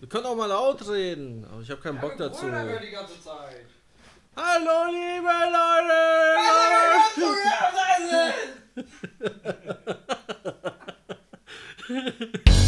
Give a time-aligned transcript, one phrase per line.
[0.00, 2.46] Wir können auch mal laut reden, aber ich habe keinen Bock dazu.
[2.46, 3.66] die ganze Zeit.
[4.36, 6.18] Hallo, liebe Leute!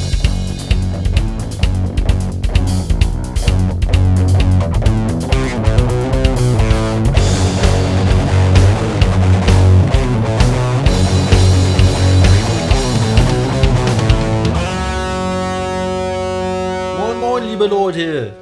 [17.60, 18.32] liebe Leute!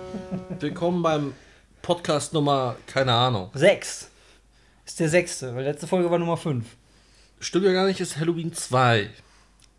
[0.61, 1.35] Willkommen beim
[1.83, 3.51] Podcast Nummer, keine Ahnung.
[3.53, 4.13] Sechs.
[4.87, 6.77] Ist der sechste, weil letzte Folge war Nummer fünf.
[7.41, 9.11] Stimmt ja gar nicht, ist Halloween 2.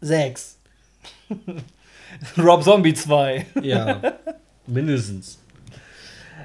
[0.02, 0.58] Sechs.
[2.38, 3.46] Rob Zombie 2.
[3.62, 4.02] Ja,
[4.68, 5.40] mindestens.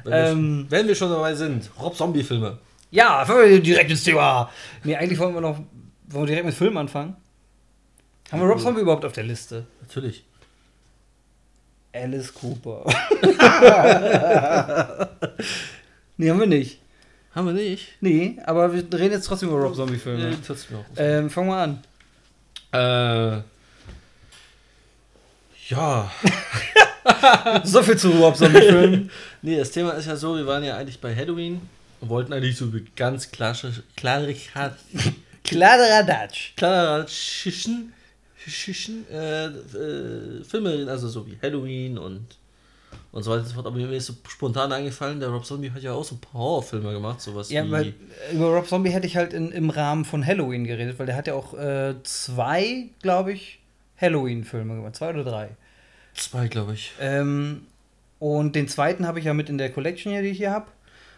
[0.05, 0.67] Wenn, Ähm.
[0.69, 2.59] wir, wenn wir schon dabei sind, Rob Zombie-Filme.
[2.93, 3.25] Ja,
[3.59, 4.53] direkt ins Thema.
[4.85, 5.59] Nee, eigentlich wollen wir noch
[6.11, 7.17] wollen wir direkt mit Film anfangen.
[8.31, 9.67] Haben wir Rob Zombie überhaupt auf der Liste?
[9.81, 10.25] Natürlich.
[11.95, 12.85] Alice Cooper.
[16.17, 16.79] nee, haben wir nicht.
[17.35, 17.89] Haben wir nicht?
[18.01, 20.31] Nee, aber wir reden jetzt trotzdem über Rob Zombie-Filme.
[20.31, 20.85] Nee, trotzdem noch.
[20.97, 21.83] Ähm, fangen wir an.
[22.73, 23.43] Äh.
[25.69, 26.11] Ja.
[27.65, 29.11] So viel zu Rob Zombie-Filmen.
[29.43, 31.61] Nee, das Thema ist ja so, wir waren ja eigentlich bei Halloween
[32.01, 34.35] und wollten eigentlich so ganz klassisch, klare,
[35.45, 36.55] Kladderadatsch.
[36.57, 37.93] klarischen
[39.11, 42.27] Äh, äh, Filme also so wie Halloween und
[43.13, 43.67] und so weiter und so fort.
[43.67, 46.35] Aber mir ist so spontan eingefallen, der Rob Zombie hat ja auch so ein paar
[46.41, 47.71] Horrorfilme gemacht, sowas Ja, wie.
[47.71, 47.95] weil
[48.33, 51.27] über Rob Zombie hätte ich halt in, im Rahmen von Halloween geredet, weil der hat
[51.29, 53.61] ja auch äh, zwei, glaube ich,
[54.01, 54.97] Halloween-Filme gemacht.
[54.97, 55.51] Zwei oder drei.
[56.15, 56.93] zwei, glaube ich.
[57.01, 57.63] Ähm,
[58.19, 60.67] und den zweiten habe ich ja mit in der Collection hier, die ich hier habe.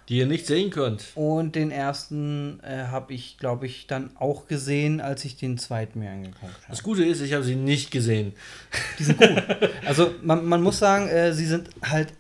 [0.09, 1.05] Die ihr nicht sehen könnt.
[1.17, 5.99] Und den ersten äh, habe ich, glaube ich, dann auch gesehen, als ich den zweiten
[5.99, 6.53] mir angeguckt habe.
[6.69, 8.33] Das Gute ist, ich habe sie nicht gesehen.
[8.99, 9.29] Die sind gut.
[9.87, 12.13] also man, man muss sagen, äh, sie sind halt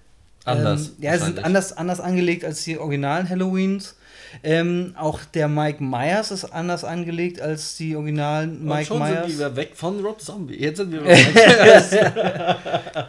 [0.47, 3.97] Anders, Ähm, ja, sie sind anders, anders angelegt als die originalen Halloweens.
[4.45, 9.27] Ähm, auch der Mike Myers ist anders angelegt als die originalen Und Mike schon Myers.
[9.27, 10.61] sind wir weg von Rob Zombie.
[10.61, 11.15] Jetzt sind wir bei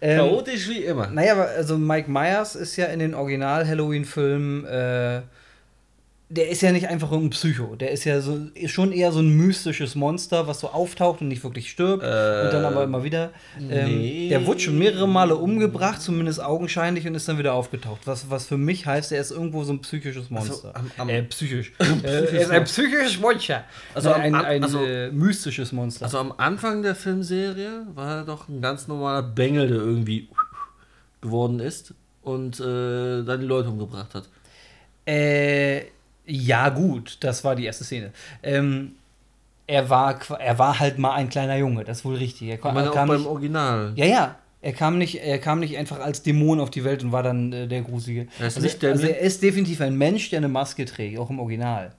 [0.00, 1.08] ähm, chaotisch wie immer.
[1.08, 5.20] naja, aber also Mike Myers ist ja in den Original-Halloween-Filmen, äh,
[6.28, 7.76] der ist ja nicht einfach ein Psycho.
[7.76, 11.28] Der ist ja so ist schon eher so ein mystisches Monster, was so auftaucht und
[11.28, 12.02] nicht wirklich stirbt.
[12.02, 13.30] und dann aber immer wieder.
[13.60, 14.28] Ähm, nee.
[14.28, 18.00] Der wurde schon mehrere Male umgebracht, zumindest augenscheinlich, und ist dann wieder aufgetaucht.
[18.06, 20.74] Was, was für mich heißt, er ist irgendwo so ein psychisches Monster.
[20.74, 21.72] am- am- äh, psychisch.
[22.02, 23.62] äh, er ist ein psychisches Monster.
[23.94, 26.06] Also Also am- ein, ein also- äh, mystisches Monster.
[26.06, 30.28] Also am Anfang der Filmserie war er doch ein ganz normaler Bengel, der irgendwie
[31.20, 34.28] geworden ist und äh, dann die Leute umgebracht hat.
[35.06, 35.82] Äh,
[36.26, 38.12] ja, gut, das war die erste Szene.
[38.42, 38.92] Ähm,
[39.66, 42.48] er, war, er war halt mal ein kleiner Junge, das ist wohl richtig.
[42.48, 43.92] Er, kam, er auch kam beim nicht, Original.
[43.96, 44.34] ja, ja.
[44.62, 47.52] Er kam, nicht, er kam nicht einfach als Dämon auf die Welt und war dann
[47.52, 48.26] äh, der Gruselige.
[48.40, 51.18] Er ist also, nicht der- also er ist definitiv ein Mensch, der eine Maske trägt,
[51.20, 51.92] auch im Original.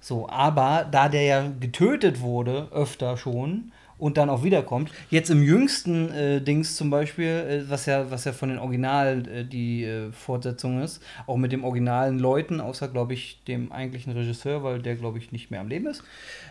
[0.00, 5.42] So, aber da der ja getötet wurde, öfter schon, und dann auch wiederkommt, jetzt im
[5.42, 9.84] jüngsten äh, Dings zum Beispiel, äh, was, ja, was ja von den Original äh, die
[9.84, 14.80] äh, Fortsetzung ist, auch mit dem originalen Leuten, außer, glaube ich, dem eigentlichen Regisseur, weil
[14.80, 16.02] der, glaube ich, nicht mehr am Leben ist.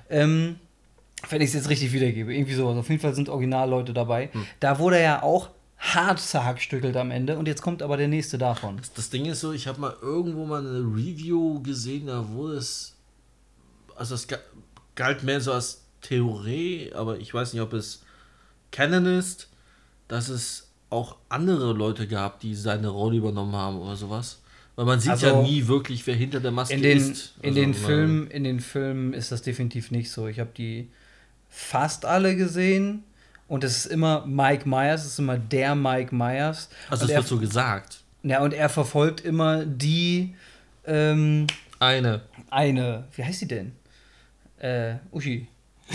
[0.09, 0.57] Ähm,
[1.29, 2.31] wenn ich es jetzt richtig wiedergebe.
[2.33, 2.77] Irgendwie sowas.
[2.77, 4.29] Auf jeden Fall sind Originalleute dabei.
[4.59, 7.39] Da wurde er ja auch hart zerhackstückelt am Ende.
[7.39, 8.77] Und jetzt kommt aber der nächste davon.
[8.77, 12.57] Das, das Ding ist so, ich habe mal irgendwo mal eine Review gesehen, da wurde
[12.57, 12.95] es.
[13.95, 14.37] Also ga-
[14.93, 18.03] galt mehr so als Theorie, aber ich weiß nicht, ob es
[18.72, 19.50] Canon ist,
[20.07, 24.41] dass es auch andere Leute gab, die seine Rolle übernommen haben oder sowas.
[24.75, 27.34] Weil man sieht ja Also, nie wirklich, wer hinter der Maske In den, ist.
[27.41, 30.28] in, Also, den man- Filmen, in den Filmen ist das definitiv nicht so.
[30.28, 30.90] Ich habe die
[31.50, 33.03] fast alle gesehen.
[33.50, 36.69] Und es ist immer Mike Myers, es ist immer der Mike Myers.
[36.89, 38.00] Also es wird so gesagt.
[38.24, 40.35] ja, und er verfolgt immer die
[40.85, 41.47] ähm,
[41.79, 42.22] Eine.
[42.50, 43.72] eine, wie heißt sie denn?
[44.59, 45.47] Äh, Uschi.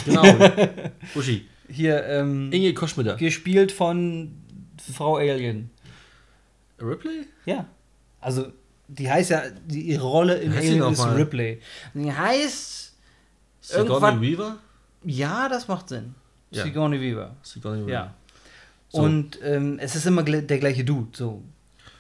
[0.05, 0.25] Genau.
[1.15, 1.47] Uschi.
[1.69, 3.17] Hier, ähm, Inge Koschmider.
[3.17, 4.33] gespielt von
[4.93, 5.71] Frau Alien.
[6.81, 7.27] Ripley?
[7.47, 7.67] Ja.
[8.21, 8.53] Also,
[8.89, 11.15] die heißt ja, die, ihre Rolle die Alien ist mal?
[11.15, 11.61] Ripley.
[11.95, 12.95] Die heißt,
[13.61, 14.59] Sigourney Weaver?
[15.05, 16.15] ja, das macht Sinn.
[16.51, 16.65] Ja.
[16.65, 17.37] Sigourney Weaver.
[17.43, 17.93] Sigourney Weaver.
[17.93, 18.15] Ja.
[18.89, 19.01] So.
[19.01, 21.17] Und ähm, es ist immer der gleiche Dude.
[21.17, 21.43] So.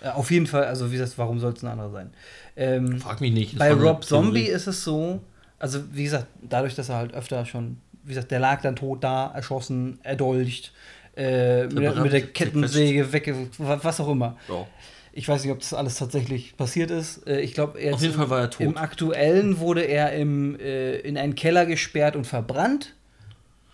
[0.02, 2.12] Äh, auf jeden Fall, also wie gesagt, warum soll es ein anderer sein?
[2.56, 3.58] Ähm, Frag mich nicht.
[3.58, 5.22] bei Rob Zombie ist es so,
[5.62, 9.02] also wie gesagt, dadurch, dass er halt öfter schon, wie gesagt, der lag dann tot
[9.04, 10.72] da, erschossen, erdolcht,
[11.16, 13.48] äh, mit, der- mit der Kettensäge wegge...
[13.58, 14.36] was auch immer.
[14.48, 14.66] Ja.
[15.14, 17.26] Ich weiß nicht, ob das alles tatsächlich passiert ist.
[17.28, 18.60] Äh, Ich glaube, Auf jeden Fall war er tot.
[18.66, 22.94] Im aktuellen wurde er im, äh, in einen Keller gesperrt und verbrannt.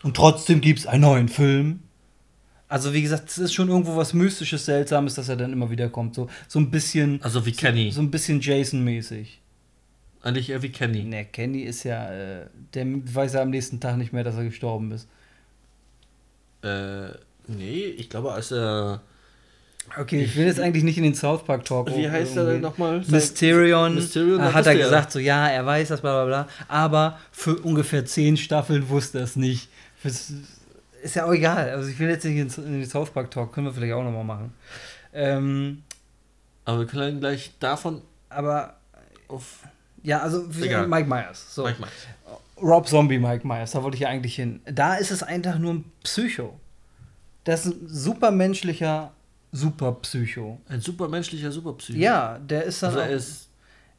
[0.03, 1.81] Und trotzdem gibt es einen neuen Film.
[2.69, 5.89] Also, wie gesagt, es ist schon irgendwo was Mystisches, Seltsames, dass er dann immer wieder
[5.89, 6.15] kommt.
[6.17, 7.23] So, so ein bisschen.
[7.23, 7.91] Also wie Kenny.
[7.93, 9.41] So ein bisschen Jason-mäßig.
[10.23, 11.05] Eigentlich eher wie Kenny.
[11.05, 12.11] Ne, Kenny ist ja.
[12.11, 15.09] Äh, der weiß ja am nächsten Tag nicht mehr, dass er gestorben ist.
[16.63, 17.11] Äh,
[17.47, 19.01] nee, ich glaube, als er.
[19.97, 21.97] Okay, ich will jetzt eigentlich nicht in den South Park Talk.
[21.97, 23.03] Wie heißt er denn nochmal?
[23.09, 26.49] Mysterion, Mysterion, hat er gesagt, so ja, er weiß das, bla bla bla.
[26.69, 29.71] Aber für ungefähr zehn Staffeln wusste er es nicht.
[30.03, 30.31] Das
[31.03, 31.71] ist ja auch egal.
[31.71, 34.05] Also ich will jetzt nicht in, in den South Park Talk, können wir vielleicht auch
[34.05, 34.53] nochmal machen.
[35.15, 35.83] Ähm,
[36.67, 38.77] Aber wir können gleich davon aber
[39.29, 39.61] auf
[40.03, 40.87] ja, also Egal.
[40.87, 41.55] Mike Myers.
[41.55, 41.65] So.
[41.65, 41.93] Mike Myers.
[42.61, 44.61] Rob Zombie Mike Myers, da wollte ich ja eigentlich hin.
[44.67, 46.59] Da ist es einfach nur ein Psycho.
[47.45, 49.13] Das ist ein supermenschlicher
[49.53, 50.61] Superpsycho.
[50.69, 51.99] Ein supermenschlicher Superpsycho.
[51.99, 53.49] Ja, der ist dann Also auch, er ist.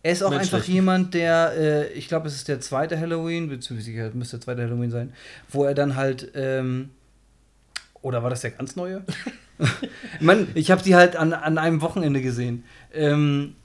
[0.04, 4.12] er ist auch einfach jemand, der, äh, ich glaube, es ist der zweite Halloween, beziehungsweise
[4.14, 5.14] müsste der zweite Halloween sein,
[5.50, 6.90] wo er dann halt, ähm,
[8.02, 9.04] oder war das der ganz neue?
[10.20, 12.64] Mann, ich habe die halt an, an einem Wochenende gesehen.
[12.94, 13.56] Ähm,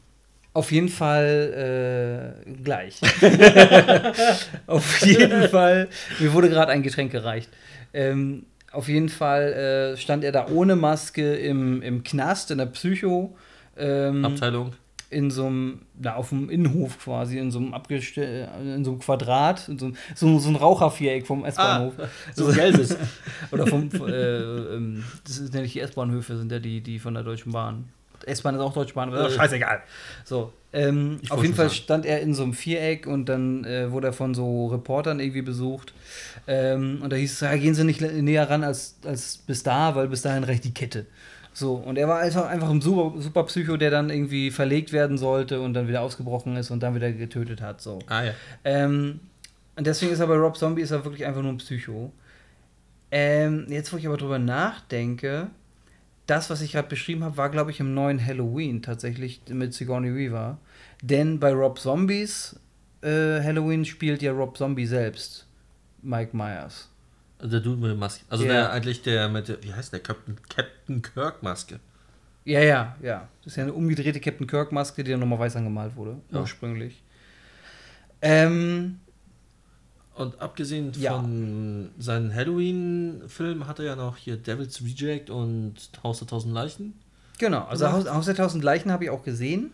[0.55, 3.01] auf jeden Fall äh, gleich.
[4.67, 5.89] auf jeden Fall.
[6.21, 7.51] Mir wurde gerade ein Getränk gereicht.
[7.93, 12.67] Ähm, auf jeden Fall äh, stand er da ohne Maske im, im Knast, in der
[12.67, 13.37] Psycho.
[13.77, 14.73] Ähm, Abteilung.
[15.11, 19.69] in so einem, auf dem Innenhof quasi, in so einem abgestell in so einem Quadrat,
[19.69, 21.95] in so, einem- so, so ein Raucherviereck vom S-Bahnhof.
[22.35, 22.97] so ein gelbes.
[23.53, 27.23] Oder vom, äh, ähm, das ist nämlich die S-Bahnhöfe, sind ja die, die von der
[27.25, 27.89] Deutschen Bahn.
[28.27, 29.31] S-Bahn ist auch Deutsche Bahn, aber Äh.
[29.31, 29.83] scheißegal.
[30.25, 31.77] So, ähm, auf jeden Fall sagen.
[31.83, 35.43] stand er in so einem Viereck und dann äh, wurde er von so Reportern irgendwie
[35.43, 35.93] besucht.
[36.47, 39.95] Ähm, und da hieß es, ja, gehen Sie nicht näher ran als, als bis da,
[39.95, 41.07] weil bis dahin reicht die Kette.
[41.53, 45.19] So, und er war einfach, einfach ein super, super Psycho, der dann irgendwie verlegt werden
[45.19, 47.81] sollte und dann wieder ausgebrochen ist und dann wieder getötet hat.
[47.81, 48.01] So.
[48.09, 48.33] Ah ja.
[48.65, 49.21] Ähm,
[49.77, 52.13] und deswegen ist er bei Rob Zombie ist er wirklich einfach nur ein Psycho.
[53.13, 55.47] Ähm, jetzt, wo ich aber drüber nachdenke,
[56.27, 60.15] das, was ich gerade beschrieben habe, war, glaube ich, im neuen Halloween tatsächlich mit Sigourney
[60.15, 60.59] Weaver.
[61.03, 62.59] Denn bei Rob Zombies
[63.03, 65.47] äh, Halloween spielt ja Rob Zombie selbst
[66.03, 66.89] Mike Myers.
[67.43, 68.25] Der Dude mit der Maske.
[68.31, 68.53] Also Ja.
[68.53, 70.01] der eigentlich der mit der, wie heißt der?
[70.01, 71.79] Captain, Captain Kirk Maske.
[72.47, 73.29] Ja, ja, ja.
[73.43, 76.41] Das ist ja eine umgedrehte Captain Kirk-Maske, die dann nochmal weiß angemalt wurde, Ja.
[76.41, 77.03] ursprünglich.
[78.23, 79.01] Ähm,
[80.15, 81.13] Und abgesehen Ja.
[81.15, 86.95] von seinen Halloween-Filmen hat er ja noch hier Devil's Reject und Haus der Tausend Leichen.
[87.39, 87.91] genau, also.
[87.91, 89.73] Haus, Haus der Tausend Leichen habe ich auch gesehen.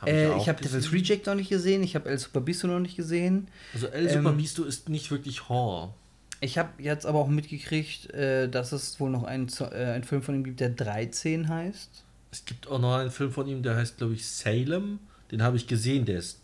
[0.00, 0.62] Hab äh, auch ich habe.
[0.62, 3.48] Devil's Reject noch nicht gesehen, ich habe El Super Bisto noch nicht gesehen.
[3.72, 5.92] Also El Ähm, Super Bisto ist nicht wirklich Horror.
[6.40, 10.22] Ich habe jetzt aber auch mitgekriegt, äh, dass es wohl noch einen, äh, einen Film
[10.22, 12.04] von ihm gibt, der 13 heißt.
[12.30, 14.98] Es gibt auch noch einen Film von ihm, der heißt, glaube ich, Salem.
[15.30, 16.40] Den habe ich gesehen, der ist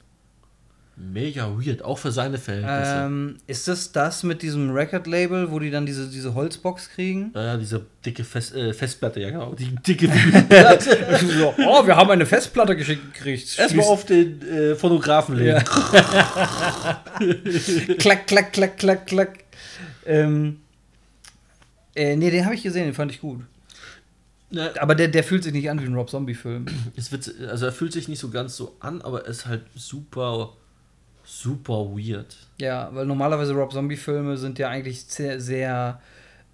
[1.01, 3.07] mega weird, auch für seine Verhältnisse.
[3.07, 7.33] Ähm, ist das das mit diesem Record-Label, wo die dann diese, diese Holzbox kriegen?
[7.35, 9.55] Ja, ja, diese dicke Fest, äh, Festplatte, ja genau.
[9.55, 13.59] Die dicke so, oh, wir haben eine Festplatte geschickt gekriegt.
[13.59, 15.63] Erstmal auf den äh, Fotografen legen.
[17.99, 19.39] klack, klack, klack, klack, klack.
[20.07, 20.61] Ähm,
[21.95, 23.41] äh, nee, den habe ich gesehen, den fand ich gut.
[24.51, 26.67] Ja, Aber der, der fühlt sich nicht an wie ein Rob Zombie-Film.
[27.49, 30.53] also er fühlt sich nicht so ganz so an, aber er ist halt super,
[31.31, 32.37] super weird.
[32.59, 36.01] Ja, weil normalerweise Rob Zombie-Filme sind ja eigentlich sehr, sehr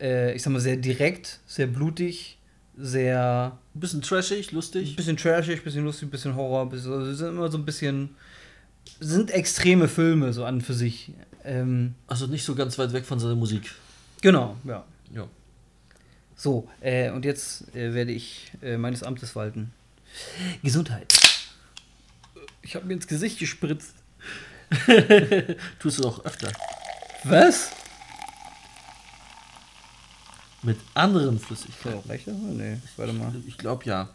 [0.01, 2.39] äh, ich sag mal, sehr direkt, sehr blutig,
[2.77, 4.95] sehr Ein bisschen trashig, lustig.
[4.97, 8.11] bisschen trashig, bisschen lustig, bisschen Horror, bisschen, also sie sind immer so ein bisschen
[9.01, 11.11] sind extreme Filme so an für sich.
[11.45, 13.73] Ähm, Also nicht so ganz weit weg von seiner Musik.
[14.21, 14.85] genau, ja.
[15.15, 15.27] Ja.
[16.37, 19.73] So, äh, und jetzt äh, werde ich äh, meines Amtes walten.
[20.63, 21.15] Gesundheit.
[22.63, 23.95] Ich habe mir ins Gesicht gespritzt.
[25.79, 26.53] Tust du auch öfter.
[27.25, 27.71] Was?
[30.63, 32.03] Mit anderen Flüssigkeiten.
[32.03, 32.35] So, reicht das?
[32.37, 33.33] Nee, warte mal.
[33.47, 34.09] Ich glaube ja.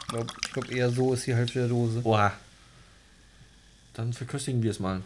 [0.00, 2.00] Ich glaube glaub eher so ist die Hälfte der Dose.
[2.00, 2.32] Boah.
[3.94, 5.02] Dann verköstigen wir es mal.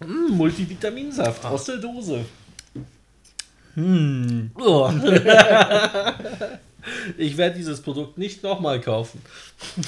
[0.00, 2.24] Mm, Multivitaminsaft aus der Dose.
[3.74, 4.50] Hm.
[4.56, 4.90] Oh.
[7.16, 9.22] ich werde dieses Produkt nicht nochmal kaufen.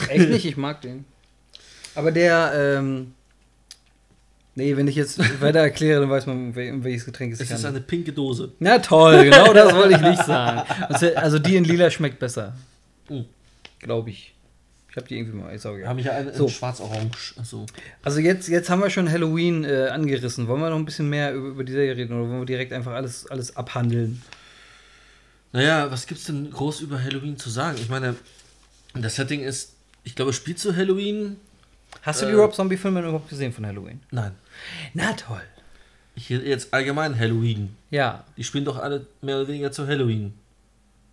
[0.08, 1.04] Echt nicht, ich mag den.
[1.96, 3.12] Aber der, ähm.
[4.58, 7.48] Nee, wenn ich jetzt weiter erkläre, dann weiß man, um wel- welches Getränk es Es
[7.48, 8.52] sich ist eine pinke Dose.
[8.58, 10.62] Na toll, genau das wollte ich nicht sagen.
[11.16, 12.54] Also, die in lila schmeckt besser.
[13.10, 13.20] Mm.
[13.80, 14.34] Glaube ich.
[14.90, 15.50] Ich habe die irgendwie mal.
[15.54, 15.88] Ist auch Wir egal.
[15.90, 16.48] haben hier eine So.
[16.48, 17.34] schwarz-orange.
[17.36, 17.66] Also,
[18.02, 20.48] Also jetzt, jetzt haben wir schon Halloween äh, angerissen.
[20.48, 22.72] Wollen wir noch ein bisschen mehr über, über die Serie reden oder wollen wir direkt
[22.72, 24.22] einfach alles, alles abhandeln?
[25.52, 27.76] naja, was gibt's denn groß über Halloween zu sagen?
[27.80, 28.16] Ich meine,
[28.94, 29.72] das Setting ist,
[30.04, 31.36] ich glaube, spielt zu Halloween?
[32.06, 32.36] Hast du die Äh.
[32.36, 34.00] Rob Zombie-Filme überhaupt gesehen von Halloween?
[34.10, 34.32] Nein.
[34.94, 35.42] Na toll.
[36.16, 37.76] Hier jetzt allgemein Halloween.
[37.90, 38.24] Ja.
[38.36, 40.32] Die spielen doch alle mehr oder weniger zu Halloween.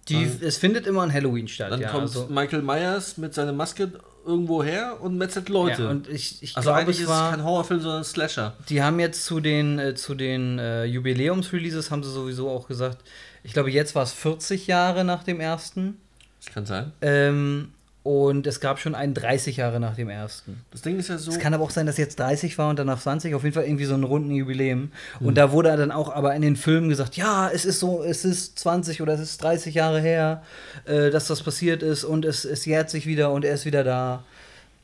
[0.08, 1.72] Die, Dann- es findet immer an Halloween statt.
[1.72, 3.92] Dann ja, kommt also, Michael Myers mit seiner Maske
[4.26, 5.84] irgendwo her und metzelt Leute.
[5.84, 7.30] ja, und ich, ich also glaube, es ist war.
[7.32, 8.54] es kein Horrorfilm, sondern ein Slasher.
[8.70, 13.00] Die haben jetzt zu den, äh, zu den äh, Jubiläumsreleases, haben sie sowieso auch gesagt,
[13.44, 15.98] ich glaube, jetzt war es 40 Jahre nach dem ersten.
[16.42, 16.92] Das kann sein.
[17.02, 17.72] Ähm,
[18.04, 20.62] und es gab schon einen 30 Jahre nach dem ersten.
[20.72, 21.32] Das Ding ist ja so.
[21.32, 23.64] Es kann aber auch sein, dass jetzt 30 war und danach 20, auf jeden Fall
[23.64, 24.92] irgendwie so ein runden Jubiläum.
[25.20, 25.28] Hm.
[25.28, 28.26] Und da wurde dann auch aber in den Filmen gesagt, ja, es ist so, es
[28.26, 30.44] ist 20 oder es ist 30 Jahre her,
[30.86, 33.86] äh, dass das passiert ist und es, es jährt sich wieder und er ist wieder
[33.86, 34.26] da.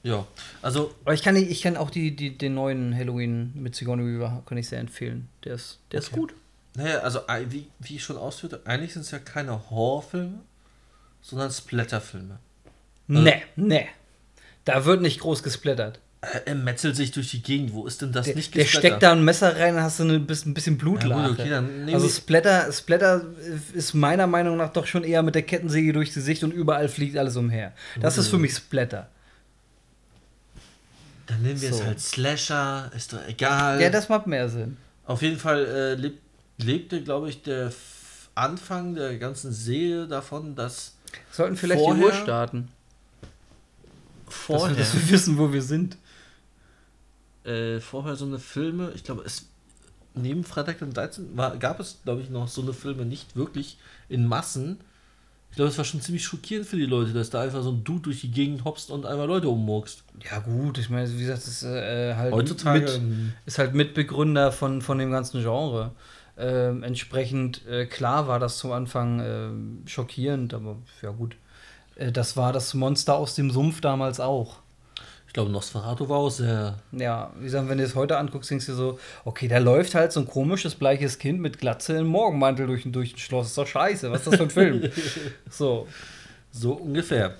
[0.03, 0.25] ja,
[0.61, 4.43] also Aber ich kann, ich kann auch die, die, den neuen Halloween mit Sigourney Weaver
[4.45, 5.27] kann ich sehr empfehlen.
[5.43, 6.19] Der ist, der ist Okay.
[6.21, 6.33] gut.
[6.75, 10.39] Naja, also wie, wie ich schon ausführte, eigentlich sind es ja keine Horrorfilme,
[11.21, 12.39] sondern Splatterfilme.
[13.09, 13.87] Nee, nee.
[14.65, 15.99] Da wird nicht groß gesplattert.
[16.21, 17.73] Äh, Er metzelt sich durch die Gegend.
[17.73, 20.03] Wo ist denn das Der, nicht der steckt da ein Messer rein, dann hast du
[20.03, 21.29] ein bisschen Ja, Blutlache.
[21.29, 23.25] gut, okay, also Splatter, Splatter
[23.73, 27.17] ist meiner Meinung nach doch schon eher mit der Kettensäge durchs Gesicht und überall fliegt
[27.17, 27.73] alles umher.
[27.99, 29.07] Das ist für mich Splatter.
[31.27, 31.79] Dann nehmen wir So.
[31.79, 33.81] es halt Slasher, ist doch egal.
[33.81, 34.77] Ja, das macht mehr Sinn.
[35.05, 36.17] Auf jeden Fall äh, leb,
[36.57, 40.95] lebte, glaube ich, der F Anfang der ganzen Serie davon, dass
[41.31, 42.69] Sollten vielleicht Vorher- die Uhr starten.
[44.29, 45.97] Dass vorher, wir, dass wir wissen, wo wir sind.
[47.43, 49.47] äh, vorher so eine Filme, ich glaube, es
[50.15, 51.37] neben Freitag den 13.
[51.37, 53.77] War, gab es, glaube ich, noch so eine Filme nicht wirklich
[54.09, 54.79] in Massen.
[55.51, 57.83] Ich glaube, es war schon ziemlich schockierend für die Leute, dass da einfach so ein
[57.83, 60.03] Dude durch die Gegend hopst und einmal Leute ummurkst.
[60.29, 63.73] Ja, gut, ich meine, wie gesagt, das ist äh, halt Heutzutage, mit, ähm, ist halt
[63.73, 65.91] Mitbegründer von, von dem ganzen Genre.
[66.37, 71.35] Ähm, entsprechend, äh, klar war das zum Anfang ähm, schockierend, aber ja gut.
[71.99, 74.57] Äh, das war das Monster aus dem Sumpf damals auch.
[75.27, 76.79] Ich glaube, Nosferatu war auch sehr.
[76.91, 80.11] Ja, wie gesagt, wenn du es heute anguckst, denkst du so, okay, da läuft halt
[80.11, 83.47] so ein komisches, bleiches Kind mit Glatze im Morgenmantel durch, durch ein Schloss.
[83.47, 84.91] ist doch scheiße, was ist das für ein Film?
[85.49, 85.87] so.
[86.51, 87.35] So ungefähr.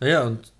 [0.00, 0.52] Naja, und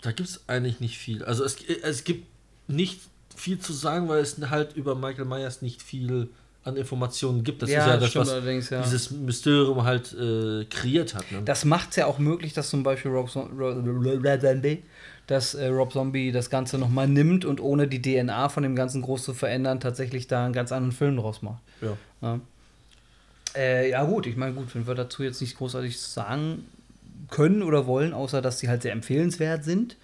[0.00, 1.22] da gibt es eigentlich nicht viel.
[1.22, 2.26] Also es, es gibt
[2.66, 3.00] nicht
[3.36, 6.30] viel zu sagen, weil es halt über Michael Myers nicht viel
[6.64, 7.62] an Informationen gibt.
[7.62, 8.82] Das ist ja das, stimmt was ja.
[8.82, 11.30] dieses Mysterium halt äh, kreiert hat.
[11.32, 11.42] Ne?
[11.44, 13.74] Das macht es ja auch möglich, dass zum Beispiel Rob, Zo- Ro-
[15.26, 19.02] dass äh, Rob Zombie das Ganze nochmal nimmt und ohne die DNA von dem Ganzen
[19.02, 21.62] groß zu verändern, tatsächlich da einen ganz anderen Film draus macht.
[21.80, 21.96] ja.
[22.20, 22.38] Ja,
[23.56, 26.64] äh, ja gut, ich meine, gut, wenn wir dazu jetzt nicht großartig sagen
[27.30, 29.96] können oder wollen, außer dass sie halt sehr empfehlenswert sind.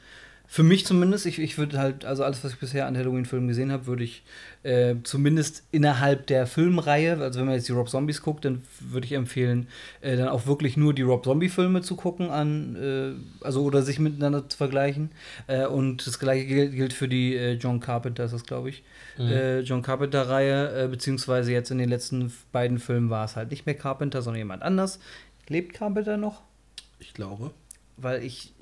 [0.50, 3.70] Für mich zumindest, ich, ich würde halt, also alles, was ich bisher an Halloween-Filmen gesehen
[3.70, 4.22] habe, würde ich
[4.62, 9.06] äh, zumindest innerhalb der Filmreihe, also wenn man jetzt die Rob Zombies guckt, dann würde
[9.06, 9.68] ich empfehlen,
[10.00, 13.98] äh, dann auch wirklich nur die Rob Zombie-Filme zu gucken, an, äh, also oder sich
[13.98, 15.10] miteinander zu vergleichen.
[15.48, 18.82] Äh, und das gleiche gilt, gilt für die äh, John Carpenter, ist das, glaube ich.
[19.18, 23.74] Äh, John Carpenter-Reihe, beziehungsweise jetzt in den letzten beiden Filmen war es halt nicht mehr
[23.74, 24.98] Carpenter, sondern jemand anders.
[25.48, 26.42] Lebt Carpenter noch?
[27.00, 27.50] Ich glaube.
[27.96, 28.54] weil ich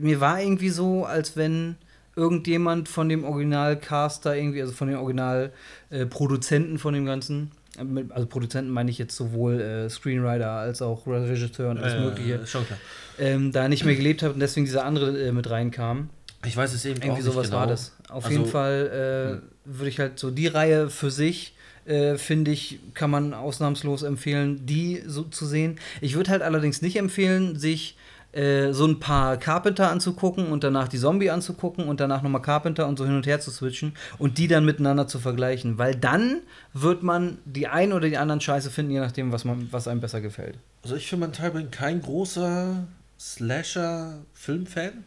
[0.00, 1.76] mir war irgendwie so, als wenn
[2.16, 8.26] irgendjemand von dem Originalcaster irgendwie, also von den Originalproduzenten äh, von dem Ganzen, äh, also
[8.26, 12.66] Produzenten meine ich jetzt sowohl äh, Screenwriter als auch Regisseur und alles Mögliche, Äh, schon
[12.66, 12.78] klar.
[13.18, 16.10] ähm, da nicht mehr gelebt hat und deswegen dieser andere äh, mit reinkam.
[16.44, 17.60] Ich weiß es eben auch Irgendwie nicht sowas genau.
[17.60, 17.96] war das.
[18.08, 22.50] Auf Also, jeden Fall äh, würde ich halt so die Reihe für sich, äh, finde
[22.50, 25.78] ich, kann man ausnahmslos empfehlen, die so zu sehen.
[26.00, 27.96] Ich würde halt allerdings nicht empfehlen, sich
[28.32, 32.88] äh, so ein paar Carpenter anzugucken und danach die Zombie anzugucken und danach nochmal Carpenter
[32.88, 35.76] und so hin und her zu switchen und die dann miteinander zu vergleichen.
[35.76, 36.40] Weil dann
[36.72, 40.00] wird man die einen oder die anderen Scheiße finden, je nachdem, was, man, was einem
[40.00, 40.58] besser gefällt.
[40.82, 42.86] Also ich für meinen Teil bin kein großer
[43.20, 45.04] Slasher-Filmfan.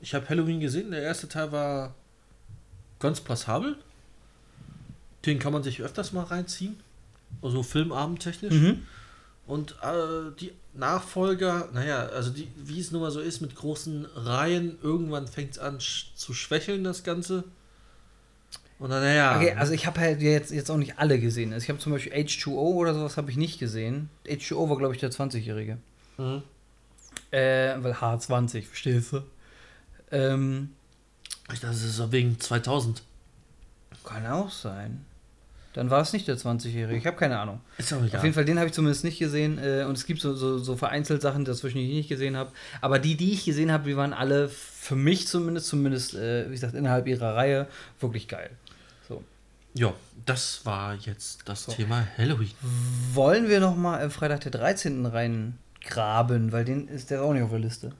[0.00, 0.90] Ich habe Halloween gesehen.
[0.90, 1.94] Der erste Teil war
[2.98, 3.76] ganz passabel.
[5.24, 6.80] Den kann man sich öfters mal reinziehen.
[7.40, 8.52] Also filmabendtechnisch.
[8.52, 8.82] Mhm.
[9.46, 14.06] Und äh, die Nachfolger, naja, also die, wie es nun mal so ist mit großen
[14.14, 17.44] Reihen, irgendwann fängt es an sch zu schwächeln, das Ganze.
[18.78, 19.36] Und dann, naja.
[19.36, 21.52] Okay, also ich habe halt jetzt, jetzt auch nicht alle gesehen.
[21.52, 24.08] Also ich habe zum Beispiel H2O oder sowas habe ich nicht gesehen.
[24.26, 25.78] H2O war, glaube ich, der 20-Jährige.
[26.18, 26.42] Mhm.
[27.30, 29.22] Äh, weil H20, verstehst du?
[30.10, 30.70] Ähm,
[31.52, 33.02] Ich dachte, das ist wegen 2000.
[34.04, 35.04] kann auch sein.
[35.72, 36.98] Dann war es nicht der 20-Jährige.
[36.98, 37.60] Ich habe keine Ahnung.
[37.78, 38.18] Ist auch egal.
[38.18, 39.58] Auf jeden Fall, den habe ich zumindest nicht gesehen.
[39.58, 42.52] Äh, und es gibt so, so, so vereinzelt Sachen die ich nicht gesehen habe.
[42.82, 46.52] Aber die, die ich gesehen habe, die waren alle für mich zumindest, zumindest, äh, wie
[46.52, 47.68] gesagt, innerhalb ihrer Reihe,
[48.00, 48.50] wirklich geil.
[49.08, 49.24] So.
[49.72, 49.94] Ja,
[50.26, 51.72] das war jetzt das So.
[51.72, 52.50] Thema Halloween.
[53.14, 55.06] Wollen wir noch mal äh, Freitag der 13.
[55.06, 57.92] reingraben, weil den ist der auch nicht auf der Liste.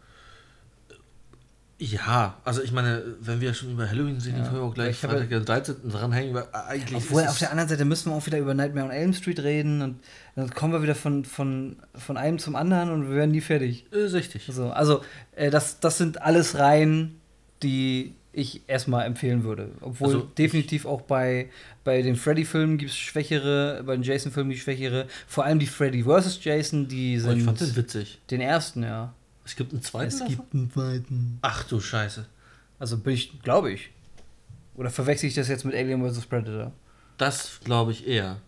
[1.85, 4.45] Ja, also ich meine, wenn wir schon über Halloween sind, Ja.
[4.45, 5.91] können wir auch gleich Ich habe- Freitag den 13.
[5.91, 8.93] dranhängen, weil eigentlich Obwohl, auf der anderen Seite müssen wir auch wieder über Nightmare on
[8.93, 9.99] Elm Street reden und
[10.37, 13.87] dann kommen wir wieder von, von, von einem zum anderen und wir werden nie fertig.
[13.91, 14.49] ist richtig.
[14.49, 15.03] So, also,
[15.35, 17.21] äh, das, das sind alles Reihen,
[17.65, 19.73] die ich erstmal empfehlen würde.
[19.81, 21.51] Obwohl Also, definitiv auch bei,
[21.85, 25.07] bei den Freddy-Filmen gibt es schwächere, bei den Jason-Filmen die schwächere.
[25.27, 26.39] Vor allem die Freddy vs.
[26.45, 27.39] Jason, die Oh, sind.
[27.39, 28.21] ich fand den witzig.
[28.31, 29.13] den ersten, ja.
[29.45, 30.37] Es gibt einen zweiten Es davon?
[30.37, 31.39] gibt einen zweiten.
[31.43, 32.27] Ach du Scheiße.
[32.79, 33.91] Also bin ich, glaube ich.
[34.75, 36.25] Oder verwechsel ich das jetzt mit Alien vs.
[36.27, 36.73] Predator?
[37.19, 38.39] Das glaube ich eher.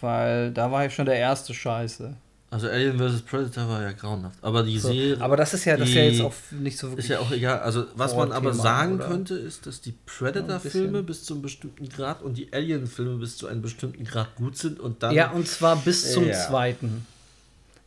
[0.00, 2.14] Weil da war ja schon der erste Scheiße.
[2.52, 3.22] Also Alien vs.
[3.22, 4.38] Predator war ja grauenhaft.
[4.42, 6.88] Aber die So, Serie aber das ist ja, das ist ja jetzt auch nicht so
[6.88, 7.04] wirklich.
[7.06, 7.60] ist ja auch egal.
[7.60, 9.06] Also was man aber sagen oder?
[9.06, 11.06] könnte, ist, dass die Predator-Filme bisschen.
[11.06, 14.80] bis zu einem bestimmten Grad und die Alien-Filme bis zu einem bestimmten Grad gut sind
[14.80, 16.32] und dann Ja, und zwar bis zum Ja.
[16.34, 17.06] zweiten.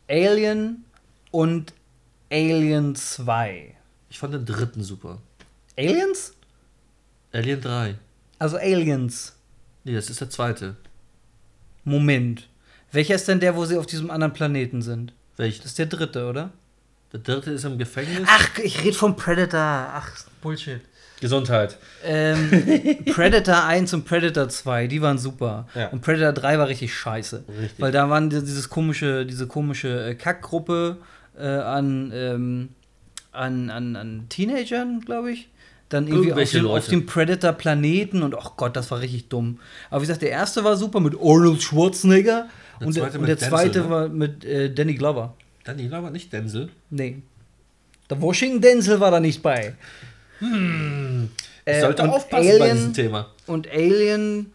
[0.08, 0.83] Alien
[1.34, 1.72] und
[2.30, 3.74] Alien 2.
[4.08, 5.18] ich fand den dritten super.
[5.76, 6.32] Aliens?
[7.32, 7.94] Alien 3.
[8.38, 9.34] Also Aliens.
[9.82, 10.76] Nee, das ist der zweite.
[11.84, 12.48] Moment.
[12.92, 15.12] Welcher ist denn der, wo sie auf diesem anderen Planeten sind?
[15.36, 15.62] Welcher?
[15.62, 16.50] Das ist der dritte, oder?
[17.12, 18.26] Der dritte ist im Gefängnis.
[18.26, 19.60] Ach, ich rede vom Predator.
[19.60, 20.10] Ach,
[20.40, 20.80] Bullshit.
[21.20, 21.78] Gesundheit.
[22.04, 22.50] Ähm,
[23.12, 25.68] Predator 1 und Predator 2, die waren super.
[25.74, 25.88] Ja.
[25.88, 27.44] Und Predator 3 war richtig scheiße.
[27.48, 27.80] Richtig.
[27.80, 30.98] Weil da waren die- dieses komische, diese komische äh, Kackgruppe
[31.38, 32.68] äh, an, ähm,
[33.32, 35.48] an, an, an Teenagern, glaube ich.
[35.90, 39.60] Dann irgendwie auf dem, auf dem Predator-Planeten und ach Gott, das war richtig dumm.
[39.90, 42.48] Aber wie gesagt, der erste war super mit Arnold Schwarzenegger
[42.80, 43.90] Der und der, zweite und der Denzel, zweite ne?
[43.90, 45.34] war mit äh, Danny Glover.
[45.64, 46.70] Dann die aber nicht Denzel.
[46.90, 47.22] Nee.
[48.10, 49.74] Der Washington Denzel war da nicht bei.
[50.40, 50.46] Ich
[51.66, 53.30] Äh, sollte und aufpassen bei Alien- diesem Thema.
[53.46, 54.52] Und Alien.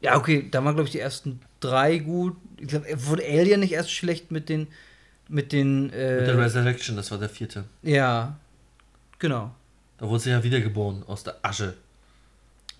[0.00, 2.36] Ja, okay, da waren, glaube ich, die ersten drei gut.
[2.58, 4.68] Ich glaube, wurde Alien nicht erst schlecht mit den.
[5.32, 5.90] Mit den.
[5.90, 7.64] Äh, Mit der Resurrection, das war der vierte.
[7.82, 8.36] ja.
[9.18, 9.54] Genau.
[9.98, 11.74] Da wurde sie ja wiedergeboren aus der Asche.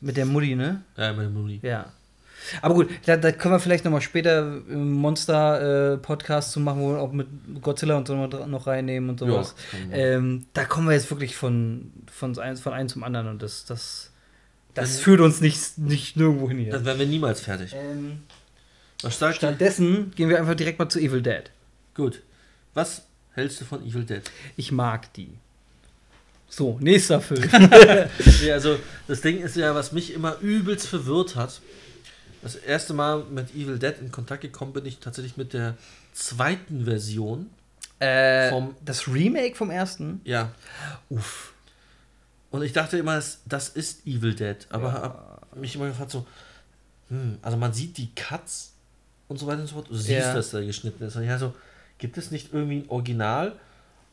[0.01, 0.81] Mit der Mutti, ne?
[0.97, 1.61] Ja, meine Mutti.
[1.63, 1.93] Ja.
[2.63, 4.43] Aber gut, da, da können wir vielleicht noch mal später
[5.41, 7.27] Monster-Podcast zu machen, wo wir auch mit
[7.61, 9.55] Godzilla und so noch- reinnehmen und sowas.
[9.91, 13.65] Ja, ähm, da kommen wir jetzt wirklich von, von, von einem zum anderen und das,
[13.67, 14.11] das,
[14.75, 16.73] das Dann- führt uns nicht, nicht nirgendwo hin hier.
[16.73, 17.75] Dann wären wir niemals fertig.
[17.75, 18.23] Ähm,
[19.03, 21.51] Was stattdessen gehen wir einfach direkt mal zu Evil Dead.
[21.95, 22.23] Gut.
[22.75, 23.03] Was
[23.33, 24.23] hältst du von Evil Dead?
[24.57, 25.31] Ich mag die.
[26.49, 27.49] So, nächster Film.
[28.45, 31.61] ja, also das Ding ist ja, was mich immer übelst verwirrt hat.
[32.43, 35.77] Das erste Mal mit Evil Dead in Kontakt gekommen bin ich tatsächlich mit der
[36.13, 37.51] zweiten Version.
[38.01, 40.21] äh, Vom- das Remake vom ersten?
[40.25, 40.51] Ja.
[41.09, 41.53] Uff.
[42.51, 44.57] Und ich dachte immer, das, das ist Evil Dead.
[44.71, 46.27] Aber hab mich immer gefragt so,
[47.11, 48.73] hm, also man sieht die Cuts
[49.29, 49.89] und so weiter und so fort.
[49.89, 50.35] Du siehst, Ja.
[50.35, 51.15] dass da geschnitten ist.
[51.15, 51.55] Und ja, so,
[52.01, 53.53] gibt es nicht irgendwie ein Original?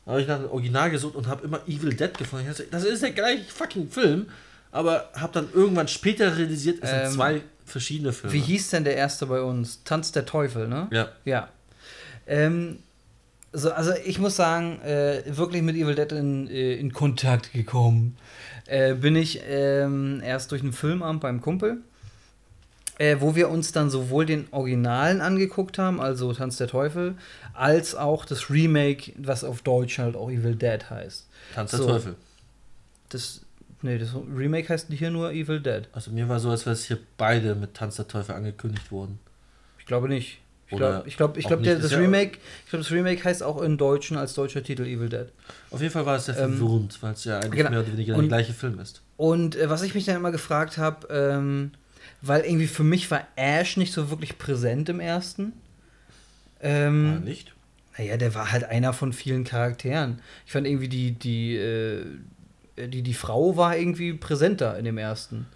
[0.05, 2.47] Da habe ich nach einem Original gesucht und habe immer Evil Dead gefunden.
[2.47, 4.27] Dachte, das ist der gleiche fucking Film.
[4.71, 8.33] Aber habe dann irgendwann später realisiert, es Ähm, sind zwei verschiedene Filme.
[8.33, 9.83] Wie hieß denn der erste bei uns?
[9.83, 10.87] Tanz der Teufel, ne?
[10.91, 11.09] Ja.
[11.25, 11.49] Ja.
[12.27, 12.79] Ähm,
[13.53, 18.17] so, also ich muss sagen, äh, wirklich mit Evil Dead in, äh, in Kontakt gekommen.
[18.67, 21.77] Äh, bin ich ähm, erst durch einen Filmamt beim Kumpel,
[22.99, 27.15] äh, wo wir uns dann sowohl den Originalen angeguckt haben, also Tanz der Teufel,
[27.53, 31.27] als auch das Remake, was auf Deutsch halt auch Evil Dead heißt.
[31.55, 31.87] Tanz der So.
[31.87, 32.15] Teufel.
[33.09, 33.41] Das,
[33.81, 35.83] nee, das Remake heißt hier nur Evil Dead.
[35.93, 39.19] Also mir war so, als wäre es hier beide mit Tanz der Teufel angekündigt worden.
[39.79, 40.39] Ich glaube nicht.
[40.69, 43.77] Ich glaube, ich glaube, ich Ist das Remake, ich glaube, das Remake heißt auch in
[43.77, 45.27] Deutschen als deutscher Titel Evil Dead.
[45.71, 47.69] Auf jeden Fall war es sehr Ähm, verwirrend, weil es ja eigentlich genau.
[47.69, 49.01] mehr oder weniger der gleiche Film ist.
[49.15, 51.71] Und äh, was ich mich dann immer gefragt habe, ähm,
[52.21, 55.53] weil irgendwie für mich war Ash nicht so wirklich präsent im ersten.
[56.61, 57.53] Ähm, Ah, nicht?
[57.97, 60.19] Naja, der war halt einer von vielen Charakteren.
[60.45, 62.05] Ich fand irgendwie die, die, äh,
[62.77, 65.47] die, die Frau war irgendwie präsenter in dem ersten.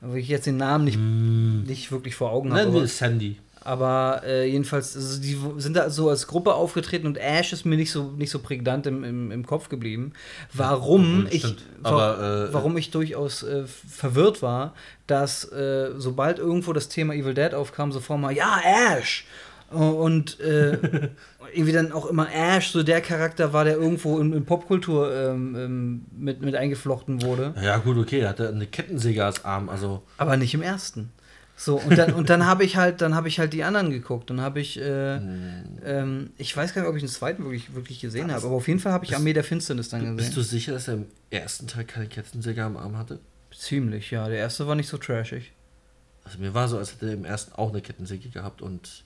[0.00, 1.62] Aber ich jetzt den Namen nicht, Mm.
[1.64, 2.60] nicht wirklich vor Augen habe.
[2.62, 3.36] Nennen wir es Sandy.
[3.64, 7.76] Aber äh, jedenfalls, also die sind da so als Gruppe aufgetreten und Ash ist mir
[7.76, 10.12] nicht so, nicht so prägnant im, im, im Kopf geblieben.
[10.52, 14.74] Warum Obwohl, ich, wa- Aber, äh, warum ich durchaus äh, verwirrt war,
[15.06, 18.60] dass äh, sobald irgendwo das Thema Evil Dead aufkam, sofort mal, ja,
[18.96, 19.24] Ash!
[19.70, 20.78] Und äh,
[21.52, 25.56] irgendwie dann auch immer Ash, so der Charakter war, der irgendwo in, in Popkultur ähm,
[25.56, 27.54] ähm, mit, mit eingeflochten wurde.
[27.62, 30.02] Ja, gut, okay, er hatte eine Kettensäge als Arm, also.
[30.18, 31.10] Aber nicht im ersten.
[31.56, 34.28] So, und dann, und dann habe ich halt, dann habe ich halt die anderen geguckt.
[34.28, 35.16] Dann habe ich, äh,
[35.84, 38.66] ähm, ich weiß gar nicht, ob ich den zweiten wirklich, wirklich gesehen habe, aber auf
[38.66, 40.16] jeden Fall habe ich Bist- Armee der Finsternis dann gesehen.
[40.16, 43.20] Bist du sicher, dass er im ersten Teil keine Kettensäge am Arm hatte?
[43.56, 44.28] Ziemlich, ja.
[44.28, 45.52] Der erste war nicht so trashig.
[46.24, 49.04] Also mir war so, als hätte er im ersten auch eine Kettensäge gehabt und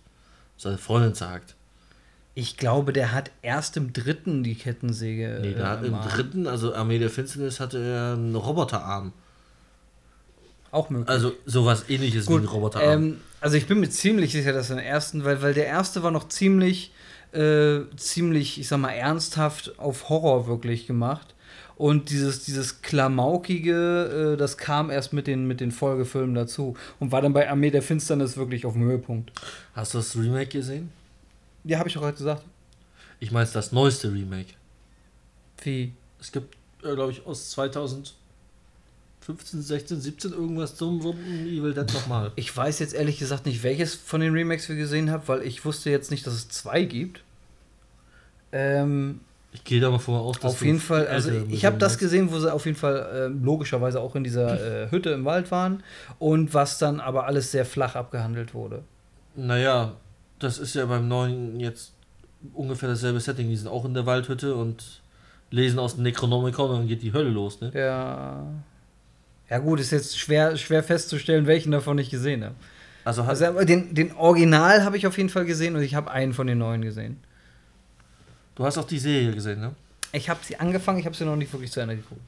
[0.57, 1.55] seine Freundin zerhackt.
[2.35, 5.39] Ich glaube, der hat erst im dritten die Kettensäge.
[5.43, 6.09] Nee, äh, im Arm.
[6.09, 9.13] dritten, also Armee der Finsternis, hatte er einen Roboterarm.
[10.71, 11.09] Auch möglich.
[11.09, 13.03] Also sowas ähnliches wie ein Roboterarm.
[13.03, 16.11] ähm, also ich bin mir ziemlich sicher, dass im ersten, weil, weil der erste war
[16.11, 16.93] noch ziemlich,
[17.33, 21.35] äh, ziemlich, ich sag mal, ernsthaft auf Horror wirklich gemacht.
[21.77, 26.77] Und dieses, dieses Klamaukige, äh, das kam erst mit den, mit den Folgefilmen dazu.
[26.99, 29.31] Und war dann bei Armee der Finsternis wirklich auf dem Höhepunkt.
[29.75, 30.91] Hast du das Remake gesehen?
[31.63, 32.43] Ja, habe ich doch gerade gesagt.
[33.21, 34.55] Ich meine das neueste Remake.
[35.63, 35.93] Wie?
[36.21, 37.57] Es gibt, äh, glaube ich, aus
[39.29, 42.33] 2015, 16, 17 irgendwas zum Evil Dead nochmal.
[42.37, 45.65] Ich weiß jetzt ehrlich gesagt nicht, welches von den Remakes wir gesehen haben, weil ich
[45.65, 47.23] wusste jetzt nicht, dass es zwei gibt.
[48.53, 49.21] Ähm,
[49.53, 52.33] Ich gehe da mal von aus, dass auf jeden Fall, also ich habe das gesehen,
[52.33, 55.83] wo sie auf jeden Fall äh, logischerweise auch in dieser äh, Hütte im Wald waren
[56.19, 58.83] und was dann aber alles sehr flach abgehandelt wurde.
[59.37, 59.93] Naja,
[60.39, 61.93] das ist ja beim neuen jetzt
[62.55, 63.49] ungefähr dasselbe Setting.
[63.51, 65.03] Die sind auch in der Waldhütte und
[65.51, 67.71] lesen aus dem Necronomicon und dann geht die Hölle los, ne?
[67.75, 68.47] Ja.
[69.51, 72.55] Ja gut, ist jetzt schwer, schwer festzustellen, welchen davon ich gesehen habe.
[73.05, 76.35] Also Also den, den Original habe ich auf jeden Fall gesehen und ich habe einen
[76.35, 77.19] von den neuen gesehen.
[78.55, 79.75] du hast auch die Serie gesehen, ne?
[80.13, 82.21] Ich habe sie angefangen, ich habe sie noch nicht wirklich zu Ende geguckt.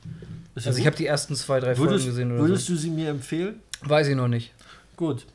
[0.54, 2.74] Ist Also ich habe die ersten zwei, drei würdest, Folgen gesehen oder würdest so.
[2.74, 3.60] du sie mir empfehlen?
[3.82, 4.52] Weiß ich noch nicht.
[4.96, 5.26] Gut.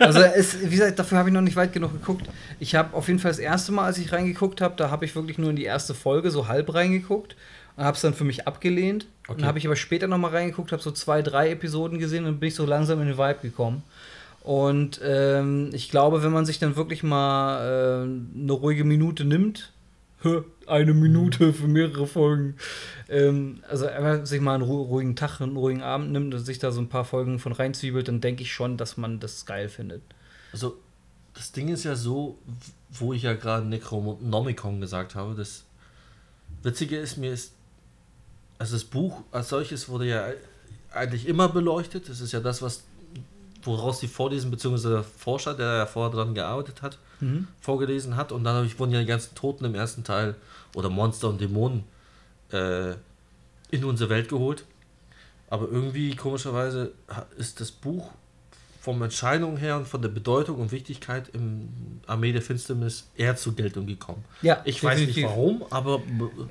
[0.00, 2.28] Also es, wie gesagt, dafür habe ich noch nicht weit genug geguckt.
[2.60, 5.16] Ich habe auf jeden Fall das erste Mal, als ich reingeguckt habe, da habe ich
[5.16, 7.34] wirklich nur in die erste Folge so halb reingeguckt
[7.76, 9.06] und habe es dann für mich abgelehnt.
[9.28, 9.40] Okay.
[9.40, 12.40] Dann habe ich aber später noch mal reingeguckt, habe so zwei, drei Episoden gesehen und
[12.40, 13.82] bin ich so langsam in den Vibe gekommen.
[14.42, 19.72] Und ähm, ich glaube, wenn man sich dann wirklich mal äh, eine ruhige Minute nimmt,
[20.66, 22.56] eine Minute für mehrere Folgen,
[23.10, 26.58] ähm, also einfach sich mal einen ru ruhigen Tag, einen ruhigen Abend nimmt und sich
[26.58, 29.68] da so ein paar Folgen von reinzwiebelt, dann denke ich schon, dass man das geil
[29.68, 30.02] findet.
[30.52, 30.78] Also,
[31.34, 32.38] das Ding ist ja so,
[32.90, 35.64] wo ich ja gerade Necronomicon gesagt habe, das
[36.62, 37.52] Witzige ist, mir ist,
[38.58, 40.26] also das Buch als solches wurde ja
[40.92, 42.08] eigentlich immer beleuchtet.
[42.08, 42.84] Das ist ja das, was,
[43.62, 46.98] woraus die vorlesen, beziehungsweise der Forscher, der ja vorher dran gearbeitet hat,
[47.60, 48.32] vorgelesen hat.
[48.32, 50.34] Und dann wurden ja die ganzen Toten im ersten Teil
[50.74, 51.84] oder Monster und Dämonen
[52.52, 52.92] äh,
[53.70, 54.64] in unsere Welt geholt.
[55.50, 56.92] Aber irgendwie, komischerweise,
[57.36, 58.10] ist das Buch
[58.88, 61.68] vom Entscheidung her und von der Bedeutung und Wichtigkeit im
[62.06, 64.24] Armee der Finsternis eher zur Geltung gekommen.
[64.40, 65.30] Ja, Ich weiß nicht definitiv.
[65.30, 66.00] warum, aber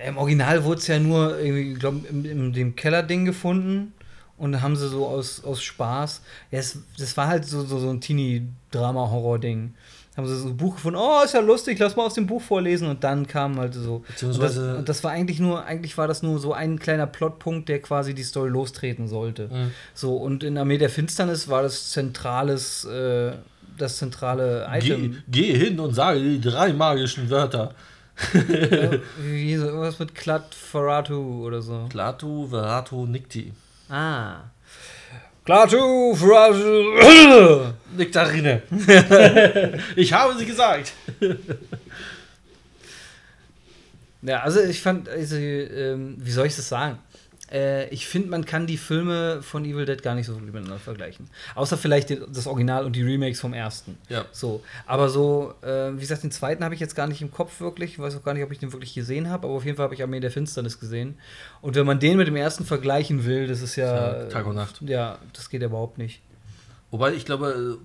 [0.06, 3.92] Im Original wurde es ja nur, irgendwie, ich glaube, in, dem Kellerding gefunden.
[4.38, 6.22] Und da haben sie so aus, aus Spaß.
[6.52, 9.74] Ja, es, das war halt so, so, so ein Teenie-Drama-Horror-Ding.
[10.18, 12.42] Haben sie so ein Buch gefunden, oh, ist ja lustig, lass mal aus dem Buch
[12.42, 12.88] vorlesen.
[12.90, 14.00] Und dann kam halt so.
[14.08, 17.06] Beziehungsweise- Und das, und das war eigentlich nur, eigentlich war das nur so ein kleiner
[17.06, 19.48] Plotpunkt, der quasi die Story lostreten sollte.
[19.48, 19.72] Mhm.
[19.94, 23.34] So, und in Armee der Finsternis war das zentrales, äh,
[23.78, 25.24] das zentrale geh, Item.
[25.28, 27.76] geh hin und sage die drei magischen Wörter.
[28.34, 31.86] Äh, Wie so, irgendwas mit Klat Faratu oder so.
[31.90, 33.54] Klaatu, Veratu, Nikti.
[33.88, 34.38] Ah.
[35.46, 37.74] Klatu, Fratu.
[37.98, 38.62] Nektarine.
[39.96, 40.94] ich habe sie gesagt.
[44.22, 47.00] Ja, also ich fand, also, ähm, wie soll ich das sagen?
[47.52, 51.30] Äh, ich finde, man kann die Filme von Evil Dead gar nicht so miteinander vergleichen.
[51.56, 53.98] Außer vielleicht das Original und die Remakes vom ersten.
[54.10, 54.26] Ja.
[54.32, 57.62] So, aber so, äh, wie gesagt, den zweiten habe ich jetzt gar nicht im Kopf
[57.62, 57.94] wirklich.
[57.94, 59.86] Ich weiß auch gar nicht, ob ich den wirklich gesehen habe, aber auf jeden Fall
[59.86, 61.18] habe ich Armee der Finsternis gesehen.
[61.62, 64.24] Und wenn man den mit dem ersten vergleichen will, das ist ja.
[64.24, 64.82] Ja, Tag und Nacht.
[64.82, 66.22] Ja, das geht ja überhaupt nicht.
[66.92, 67.80] Wobei ich glaube,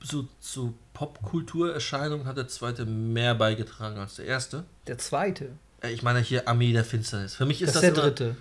[0.00, 4.64] so zu Popkulturerscheinungen hat der zweite mehr beigetragen als der erste.
[4.86, 5.50] Der zweite.
[5.80, 7.34] Äh, Ich meine hier Armee der Finsternis.
[7.34, 8.36] Für mich ist Das das, ist der immer, dritte.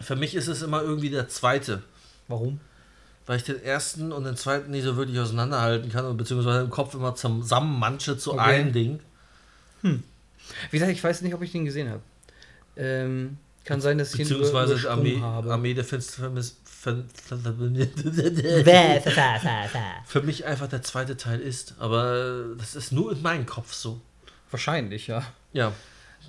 [0.00, 1.82] Für mich ist es immer irgendwie der zweite.
[2.28, 2.60] Warum?
[3.26, 6.70] Weil ich den ersten und den zweiten nicht so wirklich auseinanderhalten kann und beziehungsweise im
[6.70, 8.40] Kopf immer zusammen manche zu Okay.
[8.40, 9.00] einem Ding.
[9.82, 9.98] Wie
[10.72, 12.02] gesagt, ich weiß nicht, ob ich den gesehen habe.
[12.76, 15.52] Ähm, kann sein, dass ich ihn Beziehungsweise Armee, habe.
[15.52, 16.56] Armee der Finsternis.
[20.06, 21.74] Für mich einfach der zweite Teil ist.
[21.78, 24.00] Aber das ist nur in meinem Kopf so.
[24.50, 25.22] Wahrscheinlich, ja.
[25.52, 25.72] Ja.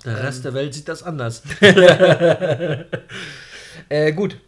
[0.04, 1.42] Der Rest der Welt sieht das anders.
[3.88, 4.38] Äh, gut,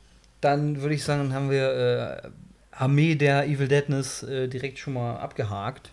[0.40, 2.28] dann würde ich sagen, haben wir äh,
[2.70, 5.90] Armee der Evil Deadness äh, direkt schon mal abgehakt.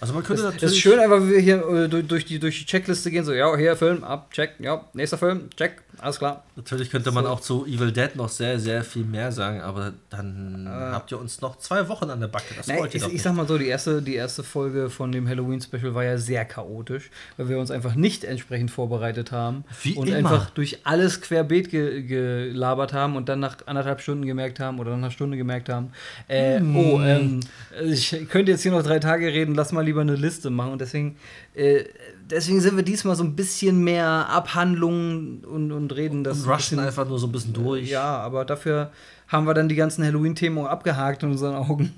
[0.00, 0.62] Also man könnte Das, natürlich.
[0.62, 3.24] das ist schön, einfach wie wir hier äh, durch, durch, die, durch die Checkliste gehen,
[3.24, 6.42] so, ja, hier Film, ab, check, ja, nächster Film, check, Alles klar.
[6.56, 10.66] Natürlich könnte man auch zu Evil Dead noch sehr, sehr viel mehr sagen, aber dann
[10.68, 12.54] habt ihr uns noch zwei Wochen an der Backe.
[12.56, 13.22] Das Nee, wollt ihr ich, doch ich nicht.
[13.22, 17.08] sag mal so, die erste, die erste Folge von dem Halloween-Special war ja sehr chaotisch,
[17.36, 20.16] weil wir uns einfach nicht entsprechend vorbereitet haben Wie und immer.
[20.18, 24.90] einfach durch alles querbeet ge gelabert haben und dann nach anderthalb Stunden gemerkt haben oder
[24.90, 25.92] nach einer Stunde gemerkt haben,
[26.26, 26.76] äh, Hm.
[26.76, 27.40] oh, ähm,
[27.84, 30.80] ich könnte jetzt hier noch drei Tage reden, lass mal lieber eine Liste machen und
[30.80, 31.16] deswegen,
[31.54, 31.84] äh,
[32.30, 36.56] deswegen sind wir diesmal so ein bisschen mehr Abhandlungen und, und reden das Und rushen
[36.76, 37.88] bisschen- einfach nur so ein bisschen durch.
[37.88, 38.90] ja, aber dafür
[39.28, 41.92] haben wir dann die ganzen Halloween-Themen abgehakt in unseren Augen.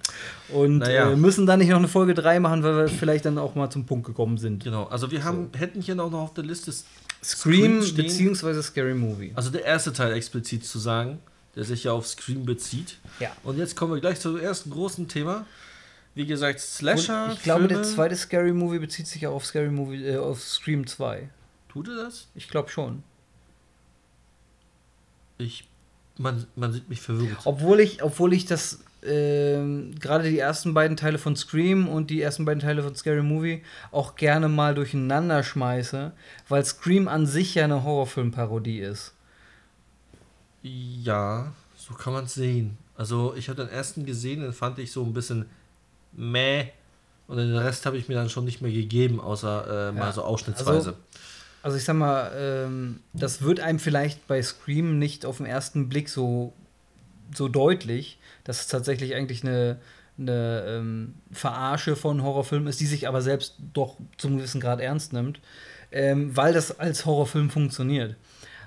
[0.51, 1.11] Und Naja.
[1.11, 3.71] äh, müssen dann nicht noch eine Folge 3 machen, weil wir vielleicht dann auch mal
[3.71, 4.63] zum Punkt gekommen sind.
[4.63, 6.73] Genau, also wir haben, hätten hier noch auf der Liste
[7.23, 9.33] Scream beziehungsweise Scary Movie.
[9.35, 11.19] Also der erste Teil explizit zu sagen,
[11.57, 12.99] der sich ja auf Scream bezieht.
[13.19, 13.31] Ja.
[13.43, 15.47] Und jetzt kommen wir gleich zum ersten großen Thema.
[16.15, 17.27] Wie gesagt, Slasher.
[17.27, 20.41] Und ich glaube, der zweite Scary Movie bezieht sich auch auf Scary Movie, äh, auf
[20.41, 21.29] Scream 2.
[21.69, 22.29] Tut er das?
[22.35, 23.03] Ich glaube schon.
[25.39, 25.69] Ich.
[26.17, 27.39] Man, man sieht mich verwirrt.
[27.45, 32.23] Obwohl ich, obwohl ich das ähm, gerade die ersten beiden Teile von Scream und die
[32.23, 36.13] ersten beiden Teile von Scary Movie auch gerne mal durcheinander schmeiße,
[36.49, 39.13] weil Scream an sich ja eine Horrorfilmparodie ist.
[40.63, 42.79] Ja, so kann man es sehen.
[42.97, 45.47] Also ich habe den ersten gesehen, den fand ich so ein bisschen
[46.17, 46.67] meh.
[47.27, 50.13] Und den Rest habe ich mir dann schon nicht mehr gegeben, außer äh, mal Ja,
[50.13, 50.71] so ausschnittsweise.
[50.91, 50.93] also-
[51.63, 55.89] Also ich sag mal, ähm, das wird einem vielleicht bei Scream nicht auf den ersten
[55.89, 56.53] Blick so,
[57.35, 59.79] so deutlich, dass es tatsächlich eigentlich eine,
[60.19, 65.15] eine ähm, Verarsche von Horrorfilmen ist, die sich aber selbst doch zum gewissen Grad ernst
[65.15, 65.41] nimmt,
[65.91, 68.17] ähm, weil das als Horrorfilm funktioniert.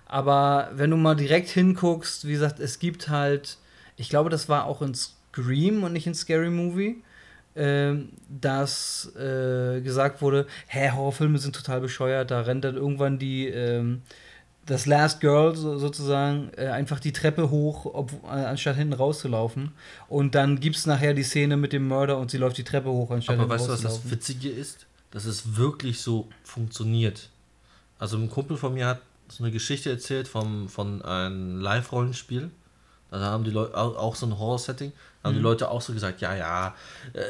[0.07, 3.57] Aber wenn du mal direkt hinguckst, wie gesagt, es gibt halt,
[3.97, 7.03] ich glaube, das war auch in Scream und nicht in Scary Movie,
[8.30, 14.04] dass äh, gesagt wurde, hä, Horrorfilme sind total bescheuert, da rennt dann irgendwann die, ähm,
[14.65, 19.72] das Last Girl so, sozusagen äh, einfach die Treppe hoch, ob, äh, anstatt hinten rauszulaufen.
[20.08, 22.89] Und dann gibt es nachher die Szene mit dem Mörder und sie läuft die Treppe
[22.89, 24.12] hoch, anstatt Aber weißt du, was das.
[24.12, 24.86] Witzige ist?
[25.12, 27.30] Dass es wirklich so funktioniert.
[27.98, 32.52] Also ein Kumpel von mir hat so eine Geschichte erzählt vom, von einem Live-Rollenspiel.
[33.12, 34.91] Da haben die Leute auch so ein Horror-Setting.
[35.24, 35.38] Haben Mhm.
[35.38, 36.76] die Leute auch so gesagt, ja, ja,
[37.13, 37.22] äh,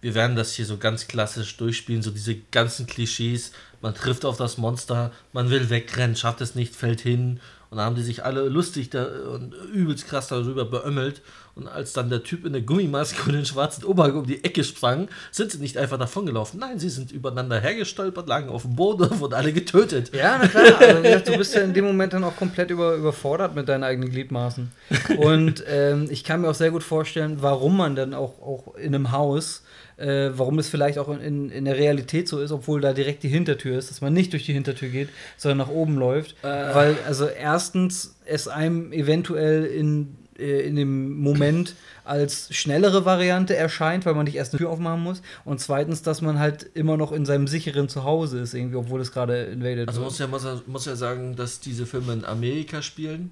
[0.00, 3.52] wir werden das hier so ganz klassisch durchspielen, so diese ganzen Klischees.
[3.80, 7.40] Man trifft auf das Monster, man will wegrennen, schafft es nicht, fällt hin.
[7.70, 11.22] Und da haben die sich alle lustig da und übelst krass darüber beömmelt.
[11.54, 14.64] Und als dann der Typ in der Gummimaske und den schwarzen Oberhang um die Ecke
[14.64, 16.58] sprang, sind sie nicht einfach davongelaufen.
[16.58, 20.14] Nein, sie sind übereinander hergestolpert, lagen auf dem Boden und wurden alle getötet.
[20.14, 20.62] Ja, na klar.
[20.82, 23.84] Also, gesagt, du bist ja in dem Moment dann auch komplett über, überfordert mit deinen
[23.84, 24.72] eigenen Gliedmaßen.
[25.18, 28.94] Und ähm, ich kann mir auch sehr gut vorstellen, warum man dann auch, auch in
[28.94, 29.62] einem Haus,
[29.96, 33.28] äh, warum es vielleicht auch in, in der Realität so ist, obwohl da direkt die
[33.28, 36.34] Hintertür ist, dass man nicht durch die Hintertür geht, sondern nach oben läuft.
[36.42, 36.74] Äh.
[36.74, 41.74] Weil, also, erstens, es einem eventuell in, in dem Moment
[42.04, 45.22] als schnellere Variante erscheint, weil man nicht erst eine Tür aufmachen muss.
[45.44, 49.12] Und zweitens, dass man halt immer noch in seinem sicheren Zuhause ist, irgendwie, obwohl es
[49.12, 50.10] gerade invaded Also wird.
[50.10, 53.30] muss ja, muss, ja, muss ja sagen, dass diese Filme in Amerika spielen.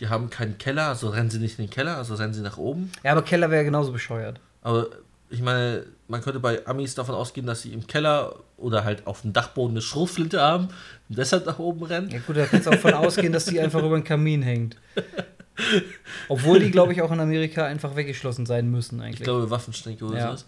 [0.00, 2.58] Die haben keinen Keller, also rennen sie nicht in den Keller, also rennen sie nach
[2.58, 2.90] oben.
[3.04, 4.40] Ja, aber Keller wäre genauso bescheuert.
[4.62, 4.88] Aber
[5.30, 9.22] ich meine, man könnte bei Amis davon ausgehen, dass sie im Keller oder halt auf
[9.22, 10.68] dem Dachboden eine Schrotflinte haben
[11.08, 12.10] und deshalb nach oben rennen.
[12.10, 14.76] Ja gut, da kannst du auch von ausgehen, dass die einfach über den Kamin hängt.
[16.28, 19.20] Obwohl die, glaube ich, auch in Amerika einfach weggeschlossen sein müssen eigentlich.
[19.20, 20.26] Ich glaube, Waffenschränke oder Ja.
[20.28, 20.46] sowas.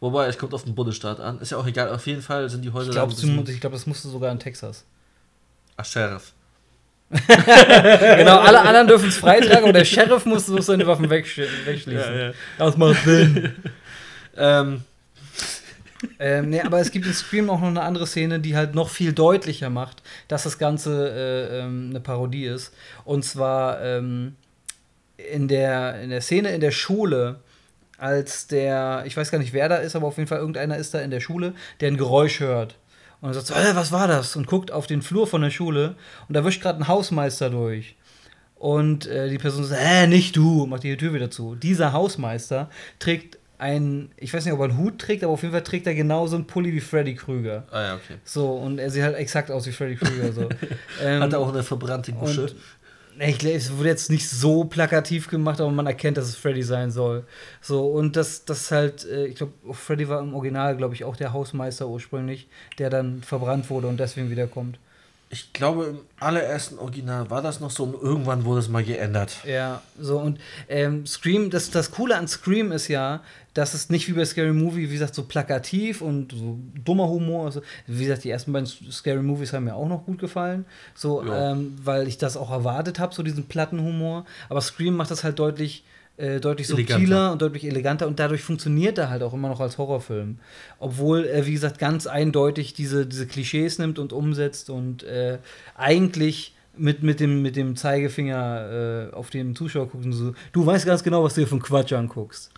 [0.00, 1.40] Wobei, es kommt auf den Bundesstaat an.
[1.40, 4.08] Ist ja auch egal, auf jeden Fall sind die Häuser ich glaube, glaub, das musste
[4.08, 4.84] sogar in Texas.
[5.76, 6.32] Ach, Sheriff.
[7.28, 12.32] genau, alle anderen dürfen es freitragen, aber der Sheriff muss, muss seine Waffen wegsch wegschließen.
[12.58, 13.54] Das macht Sinn.
[14.36, 14.82] Ähm,
[16.18, 18.88] ähm, nee, aber es gibt in Scream auch noch eine andere Szene, die halt noch
[18.88, 22.72] viel deutlicher macht, dass das Ganze äh, ähm, eine Parodie ist.
[23.04, 24.36] Und zwar ähm,
[25.16, 27.40] in, der, in der Szene in der Schule,
[27.98, 30.94] als der, ich weiß gar nicht, wer da ist, aber auf jeden Fall irgendeiner ist
[30.94, 32.76] da in der Schule, der ein Geräusch hört.
[33.20, 34.34] Und er sagt so, äh, was war das?
[34.34, 35.94] Und guckt auf den Flur von der Schule
[36.28, 37.94] und da wischt gerade ein Hausmeister durch.
[38.56, 41.54] Und äh, die Person sagt, äh, nicht du, macht die Tür wieder zu.
[41.54, 45.52] Dieser Hausmeister trägt ein, ich weiß nicht, ob er einen Hut trägt, aber auf jeden
[45.52, 47.64] Fall trägt er genauso einen Pulli wie Freddy Krüger.
[47.70, 48.16] ah ja, okay.
[48.24, 50.32] So, und er sieht halt exakt aus wie Freddy Krüger.
[50.32, 50.48] So.
[51.02, 52.42] ähm, Hat er auch eine verbrannte Gusche.
[52.42, 52.54] und
[53.20, 56.62] ich glaube, es wurde jetzt nicht so plakativ gemacht, aber man erkennt, dass es Freddy
[56.64, 57.24] sein soll.
[57.60, 61.14] So, und das, das halt, äh, ich glaube, Freddy war im Original, glaube ich, auch
[61.14, 62.48] der Hausmeister ursprünglich,
[62.78, 64.78] der dann verbrannt wurde und deswegen wiederkommt.
[65.32, 69.38] Ich glaube, im allerersten Original war das noch so und irgendwann wurde es mal geändert.
[69.46, 73.22] Ja, so und ähm, Scream, das, das Coole an Scream ist ja,
[73.54, 77.46] dass es nicht wie bei Scary Movie, wie gesagt, so plakativ und so dummer Humor.
[77.46, 81.22] Also, wie gesagt, die ersten beiden Scary Movies haben mir auch noch gut gefallen, so,
[81.22, 81.52] Ja.
[81.52, 84.24] ähm, weil ich das auch erwartet habe, so diesen platten Humor.
[84.48, 85.84] Aber Scream macht das halt deutlich,
[86.16, 86.94] äh, deutlich Eleganter.
[86.94, 90.38] subtiler und deutlich eleganter und dadurch funktioniert er halt auch immer noch als Horrorfilm.
[90.78, 95.38] Obwohl er, wie gesagt, ganz eindeutig diese, diese Klischees nimmt und umsetzt und äh,
[95.74, 100.64] eigentlich mit, mit, dem, mit dem Zeigefinger äh, auf den Zuschauer guckt und so, du
[100.64, 102.50] weißt ganz genau, was du hier von Quatsch anguckst.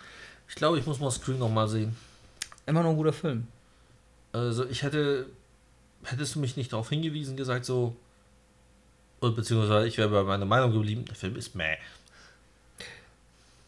[0.55, 1.93] Ich glaube, ich muss mal Scream noch mal sehen.
[2.65, 3.45] Immer noch ein guter Film.
[4.31, 5.25] Also ich hätte,
[6.05, 7.93] hättest du mich nicht darauf hingewiesen, gesagt so,
[9.19, 11.75] beziehungsweise ich wäre bei meiner Meinung geblieben, der Film ist meh.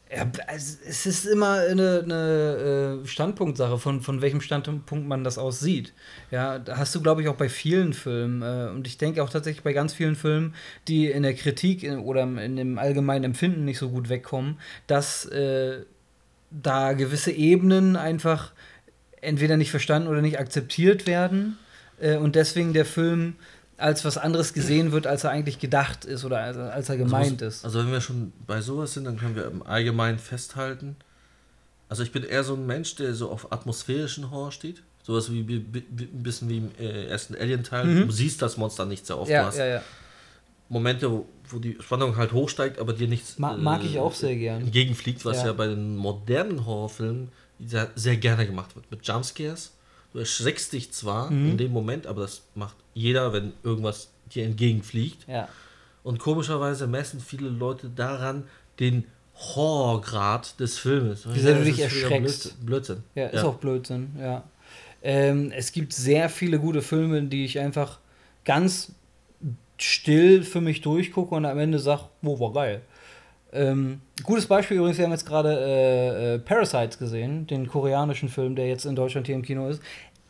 [0.09, 5.37] Ja, es es ist immer eine, eine äh, Standpunktsache, von, von welchem Standpunkt man das
[5.37, 5.91] aussieht.
[6.31, 8.41] Ja, da hast du, glaube ich, auch bei vielen Filmen.
[8.41, 10.55] Äh, und ich denke auch tatsächlich bei ganz vielen Filmen,
[10.87, 15.25] die in der Kritik in, oder in dem allgemeinen Empfinden nicht so gut wegkommen, dass
[15.25, 15.81] äh,
[16.51, 18.51] da gewisse Ebenen einfach
[19.21, 21.57] entweder nicht verstanden oder nicht akzeptiert werden.
[21.99, 23.35] Äh, und deswegen der Film
[23.77, 27.43] als was anderes gesehen wird, als er eigentlich gedacht ist oder als, als er gemeint
[27.43, 27.65] also, ist.
[27.65, 30.95] Also wenn wir schon bei sowas sind, dann können wir im Allgemeinen festhalten.
[31.87, 34.81] Also ich bin eher so ein Mensch, der so auf atmosphärischen Horror steht.
[35.03, 37.85] Sowas wie ein bisschen wie im äh, ersten Alien-Teil.
[37.85, 38.07] Mhm.
[38.07, 39.29] Du siehst das Monster nicht sehr oft.
[39.29, 39.83] Ja, ja, ja.
[40.69, 41.25] Momente, wo,
[41.59, 44.61] die Spannung halt hochsteigt, aber dir nichts Ma mag ich auch sehr gern.
[44.63, 45.47] entgegenfliegt, was Ja.
[45.47, 45.53] ja.
[45.53, 47.29] bei den modernen Horrorfilmen
[47.65, 48.89] sehr, sehr gerne gemacht wird.
[48.91, 49.73] Mit Jumpscares.
[50.13, 51.51] Du erschreckst dich zwar Mhm.
[51.51, 55.27] in dem Moment, aber das macht jeder, wenn irgendwas dir entgegenfliegt.
[55.27, 55.47] Ja.
[56.03, 58.43] Und komischerweise messen viele Leute daran
[58.79, 61.27] den Horrorgrad des Filmes.
[61.33, 62.65] Wie sehr du dich erschreckst.
[62.65, 63.03] Blödsinn.
[63.15, 64.43] Ja, ist auch Blödsinn, ja.
[65.03, 67.99] Ähm, es gibt sehr viele gute Filme, die ich einfach
[68.45, 68.91] ganz
[69.79, 72.81] still für mich durchgucke und am Ende sage, wo war geil.
[73.53, 78.55] Ähm, gutes Beispiel übrigens, wir haben jetzt gerade äh, äh, Parasites gesehen, den koreanischen Film,
[78.55, 79.81] der jetzt in Deutschland hier im Kino ist.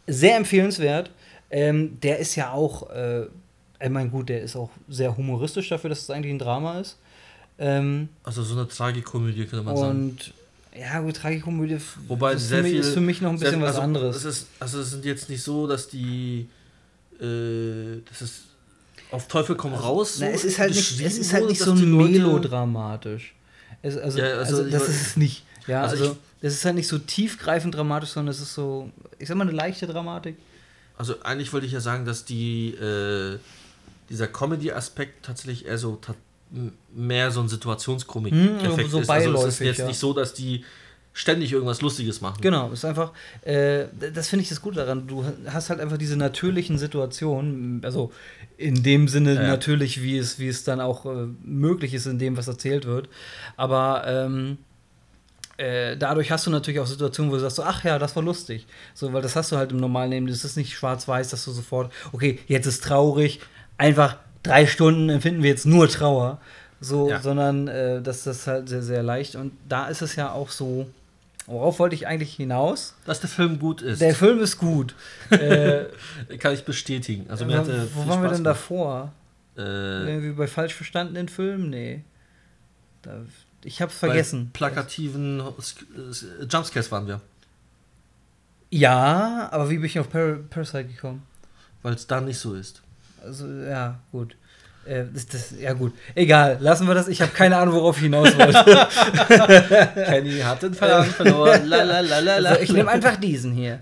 [0.06, 1.12] Sehr empfehlenswert.
[1.50, 3.24] Ähm, der ist ja auch, äh,
[3.82, 6.98] ich meine, gut, der ist auch sehr humoristisch dafür, dass es eigentlich ein Drama ist.
[7.58, 10.00] Ähm, Also so eine Tragikomödie könnte man sagen.
[10.00, 10.34] und
[10.80, 13.62] ja, gut, Tragikomödie Wobei ist, sehr für mich, viel, ist für mich noch ein bisschen
[13.62, 14.16] was also, anderes.
[14.18, 16.50] Es ist, also es sind jetzt nicht so, dass die
[17.20, 18.47] äh, das ist
[19.12, 20.18] auf Teufel komm raus.
[20.20, 23.34] Na, es ist halt nicht, es ist halt nicht so melodramatisch.
[23.82, 25.44] Es, also, Ja, also, also das ist es nicht.
[25.68, 28.92] Ja, Also also, ich- das ist halt nicht so tiefgreifend dramatisch, sondern es ist so,
[29.20, 30.36] ich sag mal, eine leichte Dramatik.
[30.98, 33.38] Also eigentlich wollte ich ja sagen, dass die äh,
[34.10, 36.00] dieser Comedy-Aspekt tatsächlich eher so
[36.94, 39.10] mehr so ein Situationskomik-Effekt Hm, so ist.
[39.10, 39.88] Also es ist jetzt ja.
[39.88, 40.64] nicht so, dass die
[41.18, 42.40] ständig irgendwas Lustiges machen.
[42.42, 45.08] Genau, ist einfach, äh, das finde ich das Gute daran.
[45.08, 48.12] Du hast halt einfach diese natürlichen Situationen, also
[48.58, 49.42] in dem Sinne Ja.
[49.48, 53.10] natürlich, wie es, wie es dann auch äh, möglich ist, in dem, was erzählt wird.
[53.56, 54.60] Aber ähm,
[55.58, 58.22] äh, dadurch hast du natürlich auch Situationen, wo du sagst, so, ach ja, das war
[58.22, 58.68] lustig.
[58.94, 60.28] So, weil das hast du halt im normalen Leben.
[60.28, 63.40] Das ist nicht schwarz-weiß, dass du sofort, okay, jetzt ist traurig,
[63.80, 66.40] einfach drei Stunden empfinden wir jetzt nur Trauer.
[66.80, 67.20] So, Ja.
[67.22, 69.36] sondern äh, das das ist halt sehr, sehr leicht.
[69.36, 70.86] Und da ist es ja auch so,
[71.48, 72.94] worauf wollte ich eigentlich hinaus?
[73.06, 74.94] Dass der Film gut ist, Der Film ist gut.
[75.32, 75.86] äh,
[76.38, 77.30] kann ich bestätigen.
[77.30, 79.12] Also mir wo hat er wo waren wir denn davor?
[79.58, 81.70] Äh, Irgendwie bei falsch verstandenen Filmen?
[81.72, 82.04] Nee.
[83.02, 83.22] Da,
[83.64, 84.52] ich hab's bei vergessen.
[84.54, 87.22] Plakativen äh, Jumpscares waren wir,
[88.70, 91.24] Ja, aber wie bin ich auf Par Parasite gekommen?
[91.84, 92.82] weil es da nicht so ist.
[93.24, 94.36] Also, ja, gut.
[94.88, 95.94] Äh, das, das, ja, gut.
[96.16, 97.08] Egal, lassen wir das.
[97.08, 98.88] Ich habe keine Ahnung, worauf ich hinaus wollte.
[100.06, 101.72] Kenny hat den Verlag verloren.
[101.72, 103.80] Also, ich nehme einfach diesen hier.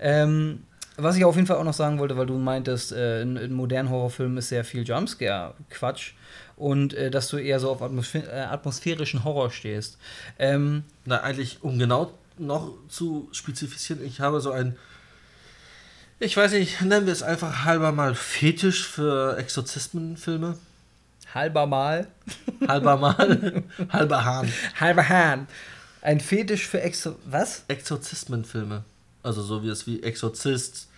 [0.00, 0.62] ähm,
[0.96, 3.52] was ich auf jeden Fall auch noch sagen wollte, weil du meintest, äh, in, in
[3.52, 6.12] modernen Horrorfilmen ist sehr viel Jumpscare-Quatsch
[6.56, 9.98] und äh, dass du eher so auf atmosphä äh, atmosphärischen Horror stehst.
[10.38, 14.76] Ähm, Na, eigentlich, um genau noch zu spezifizieren, ich habe so ein,
[16.20, 20.56] ich weiß nicht, nennen wir es einfach halber mal Fetisch für Exorzismenfilme.
[21.34, 22.06] halber Mal.
[22.68, 24.52] Halber mal, halber Hahn.
[24.78, 25.48] Halber Hahn.
[26.02, 27.16] Ein Fetisch für Exo.
[27.24, 27.64] Was?
[27.68, 28.84] Exorzismenfilme.
[29.22, 30.88] Also so wie es wie Exorzist.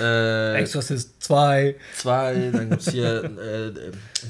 [0.00, 1.74] Äh, Exorcist 2.
[1.96, 3.72] zwei, dann gibt es hier äh,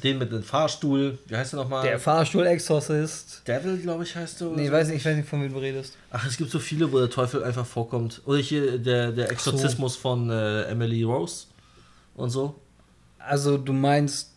[0.03, 1.18] den mit dem Fahrstuhl.
[1.27, 1.83] Wie heißt der nochmal?
[1.87, 3.42] Der Fahrstuhl-Exorcist.
[3.46, 4.72] Devil, glaube ich, heißt oder Nee, so.
[4.72, 5.96] weiß nicht, ich weiß nicht, von wem du redest.
[6.11, 8.22] Ach, es gibt so viele, wo der Teufel einfach vorkommt.
[8.24, 11.46] Oder hier der, der Exorzismus von äh, Emily Rose
[12.14, 12.55] und so.
[13.18, 14.33] Also, du meinst.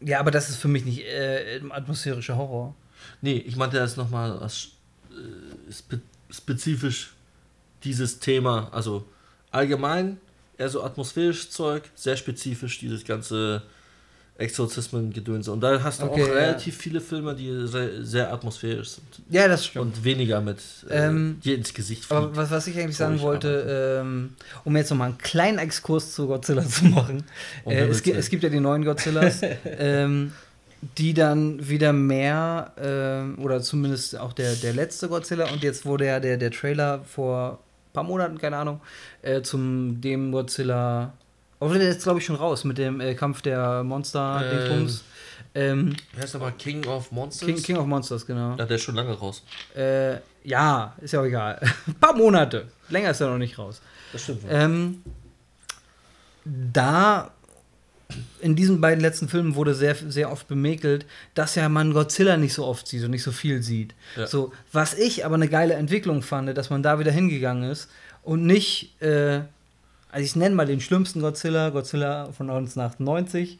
[0.00, 2.74] Ja, aber das ist für mich nicht äh, atmosphärischer Horror.
[3.20, 4.48] Nee, ich meinte das nochmal äh,
[5.72, 7.12] spe spezifisch
[7.84, 8.68] dieses Thema.
[8.72, 9.04] Also
[9.50, 10.18] allgemein
[10.58, 13.62] eher so atmosphärisches Zeug, sehr spezifisch, dieses ganze
[14.38, 15.48] Exorzismen-Gedöns.
[15.48, 16.32] Und da hast du Okay, auch ja.
[16.34, 19.06] relativ viele Filme, die sehr, sehr atmosphärisch sind.
[19.28, 19.96] Ja, das stimmt.
[19.96, 22.36] Und weniger mit äh, Ähm, dir ins Gesicht Aber fliegt.
[22.36, 24.34] was, was ich eigentlich sagen wollte, ähm,
[24.64, 27.24] um jetzt nochmal einen kleinen Exkurs zu Godzilla zu machen.
[27.66, 30.32] Äh, es, es gibt ja die neuen Godzillas, ähm,
[30.96, 36.06] die dann wieder mehr, ähm, oder zumindest auch der, der letzte Godzilla, und jetzt wurde
[36.06, 37.58] ja der, der Trailer vor
[37.92, 38.80] paar Monaten, keine Ahnung,
[39.22, 41.12] äh, zum dem Godzilla.
[41.58, 45.04] Aber der ist glaube ich, schon raus mit dem äh, Kampf der Monster, Ähm, Dingsbums.
[45.54, 47.46] Ähm, heißt aber King of Monsters?
[47.46, 48.54] King, King of Monsters, genau.
[48.56, 49.42] Ja, der ist schon lange raus.
[49.74, 51.58] Äh, ja, ist ja auch egal.
[51.86, 52.68] Ein paar Monate.
[52.88, 53.80] Länger ist er noch nicht raus.
[54.12, 54.42] Das stimmt.
[54.48, 55.02] Ähm,
[56.44, 57.30] da
[58.40, 62.54] in diesen beiden letzten Filmen wurde sehr, sehr oft bemäkelt, dass ja man Godzilla nicht
[62.54, 63.94] so oft sieht und nicht so viel sieht.
[64.16, 64.26] Ja.
[64.26, 67.88] So, was ich aber eine geile Entwicklung fand, dass man da wieder hingegangen ist
[68.22, 69.40] und nicht, äh,
[70.10, 73.58] also ich nenne mal den schlimmsten Godzilla, Godzilla von 1998,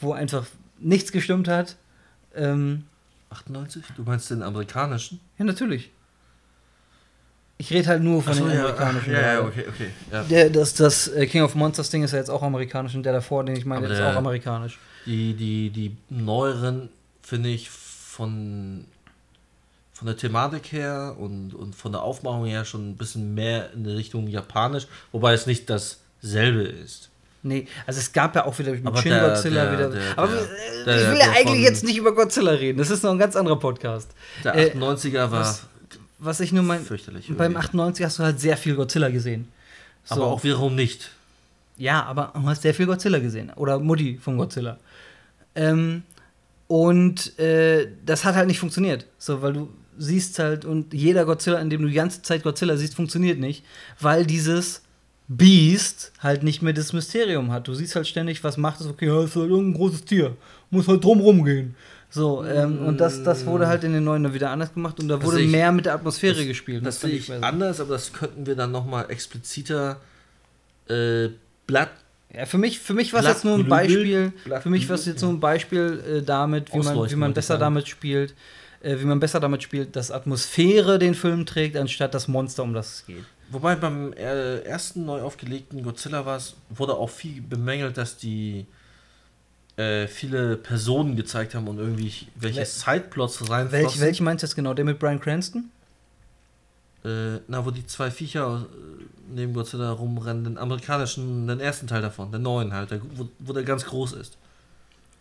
[0.00, 0.46] wo einfach
[0.78, 1.76] nichts gestimmt hat.
[2.34, 2.84] Ähm,
[3.30, 3.84] 98?
[3.96, 5.20] Du meinst den amerikanischen?
[5.38, 5.90] ja, natürlich.
[7.56, 9.12] Ich rede halt nur von so, den ja, amerikanischen.
[9.12, 9.90] Ja, ja, okay, okay.
[10.10, 10.22] Ja.
[10.24, 13.12] Der, das, das äh, King of Monsters Ding ist ja jetzt auch amerikanisch und der
[13.12, 14.78] davor, den ich meine, Aber ist der- auch amerikanisch.
[15.06, 16.88] Die, die, die neueren
[17.22, 18.86] finde ich von,
[19.92, 23.84] von der Thematik her und, und von der Aufmachung her schon ein bisschen mehr in
[23.84, 27.10] die Richtung japanisch, wobei es nicht dasselbe ist.
[27.42, 29.90] Nee, also es gab ja auch wieder mit Shin der- Godzilla der- wieder.
[29.90, 32.78] der- aber der- äh, der- ich will der ja eigentlich jetzt nicht über Godzilla reden.
[32.78, 34.10] Das ist noch ein ganz anderer Podcast.
[34.42, 35.62] Der Äh, 98er war was-
[36.24, 36.82] Was ich nur mein.
[36.82, 37.28] fürchterlich.
[37.28, 37.58] Beim irgendwie.
[37.58, 39.48] 98 hast du halt sehr viel Godzilla gesehen.
[40.04, 40.16] So.
[40.16, 41.10] Aber auch wiederum nicht.
[41.76, 43.50] Ja, aber du hast sehr viel Godzilla gesehen.
[43.56, 44.78] Oder Mutti von Godzilla.
[45.54, 46.02] Ähm,
[46.66, 49.06] und äh, das hat halt nicht funktioniert.
[49.18, 49.68] So, weil du
[49.98, 53.64] siehst halt, und jeder Godzilla, in dem du die ganze Zeit Godzilla siehst, funktioniert nicht,
[54.00, 54.82] weil dieses
[55.28, 57.68] Beast halt nicht mehr das Mysterium hat.
[57.68, 60.36] Du siehst halt ständig, was macht es, okay, ja, ist halt irgendein großes Tier.
[60.70, 61.74] Muss halt drumrum gehen.
[62.14, 65.16] So, ähm, und das, das wurde halt in den neuen wieder anders gemacht und da
[65.16, 66.78] Das wurde ich- mehr mit der Atmosphäre gespielt.
[66.78, 67.44] Und Das fand sehe ich besser.
[67.44, 69.96] anders, aber das könnten wir dann nochmal expliziter
[70.88, 71.28] äh,
[71.66, 71.90] Blatt.
[72.32, 73.68] Ja, für mich, für mich war es jetzt nur ein.
[73.68, 77.16] Beispiel, Blatt für mich war es jetzt nur ein Beispiel äh, damit, wie man, wie
[77.16, 78.34] man besser damit spielt,
[78.82, 82.74] äh, wie man besser damit spielt, dass Atmosphäre den Film trägt, anstatt das Monster, um
[82.74, 83.24] das es geht.
[83.50, 88.66] Wobei beim äh, ersten neu aufgelegten Godzilla war es, wurde auch viel bemängelt, dass die
[89.76, 94.00] äh, viele Personen gezeigt haben und irgendwie welche Wel- Sideplots Welch, reinflossen.
[94.00, 94.74] welchen meinst du jetzt genau?
[94.74, 95.70] Der mit Brian Cranston?
[97.04, 99.04] Äh, na, wo die zwei Viecher äh,
[99.34, 103.52] neben Godzilla rumrennen, den amerikanischen, den ersten Teil davon, den neuen halt, der, wo, wo
[103.52, 104.38] der ganz groß ist.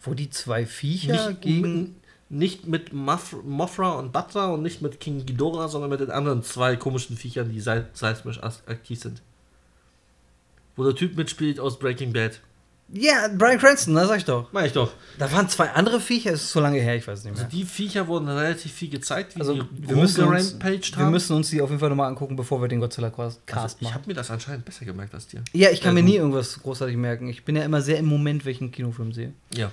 [0.02, 1.96] Wo die zwei Viecher nicht, gegen.
[2.30, 6.44] nicht mit Moth Mothra und Batra und nicht mit King Ghidorah, sondern mit den anderen
[6.44, 9.22] zwei komischen Viechern, die sei- seismisch aktiv sind.
[10.76, 12.40] Wo der Typ mitspielt aus Breaking Bad.
[12.96, 14.50] Ja, Brian Cranston, das sag ich doch.
[14.52, 14.92] Mach ich doch.
[15.18, 17.44] Da waren zwei andere Viecher, es ist so lange her, ich weiß es nicht Also
[17.44, 17.50] mehr.
[17.50, 21.12] die Viecher wurden relativ viel gezeigt, wie Also, die wir müssen, uns, rumgerampaged wir haben.
[21.12, 24.04] müssen uns die auf jeden Fall nochmal angucken, bevor wir den Godzilla-Cast also, ich habe
[24.06, 25.42] mir das anscheinend besser gemerkt als dir.
[25.54, 27.30] Ja, ich kann mir Also- nie irgendwas großartig merken.
[27.30, 29.34] Ich bin ja immer sehr im Moment, welchen Kinofilm sehe.
[29.56, 29.72] Ja.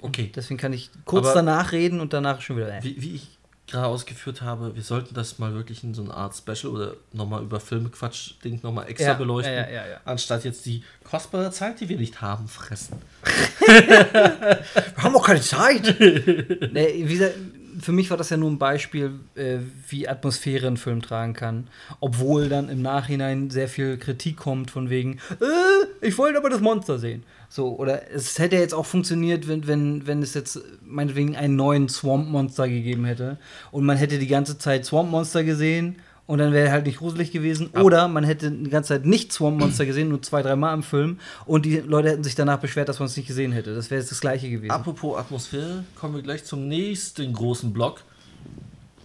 [0.00, 0.30] Okay.
[0.34, 2.76] Deswegen kann ich kurz Aber- danach reden und danach schon wieder.
[2.78, 2.82] Äh.
[2.84, 3.38] Wie, wie ich
[3.72, 7.42] gerade ausgeführt habe, wir sollten das mal wirklich in so eine Art Special oder nochmal
[7.42, 9.52] über Filmquatsch-Ding nochmal extra Ja, beleuchten.
[9.54, 10.00] ja, ja.
[10.04, 12.98] Anstatt jetzt die kostbare Zeit, die wir nicht haben, fressen.
[13.66, 14.62] Wir
[14.98, 15.82] haben auch keine Zeit.
[16.00, 17.34] nee, wie gesagt,
[17.80, 19.58] für mich war das ja nur ein Beispiel, äh,
[19.88, 21.68] wie Atmosphäre ein Film tragen kann.
[22.00, 26.60] Obwohl dann im Nachhinein sehr viel Kritik kommt von wegen, äh, ich wollte aber das
[26.60, 27.24] Monster sehen.
[27.48, 31.88] So, oder es hätte jetzt auch funktioniert, wenn, wenn, wenn es jetzt meinetwegen einen neuen
[31.88, 33.38] Swamp Monster gegeben hätte
[33.70, 35.96] und man hätte die ganze Zeit Swamp Monster gesehen
[36.26, 37.70] und dann wäre er halt nicht gruselig gewesen.
[37.74, 40.72] Ab- Oder man hätte die ganze Zeit nicht Swamp Monster gesehen, nur zwei, drei Mal
[40.74, 43.74] im Film und die Leute hätten sich danach beschwert, dass man es nicht gesehen hätte.
[43.74, 44.70] Das wäre jetzt das Gleiche gewesen.
[44.70, 48.02] Apropos Atmosphäre, kommen wir gleich zum nächsten großen Block.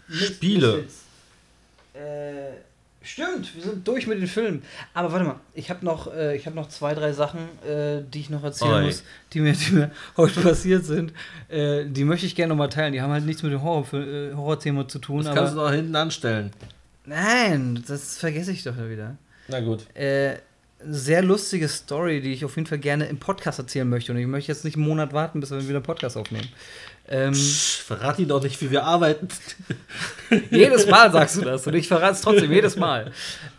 [0.09, 0.86] Spiele.
[1.93, 2.53] Äh,
[3.01, 4.61] stimmt, wir sind durch mit den Filmen.
[4.93, 8.20] Aber warte mal, ich habe noch, äh, ich hab noch zwei, drei Sachen, äh, die
[8.22, 8.86] ich noch erzählen Oi.
[8.86, 9.03] muss,
[9.34, 11.11] die mir, die mir heute passiert sind.
[11.49, 12.93] Äh, die möchte ich gerne noch mal teilen.
[12.93, 15.24] Die haben halt nichts mit dem Horror, äh, Horrorthema zu tun.
[15.24, 16.51] Das kannst du noch hinten anstellen.
[17.08, 19.18] Nein, das vergesse ich doch wieder.
[19.47, 19.86] Na gut.
[19.95, 20.38] Äh,
[20.80, 24.12] sehr lustige Story, die ich auf jeden Fall gerne im Podcast erzählen möchte.
[24.12, 26.47] Und ich möchte jetzt nicht einen Monat warten, bis wir wieder einen Podcast aufnehmen.
[27.08, 29.28] Ähm, Psch, verrat ihn doch nicht, wie wir arbeiten.
[30.51, 33.12] Jedes Mal sagst du das und ich verrate es trotzdem jedes Mal.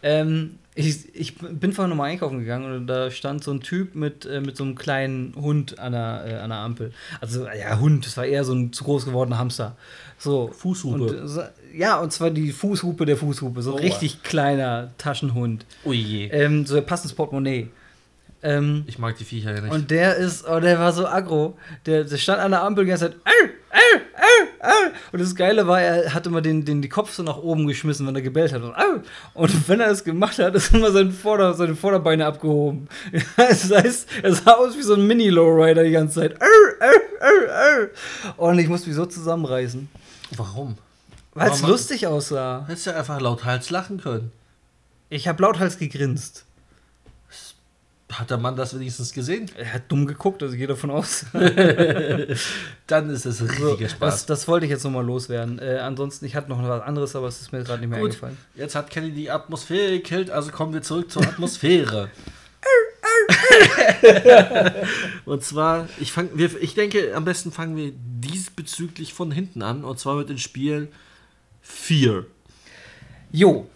[0.03, 4.27] Ähm, ich, ich bin vorhin nochmal einkaufen gegangen und da stand so ein Typ mit,
[4.27, 6.93] äh, mit so einem kleinen Hund an der, äh, an der Ampel.
[7.21, 9.77] Also, ja, Hund, das war eher so ein zu groß gewordener Hamster.
[10.19, 10.49] So.
[10.49, 11.03] Fußhupe.
[11.03, 11.43] Und, äh, so,
[11.75, 13.61] ja, und zwar die Fußhupe der Fußhupe.
[13.61, 13.83] So ein Aua.
[13.83, 15.67] richtig kleiner Taschenhund.
[15.85, 16.29] Ui je.
[16.29, 17.69] Ähm, so ein passendes Portemonnaie.
[18.43, 19.73] Ähm, Ich mag die Viecher ja nicht.
[19.73, 21.57] und der ist, oh, der war so aggro.
[21.87, 23.17] Der, der stand an der Ampel die ganze Zeit.
[25.13, 28.07] Und das Geile war, er hat immer den, den, die Kopf so nach oben geschmissen,
[28.07, 28.63] wenn er gebellt hat.
[28.63, 28.75] Und,
[29.35, 32.89] und wenn er es gemacht hat, ist immer sein Vorder-, seine Vorderbeine abgehoben.
[33.37, 36.41] Das heißt, er sah aus wie so ein Mini-Lowrider die ganze Zeit.
[36.41, 36.45] "Au,
[36.81, 39.89] au, au, au." Und ich musste mich so zusammenreißen.
[40.37, 40.77] Warum?
[41.35, 42.65] Weil es lustig aussah.
[42.67, 44.33] Hättest du ja einfach lauthals lachen können.
[45.09, 46.45] Ich habe lauthals gegrinst.
[48.11, 49.51] Hat der Mann das wenigstens gesehen?
[49.57, 51.27] Er hat dumm geguckt, also ich gehe davon aus.
[52.87, 54.27] Dann ist es So, richtiger das, Spaß.
[54.27, 55.59] das wollte ich jetzt nochmal loswerden.
[55.59, 58.09] Äh, ansonsten, ich hatte noch was anderes, aber es ist mir gerade nicht mehr Gut,
[58.13, 58.39] eingefallen.
[58.55, 62.11] jetzt hat Kenny die Atmosphäre gekillt, also kommen wir zurück zur Atmosphäre.
[65.25, 69.85] und zwar, ich, fang, wir, ich denke, am besten fangen wir diesbezüglich von hinten an,
[69.85, 70.89] und zwar mit dem Spiel
[71.61, 72.25] Fear.
[73.31, 73.69] Jo,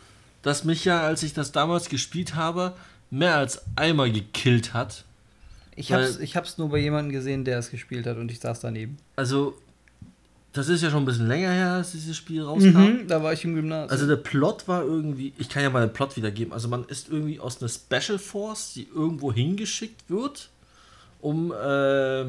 [0.42, 2.74] Das mich ja, als ich das damals gespielt habe,
[3.12, 5.04] mehr als einmal gekillt hat.
[5.76, 8.60] ich hab's, ich hab's nur bei jemandem gesehen, der es gespielt hat und ich saß
[8.60, 8.96] daneben.
[9.16, 9.54] Also,
[10.54, 12.78] das ist ja schon ein bisschen länger her, als dieses Spiel rauskam.
[12.78, 13.90] Mhm, da war ich im Gymnasium.
[13.90, 16.52] Also der Plot war irgendwie, ich kann ja mal den Plot wiedergeben.
[16.52, 20.48] Also man ist irgendwie aus einer Special Force, die irgendwo hingeschickt wird,
[21.20, 22.24] um äh,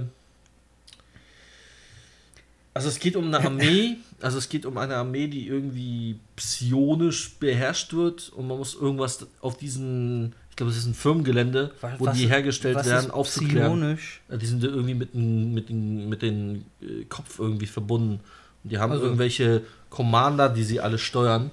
[2.74, 7.36] also es geht um eine Armee, also es geht um eine Armee, die irgendwie psionisch
[7.40, 12.00] beherrscht wird und man muss irgendwas auf diesen, ich glaube, es ist ein Firmengelände, Was-
[12.00, 13.98] wo die hergestellt werden, ist aufzuklären.
[14.30, 18.20] Ja, Die sind irgendwie mit dem mit den, mit den äh, Kopf irgendwie verbunden.
[18.64, 21.50] Und die haben Also- irgendwelche Commander, die sie alle steuern.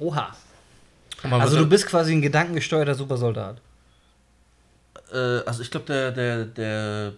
[0.00, 0.34] Oha.
[1.30, 3.60] Also du bist quasi ein gedankengesteuerter Supersoldat.
[5.12, 5.16] äh,
[5.46, 7.12] also ich glaube, der, der, der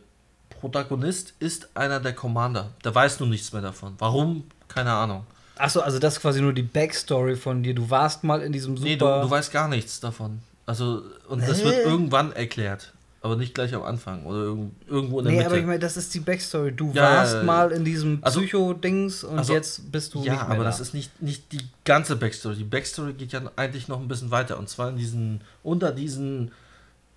[0.60, 2.68] Protagonist ist einer der Commander.
[2.84, 3.94] Der weiß nur nichts mehr davon.
[3.98, 4.44] Warum?
[4.68, 5.24] Keine Ahnung.
[5.56, 7.74] Achso, also das ist quasi nur die Backstory von dir.
[7.74, 8.88] Du warst mal in diesem super.
[8.88, 10.40] Nee, du, du weißt gar nichts davon.
[10.66, 12.92] Also, und das wird irgendwann erklärt.
[13.22, 15.50] Aber nicht gleich am Anfang oder irg- irgendwo in der nee, Mitte.
[15.50, 16.72] aber ich meine, das ist die Backstory.
[16.72, 17.44] Du Ja, warst ja, ja.
[17.44, 20.70] mal in diesem Also- Psycho-Dings und also- jetzt bist du ja, nicht mehr aber da.
[20.70, 22.56] das ist nicht, nicht die ganze Backstory.
[22.56, 24.58] Die Backstory geht ja eigentlich noch ein bisschen weiter.
[24.58, 26.50] Und zwar in diesen, unter diesen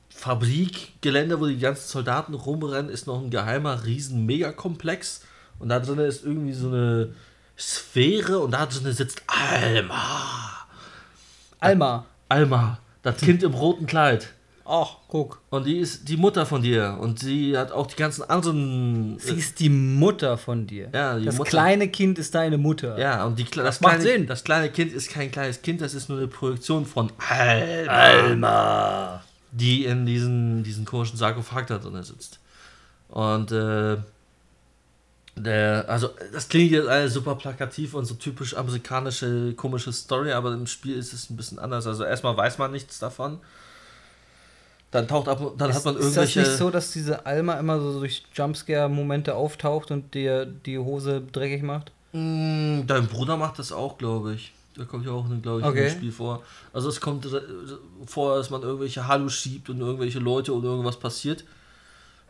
[0.09, 5.21] Fabrikgelände, wo die ganzen Soldaten rumrennen, ist noch ein geheimer riesen Megakomplex.
[5.59, 7.13] Und da drin ist irgendwie so eine
[7.57, 10.65] Sphäre und da drin sitzt Alma.
[11.59, 12.05] Alma.
[12.29, 14.33] Alma, das Kind im roten Kleid.
[14.65, 15.41] Ach, guck.
[15.49, 16.97] Und die ist die Mutter von dir.
[17.01, 19.19] Und sie hat auch die ganzen anderen.
[19.19, 20.87] Sie ist die Mutter von dir.
[20.93, 21.49] Ja, die das Mutter.
[21.49, 22.97] kleine Kind ist deine Mutter.
[22.97, 24.25] Ja, und die, Kle- das, macht kleine, Sinn.
[24.27, 27.11] das kleine Kind ist kein kleines Kind, das ist nur eine Projektion von
[27.87, 32.39] Alma, die in diesen, diesen komischen Sarkophag da drin sitzt.
[33.09, 33.97] Und äh,
[35.35, 40.53] der, also das klingt jetzt alles super plakativ und so typisch amerikanische komische Story, aber
[40.53, 41.87] im Spiel ist es ein bisschen anders.
[41.87, 43.39] Also erstmal weiß man nichts davon.
[44.91, 46.39] Dann taucht ab, dann ist, hat man ist das irgendwelche.
[46.41, 51.63] nicht so, dass diese Alma immer so durch Jumpscare-Momente auftaucht und dir die Hose dreckig
[51.63, 51.91] macht?
[52.11, 54.53] Mm, Dein Bruder macht das auch, glaube ich.
[54.77, 55.87] Der kommt ja auch, glaube ich, Okay.
[55.87, 56.43] im Spiel vor.
[56.73, 57.41] Also es kommt äh,
[58.05, 61.43] vor, dass man irgendwelche Hallo schiebt und irgendwelche Leute oder irgendwas passiert.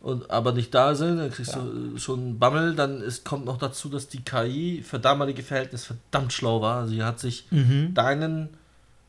[0.04, 2.76] Und aber nicht da sind, dann kriegst du äh, schon einen Bammel.
[2.76, 6.82] Dann ist, kommt noch dazu, dass die KI für damalige Verhältnisse verdammt schlau war.
[6.82, 7.94] Also sie hat sich Mhm.
[7.94, 8.50] deinen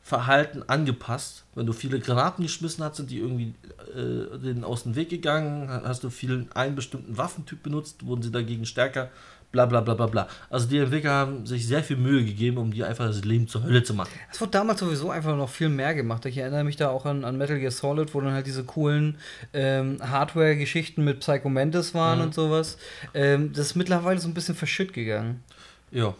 [0.01, 1.43] Verhalten angepasst.
[1.53, 3.55] Wenn du viele Granaten geschmissen hast, sind die irgendwie
[3.93, 5.67] äh, denen aus dem Weg gegangen.
[5.83, 9.09] Hast du viel einen bestimmten Waffentyp benutzt, wurden sie dagegen stärker.
[9.55, 10.27] Bla bla bla bla bla.
[10.49, 13.63] Also die Entwickler haben sich sehr viel Mühe gegeben, um dir einfach das Leben zur
[13.63, 14.09] Hölle zu machen.
[14.29, 16.25] Es wurde damals sowieso einfach noch viel mehr gemacht.
[16.25, 19.17] Ich erinnere mich da auch an, an Metal Gear Solid, wo dann halt diese coolen
[19.53, 22.25] ähm, Hardware-Geschichten mit Psycho Mantis waren Mhm.
[22.25, 22.77] und sowas.
[23.13, 25.41] Ähm, das ist mittlerweile so ein bisschen verschütt gegangen.
[25.91, 26.13] Ja.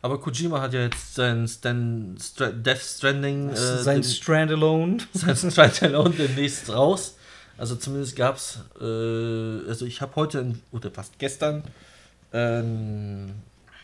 [0.00, 4.98] Aber Kojima hat ja jetzt sein Stan, Stra Death Stranding, äh, Sein Strandalone.
[5.12, 7.16] sein Standalone demnächst raus.
[7.58, 11.64] Also zumindest gab es, äh, also ich habe heute, oder fast gestern,
[12.32, 13.30] ähm,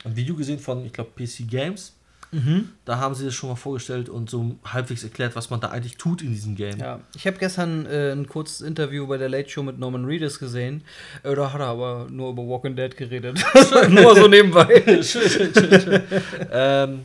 [0.05, 1.92] ein Video gesehen von, ich glaube, PC Games.
[2.32, 2.70] Mhm.
[2.84, 5.97] Da haben sie das schon mal vorgestellt und so halbwegs erklärt, was man da eigentlich
[5.97, 6.78] tut in diesem Game.
[6.78, 10.38] Ja, ich habe gestern äh, ein kurzes Interview bei der Late Show mit Norman Reedus
[10.38, 10.82] gesehen.
[11.22, 13.42] Äh, da hat er aber nur über Walking Dead geredet.
[13.88, 14.82] nur so nebenbei.
[15.03, 16.03] schön, schön, schön, schön.
[16.51, 17.05] ähm,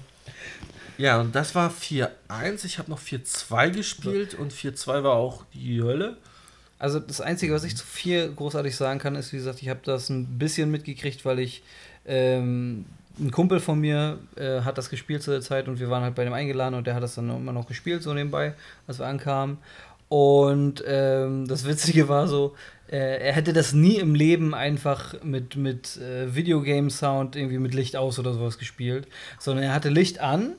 [0.98, 2.66] ja, und das war 4-1.
[2.66, 6.18] Ich habe noch 4-2 gespielt und 4-2 war auch die Hölle.
[6.82, 9.82] Also das Einzige, was ich zu viel großartig sagen kann, ist, wie gesagt, ich habe
[9.84, 11.62] das ein bisschen mitgekriegt, weil ich
[12.08, 12.86] ähm,
[13.20, 16.16] ein Kumpel von mir äh, hat das gespielt zu der Zeit und wir waren halt
[16.16, 18.56] bei dem eingeladen und der hat das dann immer noch gespielt, so nebenbei,
[18.88, 19.60] als wir ankamen.
[20.10, 22.56] Und ähm, das Witzige war so,
[22.92, 27.96] äh, er hätte das nie im Leben einfach mit, mit äh, Videogame-Sound irgendwie mit Licht
[27.96, 29.08] aus oder sowas gespielt,
[29.38, 30.56] sondern er hatte Licht an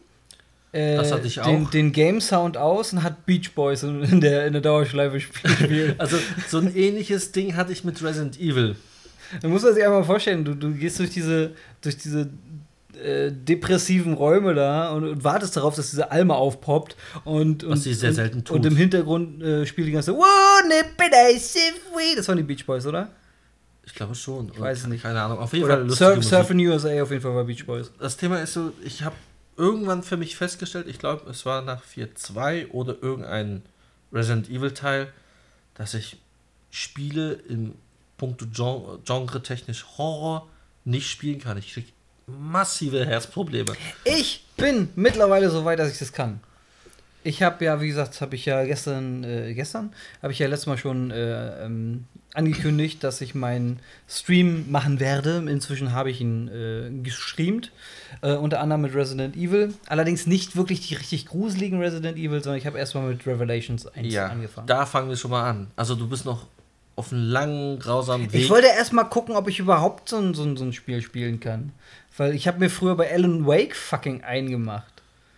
[0.72, 1.70] äh, Das hatte ich den, auch.
[1.70, 5.96] den Game Sound aus und hat Beach Boys in, der, in der Dauerschleife gespielt.
[5.98, 6.16] Also
[6.48, 8.76] so ein ähnliches Ding hatte ich mit Resident Evil.
[9.40, 12.28] Da muss man sich einmal vorstellen, du, du gehst durch diese, durch diese
[13.02, 17.82] äh, depressiven Räume da und, und wartest darauf, dass diese Alme aufpoppt und, und, Was
[17.84, 18.56] sie sehr selten tut.
[18.56, 23.08] und im Hintergrund äh, spielt die ganze we- Das waren die Beach Boys, oder?
[23.84, 24.50] Ich glaube schon.
[24.54, 25.02] Ich weiß es nicht.
[25.02, 25.38] Keine Ahnung.
[25.38, 26.30] Auf jeden Fall Oder lustige Surf, Musik.
[26.30, 27.90] Surf in USA auf jeden Fall war Beach Boys.
[27.98, 29.16] Das Thema ist so, ich habe
[29.56, 33.62] irgendwann für mich festgestellt, ich glaube, es war nach 4.2 oder irgendein
[34.12, 35.12] Resident Evil Teil,
[35.74, 36.16] dass ich
[36.70, 37.74] Spiele im
[38.16, 40.48] Punkto Gen- genre-technisch Horror
[40.84, 41.58] nicht spielen kann.
[41.58, 41.92] Ich krieg
[42.26, 43.72] massive Herzprobleme.
[44.04, 46.40] Ich bin mittlerweile so weit, dass ich das kann.
[47.24, 49.92] Ich habe ja, wie gesagt, habe ich ja gestern, äh, gestern,
[50.22, 53.78] habe ich ja letztes Mal schon äh, ähm, angekündigt, dass ich meinen
[54.08, 55.44] Stream machen werde.
[55.48, 57.70] Inzwischen habe ich ihn äh, gestreamt,
[58.22, 59.74] äh, unter anderem mit Resident Evil.
[59.86, 64.12] Allerdings nicht wirklich die richtig gruseligen Resident Evil, sondern ich habe erstmal mit Revelations 1
[64.12, 64.66] Ja, angefangen.
[64.66, 65.66] da fangen wir schon mal an.
[65.76, 66.46] Also du bist noch
[66.96, 68.42] auf einem langen, grausamen Weg.
[68.42, 71.40] Ich wollte erstmal gucken, ob ich überhaupt so ein, so ein, so ein Spiel spielen
[71.40, 71.72] kann.
[72.16, 74.91] Weil ich habe mir früher bei Alan Wake fucking eingemacht.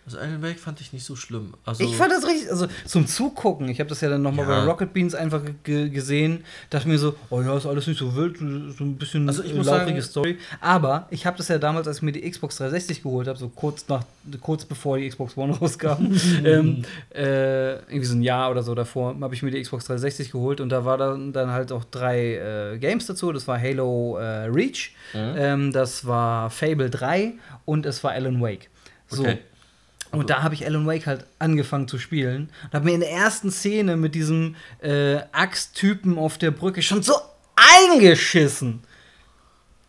[0.05, 1.53] Also Alan Wake fand ich nicht so schlimm.
[1.65, 3.67] Also, Ich fand das richtig, also zum Zugucken.
[3.69, 4.61] Ich habe das ja dann nochmal Ja.
[4.61, 6.43] bei Rocket Beans einfach ge gesehen.
[6.69, 8.45] Dachte mir so, oh ja, ist alles nicht so wild, so
[8.83, 10.37] ein bisschen Also ich äh, muss sagen- Story.
[10.61, 13.49] Aber ich habe das ja damals, als ich mir die Xbox 360 geholt habe, so
[13.49, 14.03] kurz nach,
[14.41, 16.83] kurz bevor die Xbox One rauskam, ähm,
[17.13, 20.61] äh, irgendwie so ein Jahr oder so davor, habe ich mir die Xbox 360 geholt
[20.61, 22.35] und da war dann, dann halt auch drei
[22.73, 23.31] äh, Games dazu.
[23.31, 25.33] Das war Halo äh, Reach, Mhm.
[25.37, 27.33] ähm, das war Fable 3
[27.65, 28.69] und es war Alan Wake.
[29.07, 29.21] So.
[29.23, 29.37] Okay.
[30.11, 33.11] Und da habe ich Alan Wake halt angefangen zu spielen und habe mir in der
[33.11, 37.15] ersten Szene mit diesem äh, Axttypen auf der Brücke schon so
[37.55, 38.81] eingeschissen.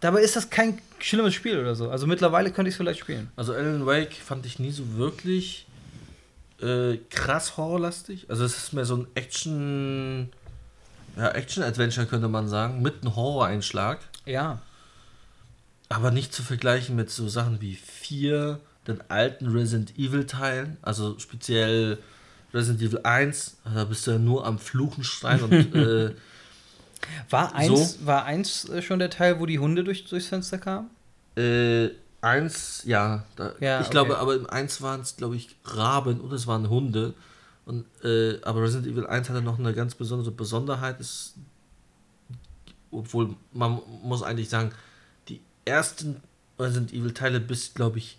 [0.01, 1.91] Dabei ist das kein schlimmes Spiel oder so.
[1.91, 3.31] Also mittlerweile könnte ich es vielleicht spielen.
[3.37, 5.67] Also Alan Wake fand ich nie so wirklich
[6.61, 8.27] äh, krass horrorlastig.
[8.29, 10.31] Also es ist mehr so ein Action,
[11.17, 14.01] ja Action-Adventure könnte man sagen, mit einem Horror-Einschlag.
[14.25, 14.61] Ja.
[15.89, 21.19] Aber nicht zu vergleichen mit so Sachen wie 4, den alten Resident Evil Teilen, also
[21.19, 21.99] speziell
[22.55, 26.15] Resident Evil 1, da bist du ja nur am Fluchen, Schreien und äh,
[27.31, 30.91] War eins, war eins äh, schon der Teil, wo die Hunde durch, durchs Fenster kamen?
[31.37, 33.25] Äh, eins, ja.
[33.37, 33.91] Da, Ja, ich okay.
[33.91, 37.15] glaube, aber im eins waren es, glaube ich, Raben oder es waren Hunde.
[37.65, 41.01] Und, äh, aber Resident Evil 1 hatte noch eine ganz besondere Besonderheit.
[41.01, 41.35] Ist,
[42.91, 44.71] obwohl man muss eigentlich sagen,
[45.29, 46.23] die ersten
[46.59, 48.19] Resident Evil Teile bis, glaube ich,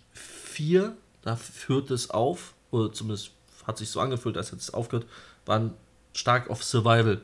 [0.58, 0.92] 4,
[1.22, 3.30] da führt es auf, oder zumindest
[3.64, 5.06] hat sich so angefühlt, als hätte es aufgehört,
[5.46, 5.72] waren
[6.12, 7.20] stark auf Survival.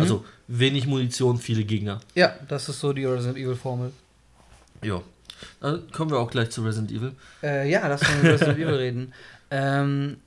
[0.00, 2.00] Also wenig Munition, viele Gegner.
[2.14, 3.92] Ja, das ist so die Resident Evil Formel.
[4.80, 5.02] Ja.
[5.60, 7.12] Dann kommen wir auch gleich zu Resident Evil.
[7.42, 9.12] Äh, ja, lass uns über Resident Evil reden.
[9.50, 10.18] Ähm,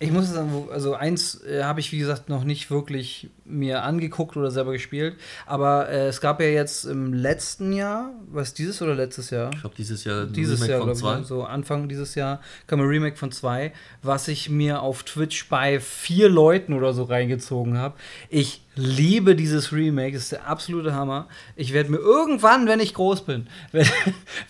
[0.00, 4.36] ich muss sagen, also eins äh, habe ich wie gesagt noch nicht wirklich mir angeguckt
[4.36, 8.94] oder selber gespielt, aber äh, es gab ja jetzt im letzten Jahr, was dieses oder
[8.94, 9.50] letztes Jahr?
[9.52, 12.86] Ich glaube, dieses Jahr Dieses Remake Jahr, von ich, so Anfang dieses Jahr kam ein
[12.86, 13.72] Remake von zwei,
[14.02, 17.96] was ich mir auf Twitch bei vier Leuten oder so reingezogen habe.
[18.28, 21.28] Ich liebe dieses Remake, das ist der absolute Hammer.
[21.56, 23.90] Ich werde mir irgendwann, wenn ich groß bin, werde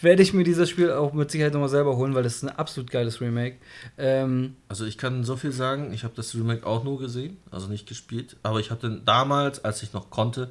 [0.03, 2.51] werd ich mir dieses Spiel auch mit Sicherheit nochmal selber holen, weil das ist ein
[2.51, 3.57] absolut geiles Remake.
[3.97, 7.68] Ähm, Also ich kann so viel sagen, ich habe das Remake auch nur gesehen, also
[7.68, 10.51] nicht gespielt, aber ich hatte damals, als ich noch konnte,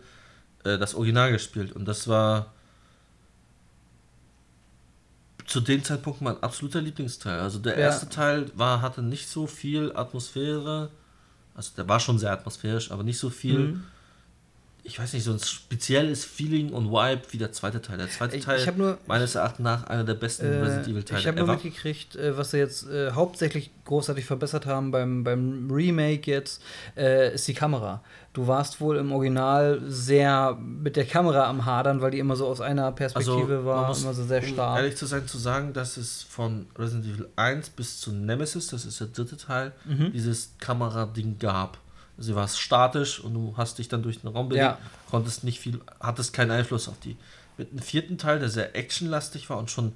[0.64, 2.54] äh, das Original gespielt und das war
[5.46, 7.40] zu dem Zeitpunkt mein absoluter Lieblingsteil.
[7.40, 7.80] Also der Ja.
[7.86, 10.90] erste Teil war, hatte nicht so viel Atmosphäre,
[11.58, 13.84] also der war schon sehr atmosphärisch, aber nicht so viel, Mhm.
[14.84, 17.98] ich weiß nicht, so ein spezielles Feeling und Vibe wie der zweite Teil.
[17.98, 21.04] Der zweite Ich- Teil, ich nur- meines Erachtens nach, einer der besten Äh, Resident Evil
[21.04, 25.24] Teile ich habe nur mitgekriegt, äh, was sie jetzt äh, hauptsächlich großartig verbessert haben beim,
[25.26, 26.62] beim Remake jetzt,
[26.96, 28.02] äh, ist die Kamera.
[28.38, 32.46] Du warst wohl im Original sehr mit der Kamera am Hadern, weil die immer so
[32.46, 34.78] aus einer Perspektive Also, war, muss, immer so sehr Um starr.
[34.78, 38.86] ehrlich zu sein, zu sagen, dass es von Resident Evil 1 bis zu Nemesis, das
[38.86, 40.12] ist der dritte Teil, Mhm.
[40.12, 41.80] dieses Kamerading gab.
[42.16, 44.78] Also, du warst statisch und du hast dich dann durch den Raum bewegt, Ja.
[45.10, 47.18] konntest nicht viel, hattest keinen Einfluss auf die.
[47.58, 49.94] Mit dem vierten Teil, der sehr actionlastig war und schon.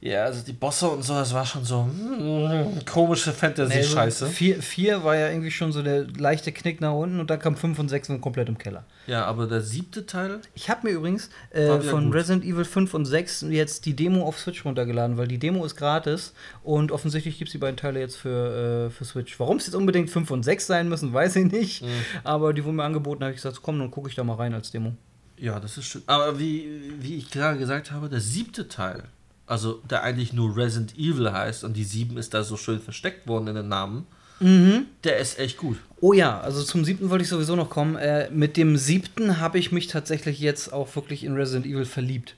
[0.00, 4.26] Ja, also die Bosse und so, das war schon so mm, komische Nee, Fantasy-Scheiße.
[4.26, 7.38] so vier, vier war ja irgendwie schon so der leichte Knick nach unten und dann
[7.38, 8.84] kam fünf und sechs und komplett im Keller.
[9.06, 12.14] Ja, aber der siebte Teil, Ich habe mir übrigens äh, von gut.
[12.14, 15.76] Resident Evil 5 und 6 jetzt die Demo auf Switch runtergeladen, weil die Demo ist
[15.76, 19.40] gratis und offensichtlich gibt es die beiden Teile jetzt für, äh, für Switch.
[19.40, 21.82] Warum es jetzt unbedingt 5 und 6 sein müssen, weiß ich nicht.
[21.82, 21.88] Mhm.
[22.22, 24.52] Aber die wurden mir angeboten, habe ich gesagt, komm, dann gucke ich da mal rein
[24.54, 24.92] als Demo.
[25.38, 26.02] ja, das ist schön.
[26.06, 26.68] Aber wie,
[27.00, 29.04] wie ich gerade gesagt habe, der siebte Teil,
[29.46, 33.26] also der eigentlich nur Resident Evil heißt und die 7 ist da so schön versteckt
[33.28, 34.06] worden in den Namen,
[34.38, 34.84] Mhm.
[35.04, 35.78] der ist echt gut.
[36.00, 37.96] Oh ja, also zum siebten wollte ich sowieso noch kommen.
[37.96, 42.34] Äh, mit dem siebten habe ich mich tatsächlich jetzt auch wirklich in Resident Evil verliebt.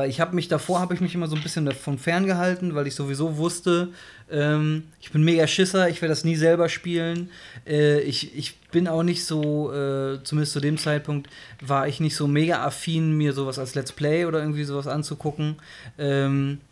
[0.00, 2.86] Weil ich habe mich davor, habe ich mich immer so ein bisschen davon ferngehalten, weil
[2.86, 3.90] ich sowieso wusste,
[4.30, 7.28] ähm, ich bin mega Schisser, ich werde das nie selber spielen.
[7.66, 11.28] Äh, ich, ich bin auch nicht so, äh, zumindest zu dem Zeitpunkt,
[11.60, 15.56] war ich nicht so mega affin, mir sowas als Let's Play oder irgendwie sowas anzugucken.
[15.98, 16.62] Ähm,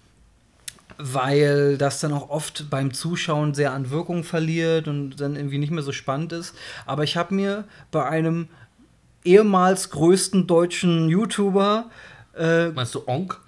[0.96, 5.70] weil das dann auch oft beim Zuschauen sehr an Wirkung verliert und dann irgendwie nicht
[5.70, 6.54] mehr so spannend ist.
[6.86, 8.48] Aber ich habe mir bei einem
[9.22, 11.90] ehemals größten deutschen YouTuber,
[12.38, 13.40] äh, Meinst du Onk?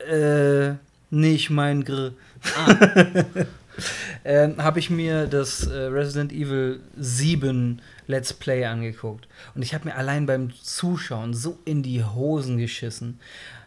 [0.00, 0.74] äh,
[1.10, 2.12] nee, ich mein Gr,
[4.24, 9.26] ähm, habe ich mir das äh, Resident Evil 7 Let's Play angeguckt.
[9.54, 13.18] Und ich habe mir allein beim Zuschauen so in die Hosen geschissen,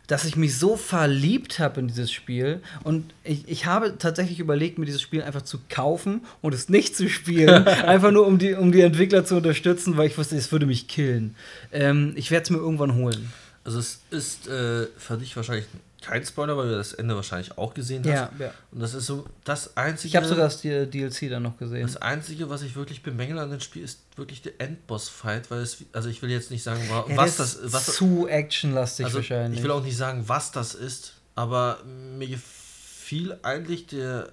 [0.07, 2.61] dass ich mich so verliebt habe in dieses Spiel.
[2.83, 6.95] Und ich, ich habe tatsächlich überlegt, mir dieses Spiel einfach zu kaufen und es nicht
[6.95, 7.67] zu spielen.
[7.67, 10.87] einfach nur, um die, um die Entwickler zu unterstützen, weil ich wusste, es würde mich
[10.87, 11.35] killen.
[11.71, 13.31] Ähm, ich werde es mir irgendwann holen.
[13.69, 15.65] Also es ist äh, für dich wahrscheinlich
[16.01, 18.09] kein Spoiler, weil du das Ende wahrscheinlich auch gesehen hast.
[18.09, 18.51] Ja, ja.
[18.71, 20.07] Und das ist so das einzige.
[20.07, 21.83] Ich habe sogar das DLC dann noch gesehen.
[21.83, 25.77] Das Einzige, was ich wirklich bemängele an dem Spiel, ist wirklich der Endboss-Fight, weil es,
[25.91, 29.05] also ich will jetzt nicht sagen, wa- Ja, was das, ist was das, zu actionlastig
[29.05, 29.59] also wahrscheinlich.
[29.59, 31.77] ich will auch nicht sagen, was das ist, aber
[32.17, 34.29] mir gefiel eigentlich der,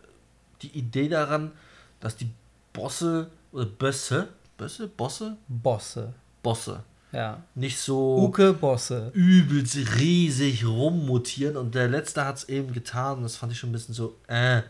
[0.62, 1.52] die Idee daran,
[2.00, 2.30] dass die
[2.72, 6.14] Bosse oder Bösse, Bösse, Bosse, Bosse.
[6.42, 7.42] Bosse, Ja.
[7.54, 9.10] nicht so Uke Bosse.
[9.14, 13.70] übelst riesig rummutieren und der letzte hat es eben getan und das fand ich schon
[13.70, 14.62] ein bisschen so, äh.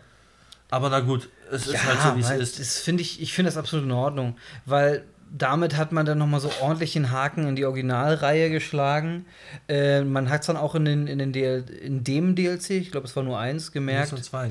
[0.71, 2.59] Aber na gut, es ist halt so, wie es ist.
[2.59, 5.05] Das finde ich, ich finde das absolut in Ordnung, weil
[5.37, 9.27] damit hat man dann noch mal so ordentlich den Haken in die Originalreihe geschlagen.
[9.69, 12.91] Äh, man hat es dann auch in, den, in, den DL, in dem DLC, ich
[12.91, 14.13] glaube, es war nur eins, Es gemerkt.
[14.13, 14.51] waren zwei.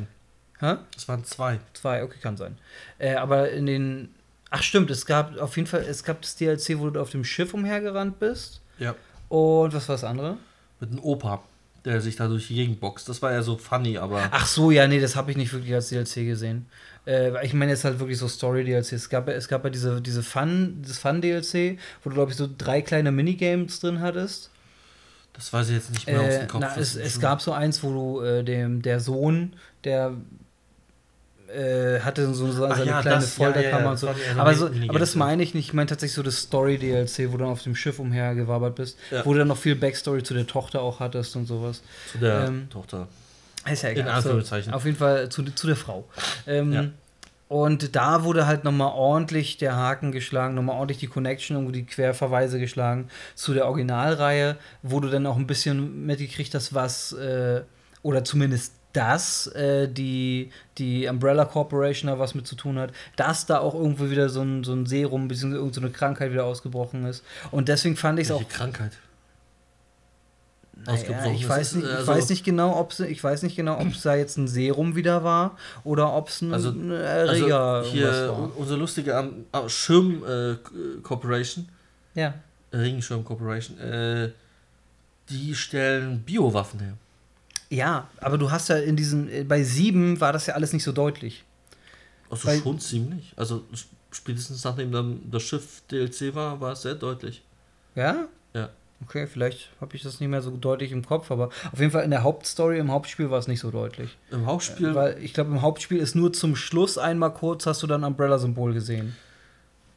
[0.60, 0.76] Hä?
[0.96, 1.60] Es waren zwei.
[1.74, 2.58] Zwei, okay, kann sein.
[2.98, 4.15] Äh, aber in den.
[4.58, 7.24] Ach, stimmt, es gab auf jeden Fall, es gab das DLC, wo du auf dem
[7.26, 8.62] Schiff umhergerannt bist.
[8.80, 8.96] Ja.
[9.28, 10.38] Und was war das andere?
[10.80, 11.44] Mit einem Opa,
[11.84, 13.10] der sich da durch die Gegend boxt.
[13.10, 14.30] Das war ja so funny, aber.
[14.32, 16.68] Ach so, ja, nee, das habe ich nicht wirklich als DLC gesehen.
[17.06, 18.94] Äh, ich meine jetzt halt wirklich so Story-DLC.
[18.94, 22.38] Es gab, ja- es gab ja diese, diese Fun, dieses Fun-DLC, wo du, glaube ich,
[22.38, 24.52] so drei kleine Minigames drin hattest.
[25.34, 26.62] Das weiß ich jetzt nicht mehr aus Äh, dem Kopf.
[26.62, 29.54] na, Das es, ist es gab so eins, wo du äh, dem, der Sohn,
[29.84, 30.14] der
[31.48, 34.08] äh, hatte so seine Ach ja, kleine das- ja, ja, Folterkammer ja, und so.
[34.08, 35.68] so Aber, so, aber das meine ich nicht.
[35.68, 39.34] Ich meine tatsächlich so das Story-DLC, wo du dann auf dem Schiff umhergewabert bist, wo
[39.34, 41.82] du dann noch viel Backstory zu der Tochter auch hattest und sowas.
[42.12, 43.08] Zu der ähm, Tochter.
[43.72, 44.10] Ist ja In egal.
[44.16, 44.72] Anführungszeichen.
[44.72, 46.08] So, auf jeden Fall zu, zu der Frau.
[46.48, 46.94] Ähm.
[47.48, 51.86] Und da wurde halt nochmal ordentlich der Haken geschlagen, nochmal ordentlich die Connection, irgendwo die
[51.86, 57.62] Querverweise geschlagen zu der Originalreihe, wo du dann auch ein bisschen mitgekriegt hast, was, äh,
[58.02, 63.46] oder zumindest dass äh, die, die Umbrella Corporation da was mit zu tun hat, dass
[63.46, 65.56] da auch irgendwo wieder so ein, so ein Serum bzw.
[65.56, 67.24] irgendeine so Krankheit wieder ausgebrochen ist.
[67.52, 68.94] Und deswegen fand ich es auch Krankheit?
[70.78, 71.50] naja, ausgebrochen ich ist.
[71.50, 74.02] weiß ist, nicht, ich also- weiß nicht genau, ob ich weiß nicht genau, ob es
[74.02, 78.40] da jetzt ein Serum wieder war oder ob es ein, Also- Erreger Also hier war.
[78.44, 80.56] un- unsere lustige Am- ah, Schirm äh,
[81.02, 81.70] Corporation,
[82.14, 82.34] Ja.
[82.74, 84.32] Regenschirm Corporation, äh,
[85.30, 86.94] die stellen Biowaffen her.
[87.70, 90.84] Ja, aber du hast ja in diesen äh, bei sieben war das ja alles nicht
[90.84, 91.44] so deutlich.
[92.30, 93.34] Also Weil- schon ziemlich.
[93.36, 93.64] Also
[94.12, 97.44] spätestens nachdem dann das Schiff DLC war, war es sehr deutlich.
[97.96, 98.26] Ja?
[98.54, 98.70] Ja.
[99.04, 102.04] Okay, vielleicht habe ich das nicht mehr so deutlich im Kopf, aber auf jeden Fall
[102.06, 104.18] in der Hauptstory, im Hauptspiel war es nicht so deutlich.
[104.32, 107.88] Im Hauptspiel, Weil ich glaube, im Hauptspiel ist nur zum Schluss einmal kurz, hast du
[107.88, 109.16] dann Umbrella-Symbol gesehen.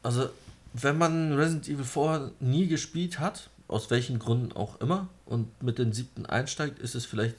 [0.03, 0.29] also
[0.75, 5.79] wenn man Resident Evil vorher nie gespielt hat, aus welchen Gründen auch immer, und mit
[5.79, 7.37] den siebten einsteigt, ist es vielleicht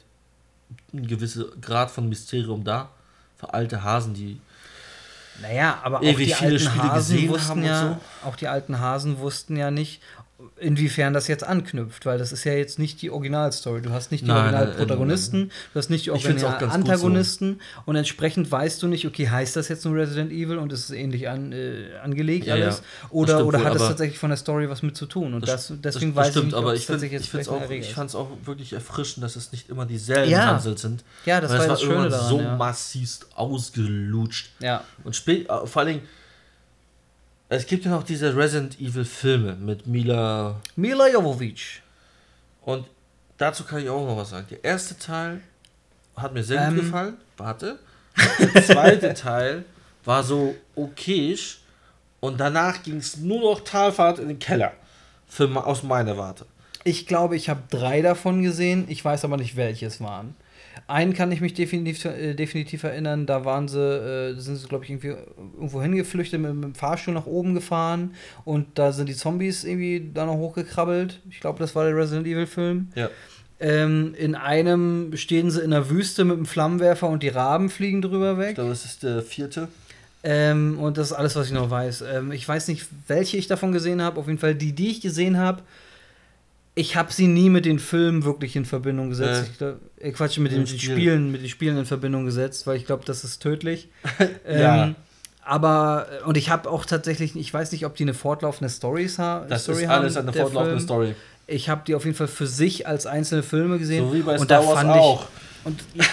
[0.94, 2.90] ein gewisser Grad von Mysterium da.
[3.38, 4.40] Für alte Hasen, die
[5.42, 8.80] Naja, aber auch Ewig die viele alten Spiele Hasen gesehen wussten ja, auch die alten
[8.80, 10.02] Hasen wussten ja nicht,
[10.58, 13.82] inwiefern das jetzt anknüpft, weil das ist ja jetzt nicht die Originalstory.
[13.82, 16.48] Du hast nicht die Originalprotagonisten, du hast nicht die gut so.
[16.48, 20.86] Original-Antagonisten und entsprechend weißt du nicht, okay, heißt das jetzt nur Resident Evil und ist
[20.86, 22.78] es ähnlich an, äh, angelegt Ja, alles?
[22.78, 22.84] ja.
[23.02, 25.34] Das Oder, stimmt oder hat es tatsächlich von der Story was mit zu tun?
[25.34, 27.70] Und das, deswegen das, weiß das stimmt, ich nicht, aber ich es ich jetzt auch,
[27.70, 27.92] ich ist.
[27.92, 30.48] fand's auch wirklich erfrischend, dass es nicht immer dieselben Ja.
[30.48, 31.04] Hansel sind.
[31.26, 32.56] Ja, das Weil war es das Schöne irgendwann daran, so ja.
[32.56, 34.52] massivst ausgelutscht.
[34.62, 34.84] Ja.
[35.04, 36.02] Und äh, vor allen Dingen,
[37.50, 41.82] es gibt ja noch diese Resident Evil Filme mit Mila Mila Jovovich.
[42.62, 42.86] und
[43.38, 44.47] dazu kann ich auch noch was sagen.
[44.50, 45.41] Der erste Teil
[46.16, 46.76] hat mir sehr Ähm.
[46.76, 47.18] gut gefallen.
[47.38, 47.80] Warte.
[48.54, 49.66] Der zweite Teil
[50.06, 51.60] war so okayisch
[52.20, 54.74] und danach ging es nur noch Talfahrt in den Keller.
[55.28, 56.45] Für, aus meiner Warte.
[56.84, 58.86] Ich glaube, ich habe drei davon gesehen.
[58.89, 60.36] Ich weiß aber nicht, welche es waren.
[60.88, 64.84] Einen kann ich mich definitiv, äh, definitiv erinnern, da waren sie, äh, sind sie, glaube
[64.84, 65.16] ich, irgendwie
[65.56, 68.14] irgendwo hingeflüchtet, mit, mit dem Fahrstuhl nach oben gefahren
[68.46, 71.20] und da sind die Zombies irgendwie da noch hochgekrabbelt.
[71.30, 72.88] Ich glaube, das war der Resident Evil-Film.
[72.96, 73.10] Ja.
[73.60, 78.02] Ähm, in einem stehen sie in der Wüste mit einem Flammenwerfer und die Raben fliegen
[78.02, 78.56] drüber Ich weg.
[78.56, 79.68] glaube, das ist der vierte.
[80.24, 82.04] Ähm, und das ist alles, was ich noch weiß.
[82.14, 84.20] Ähm, ich weiß nicht, welche ich davon gesehen habe.
[84.20, 85.62] Auf jeden Fall die, die ich gesehen habe.
[86.76, 89.42] Ich habe sie nie mit den Filmen wirklich in Verbindung gesetzt.
[89.42, 89.52] Äh.
[89.52, 91.32] Ich glaub, äh, Quatsch, mit den, den Spielen.
[91.32, 93.90] Mit den Spielen in Verbindung gesetzt, weil ich glaube, das ist tödlich.
[94.50, 94.86] Ja.
[94.86, 94.96] ähm,
[95.42, 99.18] aber, äh, und ich habe auch tatsächlich, ich weiß nicht, ob die eine fortlaufende Storys
[99.18, 100.80] ha Das Story ist alles haben, eine fortlaufende Film.
[100.80, 101.16] Story.
[101.48, 104.10] Ich habe die auf jeden Fall für sich als einzelne Filme gesehen.
[104.10, 105.24] So wie bei und Star da Wars fand auch.
[105.24, 105.80] Ich, und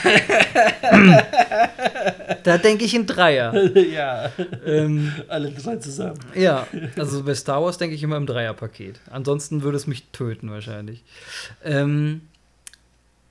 [2.42, 3.54] da denke ich in Dreier.
[3.76, 4.30] ja,
[4.64, 6.18] ähm, alle drei zusammen.
[6.34, 6.66] ja,
[6.96, 9.00] also bei Star Wars denke ich immer im Dreierpaket.
[9.10, 11.02] Ansonsten würde es mich töten wahrscheinlich.
[11.64, 12.22] Ähm,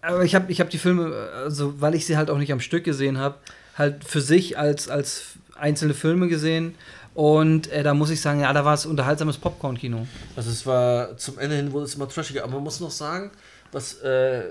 [0.02, 2.60] aber ich habe ich hab die Filme, also weil ich sie halt auch nicht am
[2.60, 3.36] Stück gesehen habe,
[3.76, 6.76] halt für sich als, als einzelne Filme gesehen.
[7.14, 10.06] Und äh, da muss ich sagen, ja, da war es unterhaltsames Popcorn-Kino.
[10.36, 13.32] Also es war zum Ende hin wurde es immer trashiger, aber man muss noch sagen,
[13.72, 14.44] was äh,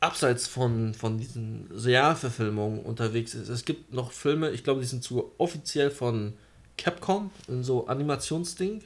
[0.00, 3.48] abseits von, von diesen Realverfilmungen unterwegs ist.
[3.48, 6.34] Es gibt noch Filme, ich glaube, die sind sogar offiziell von
[6.76, 8.82] Capcom, in so Animationsding,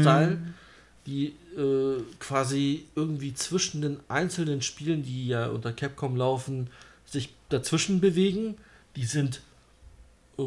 [0.00, 0.38] Style,
[1.06, 6.70] die äh, quasi irgendwie zwischen den einzelnen Spielen, die ja unter Capcom laufen,
[7.04, 8.56] sich dazwischen bewegen.
[8.96, 9.42] Die sind
[10.38, 10.44] äh,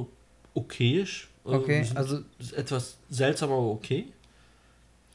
[0.54, 1.30] okayisch.
[1.43, 2.24] Also Okay, sind also
[2.56, 4.06] etwas seltsam, aber okay.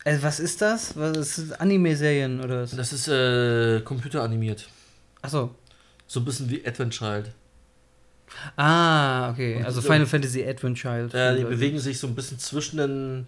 [0.04, 0.96] Äh, was ist das?
[0.96, 2.70] Was ist das Anime-Serien oder was?
[2.76, 4.68] Das ist äh, computeranimiert.
[5.22, 5.54] Achso.
[6.06, 7.30] So ein bisschen wie Advent Child.
[8.56, 9.56] Ah, okay.
[9.56, 11.14] Und Also Final Fantasy Advent Child.
[11.14, 13.26] Äh, die bewegen sich so ein bisschen zwischen den,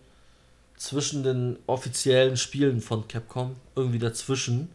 [0.76, 3.56] zwischen den offiziellen Spielen von Capcom.
[3.76, 4.68] Irgendwie dazwischen.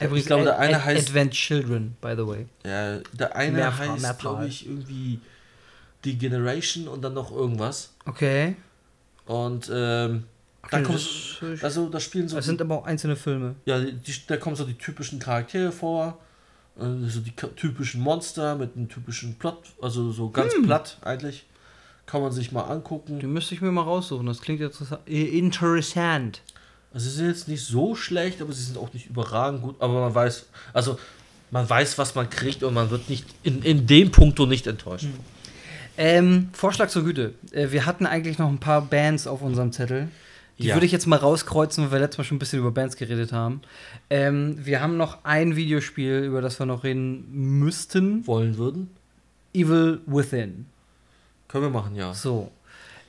[0.00, 2.46] Übrigens, ich glaube, der eine Ad- heißt- Advent Children, by the way.
[2.64, 5.20] Ja, der eine Mehrfach- heißt, glaube ich, irgendwie
[6.04, 7.90] Die Generation und dann noch irgendwas.
[8.06, 8.56] Okay.
[9.26, 10.24] Und ähm,
[10.70, 13.56] da Okay, kommt, das- also da spielen so Das sind aber auch einzelne Filme.
[13.64, 16.18] Ja, die, da kommen so die typischen Charaktere vor,
[16.78, 20.62] äh, so die typischen Monster mit einem typischen Plot, also so ganz Hm.
[20.64, 21.46] platt eigentlich.
[22.06, 23.20] Kann man sich mal angucken.
[23.20, 24.26] Die müsste ich mir mal raussuchen.
[24.26, 26.42] Das klingt jetzt interessant.
[26.92, 29.76] Also sie sind jetzt nicht so schlecht, aber sie sind auch nicht überragend gut.
[29.78, 30.98] Aber man weiß, also
[31.50, 35.06] man weiß, was man kriegt und man wird nicht in, in dem Punkto nicht enttäuscht.
[35.96, 37.34] Ähm, Vorschlag zur Güte.
[37.52, 40.08] Äh, wir hatten eigentlich noch ein paar Bands auf unserem Zettel.
[40.58, 40.74] Die Ja.
[40.76, 43.32] würde ich jetzt mal rauskreuzen, weil wir letztes Mal schon ein bisschen über Bands geredet
[43.32, 43.62] haben.
[44.10, 48.26] Ähm, wir haben noch ein Videospiel, über das wir noch reden müssten.
[48.26, 48.90] Wollen würden?
[49.54, 50.66] Evil Within.
[51.48, 52.14] Können wir machen, ja.
[52.14, 52.50] So.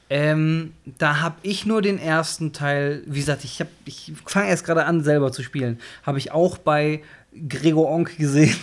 [0.10, 4.66] Ähm, da habe ich nur den ersten Teil, wie gesagt, ich, hab- ich fange erst
[4.66, 5.80] gerade an, selber zu spielen.
[6.04, 7.02] Habe ich auch bei
[7.50, 8.56] Gregor Onk gesehen.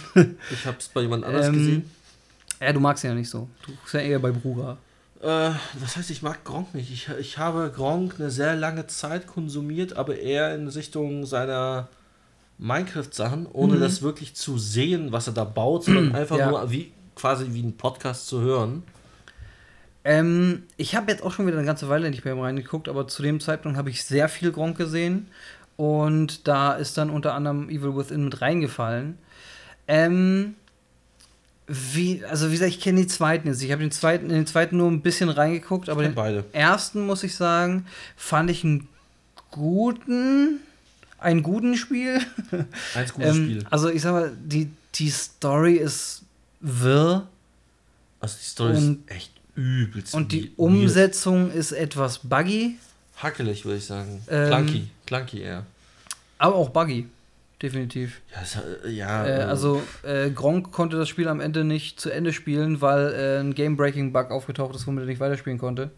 [0.50, 1.90] Ich habe es bei jemand anders Ähm, gesehen.
[2.60, 3.48] ja, du magst ihn ja nicht so.
[3.66, 4.78] Du bist ja eher bei Bruger.
[5.20, 5.50] Äh,
[5.80, 6.90] das heißt, ich mag Gronk nicht.
[6.92, 11.88] Ich, ich habe Gronk eine sehr lange Zeit konsumiert, aber eher in Richtung seiner
[12.58, 13.80] Minecraft-Sachen, ohne Mhm.
[13.80, 16.50] das wirklich zu sehen, was er da baut, sondern einfach Ja.
[16.50, 18.82] nur wie quasi wie ein Podcast zu hören.
[20.04, 23.22] Ähm, ich habe jetzt auch schon wieder eine ganze Weile nicht mehr reingeguckt, aber zu
[23.22, 25.28] dem Zeitpunkt habe ich sehr viel Gronk gesehen.
[25.76, 29.18] Und da ist dann unter anderem Evil Within mit reingefallen.
[29.88, 30.54] Ähm,
[31.72, 33.62] wie, also wie gesagt, ich kenne die zweiten jetzt.
[33.62, 36.44] Ich habe den zweiten, in den zweiten nur ein bisschen reingeguckt, aber den beide.
[36.52, 38.88] ersten, muss ich sagen, fand ich einen
[39.50, 40.58] guten,
[41.18, 42.20] einen guten Spiel.
[42.94, 43.66] Eins gutes Ähm, Spiel.
[43.70, 46.22] Also ich sag mal, die, die Story ist
[46.60, 47.26] wirr.
[48.20, 50.14] Also die Story und- ist echt übelst.
[50.14, 50.58] Und die weird.
[50.58, 52.76] Umsetzung ist etwas buggy,
[53.16, 54.22] Hackelig, würde ich sagen.
[54.30, 54.88] Ähm, Clunky.
[55.04, 55.66] Clunky eher.
[56.38, 57.06] aber auch buggy.
[57.62, 58.22] Definitiv.
[58.34, 62.00] Ja, es, äh, ja Äh, äh, also, äh, Gronk konnte das Spiel am Ende nicht
[62.00, 65.90] zu Ende spielen, weil äh, ein Game-Breaking-Bug aufgetaucht ist, womit er nicht weiterspielen konnte.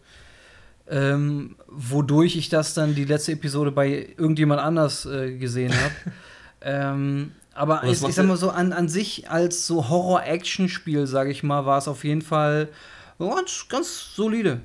[0.89, 5.93] Ähm, wodurch ich das dann die letzte Episode bei irgendjemand anders äh, gesehen habe.
[6.61, 11.31] ähm, aber ich, ich sag ja- mal so, an, an sich als so Horror-Action-Spiel, sage
[11.31, 12.67] ich mal, war es auf jeden Fall
[13.17, 14.59] ganz, ganz solide.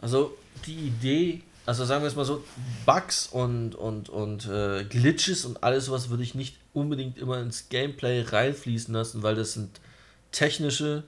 [0.00, 2.44] Also die Idee, also sagen wir es mal so,
[2.86, 7.68] Bugs und, und, und äh, Glitches und alles sowas würde ich nicht unbedingt immer ins
[7.68, 9.80] Gameplay reinfließen lassen, weil das sind
[10.30, 11.04] technische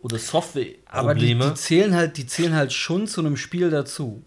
[0.00, 1.48] oder Aber die, Software-Probleme.
[1.50, 4.22] die, zählen halt, die zählen halt schon zu einem Spiel dazu.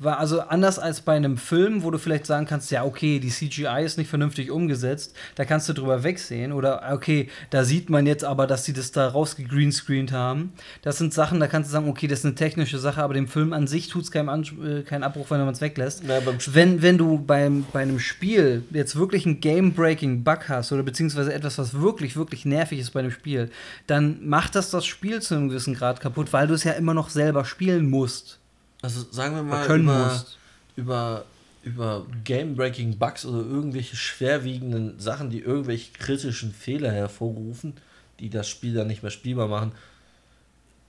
[0.00, 3.28] War also anders als bei einem Film, wo du vielleicht sagen kannst, ja, okay, die
[3.28, 6.52] CGI ist nicht vernünftig umgesetzt, da kannst du drüber wegsehen.
[6.52, 10.54] Oder okay, da sieht man jetzt aber, dass sie das da rausgegreenscreent haben.
[10.80, 13.28] Das sind Sachen, da kannst du sagen, okay, das ist eine technische Sache, aber dem
[13.28, 16.02] Film an sich tut es keinen, äh, keinen Abbruch, wenn man es weglässt.
[16.04, 16.20] Ja,
[16.52, 21.58] wenn, wenn du beim, bei einem Spiel jetzt wirklich einen Game-Breaking-Bug hast oder beziehungsweise etwas,
[21.58, 23.50] was wirklich, wirklich nervig ist bei einem Spiel,
[23.86, 26.94] dann macht das das Spiel zu einem gewissen Grad kaputt, weil du es ja immer
[26.94, 28.39] noch selber spielen musst.
[28.82, 30.38] Also sagen wir mal über, musst.
[30.76, 31.24] über,
[31.64, 37.74] über Game-Breaking Bugs oder irgendwelche schwerwiegenden Sachen, die irgendwelche kritischen Fehler hervorrufen,
[38.20, 39.72] die das Spiel dann nicht mehr spielbar machen.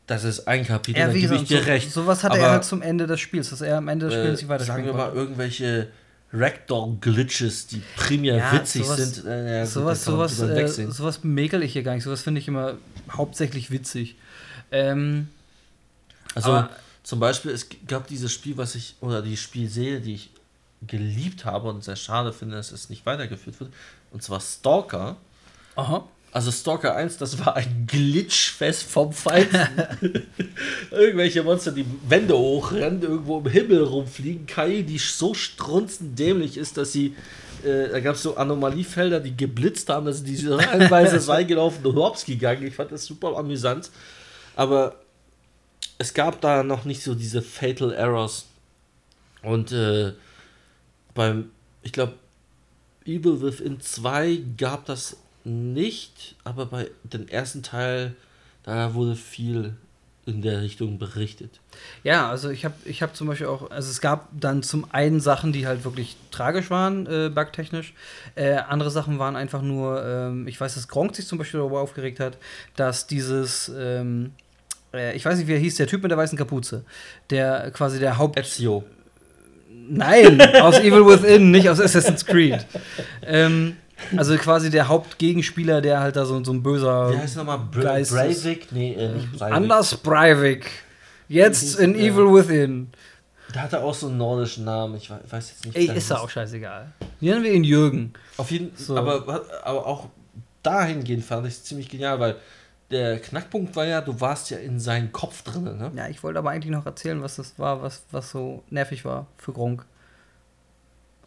[0.07, 1.91] Das ist ein Kapitel, Ja, da gebe ich dir so, recht.
[1.91, 4.21] sowas hat Aber, er halt zum Ende des Spiels, dass er am Ende des äh,
[4.23, 5.87] Spiels nicht weiter Sagen wir mal irgendwelche
[6.33, 9.25] Ragdoll-Glitches, die primär Ja, witzig sowas- sind.
[9.25, 12.03] Äh, ja, sowas, sowas, äh, sowas mäkel ich hier gar nicht.
[12.03, 12.75] Sowas finde ich immer
[13.11, 14.15] hauptsächlich witzig.
[14.71, 15.27] Ähm,
[16.33, 16.69] Also Aber-
[17.03, 20.29] zum Beispiel, es gab dieses Spiel, was ich, oder die Spielserie, die ich
[20.87, 23.71] geliebt habe und sehr schade finde, dass es nicht weitergeführt wird.
[24.11, 25.17] Und zwar Stalker.
[25.75, 26.07] aha.
[26.33, 29.67] Also Stalker 1, das war ein Glitchfest vom Feinsten.
[30.91, 34.45] Irgendwelche Monster, die Wände hochrennen, irgendwo im Himmel rumfliegen.
[34.45, 37.17] KI, die so strunzendämlich ist, dass sie.
[37.65, 41.97] Äh, da gab es so Anomaliefelder, die geblitzt haben, dass die so reihenweise reingelaufen und
[41.97, 42.65] hops gegangen.
[42.65, 43.89] Ich fand das super amüsant.
[44.55, 45.00] Aber
[46.01, 48.47] es gab da noch nicht so diese Fatal Errors.
[49.43, 50.13] Und äh,
[51.13, 51.51] beim,
[51.83, 52.13] ich glaube,
[53.05, 58.15] Evil Within 2 gab das nicht, aber bei dem ersten Teil,
[58.63, 59.75] da wurde viel
[60.25, 61.59] in der Richtung berichtet.
[62.03, 65.19] Ja, also ich habe ich hab zum Beispiel auch, also es gab dann zum einen
[65.19, 67.93] Sachen, die halt wirklich tragisch waren, äh, bugtechnisch.
[68.33, 71.81] Äh, andere Sachen waren einfach nur, ähm, ich weiß, dass Gronk sich zum Beispiel darüber
[71.81, 72.37] aufgeregt hat,
[72.75, 74.31] dass dieses, ähm,
[74.93, 76.83] äh, ich weiß nicht, wie er hieß, der Typ mit der weißen Kapuze,
[77.29, 78.37] der quasi der Haupt...
[78.37, 78.83] Ezio.
[79.89, 82.65] Nein, aus Evil Within, nicht aus Assassin's Creed.
[83.25, 83.75] ähm,
[84.15, 87.59] also quasi der Hauptgegenspieler, der halt da so, so ein böser Wie heißt nochmal?
[87.71, 88.71] Geist ist- Breivik?
[88.71, 89.55] Nee, äh, nicht Breivik.
[89.55, 90.65] Anders Breivik.
[91.27, 92.01] Jetzt in Ja.
[92.01, 92.89] Evil Within.
[93.53, 95.77] Der hatte auch so einen nordischen Namen, ich we- weiß jetzt nicht.
[95.77, 96.91] Ey, ist ja auch scheißegal.
[97.19, 98.13] Nennen wir ihn Jürgen.
[98.37, 98.97] Auf jeden So.
[98.97, 100.07] aber, aber auch
[100.63, 102.35] dahingehend fand ich es ziemlich genial, weil
[102.91, 105.91] der Knackpunkt war ja, du warst ja in seinen Kopf drin, ne?
[105.95, 109.27] Ja, ich wollte aber eigentlich noch erzählen, was das war, was, was so nervig war
[109.37, 109.85] für Gronk.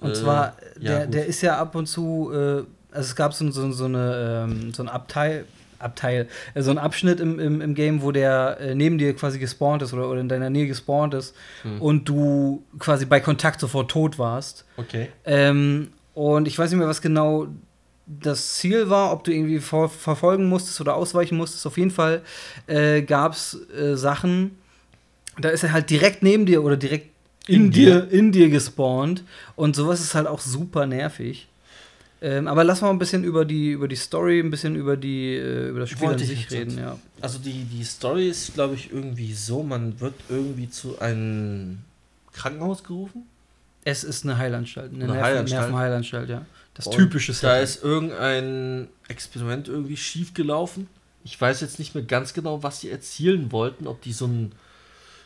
[0.01, 1.15] Und Äh, zwar, ja, der, gut.
[1.15, 2.67] der ist ja ab und zu, äh, also
[3.09, 5.45] es gab so, so, so, eine, ähm, so ein Abteil,
[5.79, 9.39] Abteil, äh, so ein Abschnitt im, im, im Game, wo der äh, neben dir quasi
[9.39, 11.81] gespawnt ist oder, oder in deiner Nähe gespawnt ist Hm.
[11.81, 14.65] und du quasi bei Kontakt sofort tot warst.
[14.77, 15.09] Okay.
[15.25, 17.49] Ähm, und ich weiß nicht mehr, was genau
[18.07, 21.67] das Ziel war, ob du irgendwie ver verfolgen musstest oder ausweichen musstest.
[21.67, 22.23] Auf jeden Fall
[22.67, 24.59] äh, gab es äh, Sachen,
[25.39, 27.11] da ist er halt direkt neben dir oder direkt
[27.47, 29.23] in, In dir, in dir gespawnt.
[29.57, 31.47] Und sowas ist halt auch super nervig.
[32.23, 35.35] Ähm, aber lass mal ein bisschen über die, über die Story, ein bisschen über, die,
[35.35, 36.99] äh, über das Spiel Wollte an ich sich reden, ja.
[37.21, 41.81] Also die, die Story ist, glaube ich, irgendwie so, man wird irgendwie zu einem
[42.33, 43.27] Krankenhaus gerufen.
[43.85, 45.61] Es ist eine Heilanstalt, eine, Eine Nerven Heilanstalt.
[45.61, 46.47] Nervenheilanstalt, ja.
[46.75, 47.63] Das Und typische Da Setting.
[47.65, 50.89] ist irgendein Experiment irgendwie schief gelaufen.
[51.25, 54.53] Ich weiß jetzt nicht mehr ganz genau, was sie erzielen wollten, ob die so ein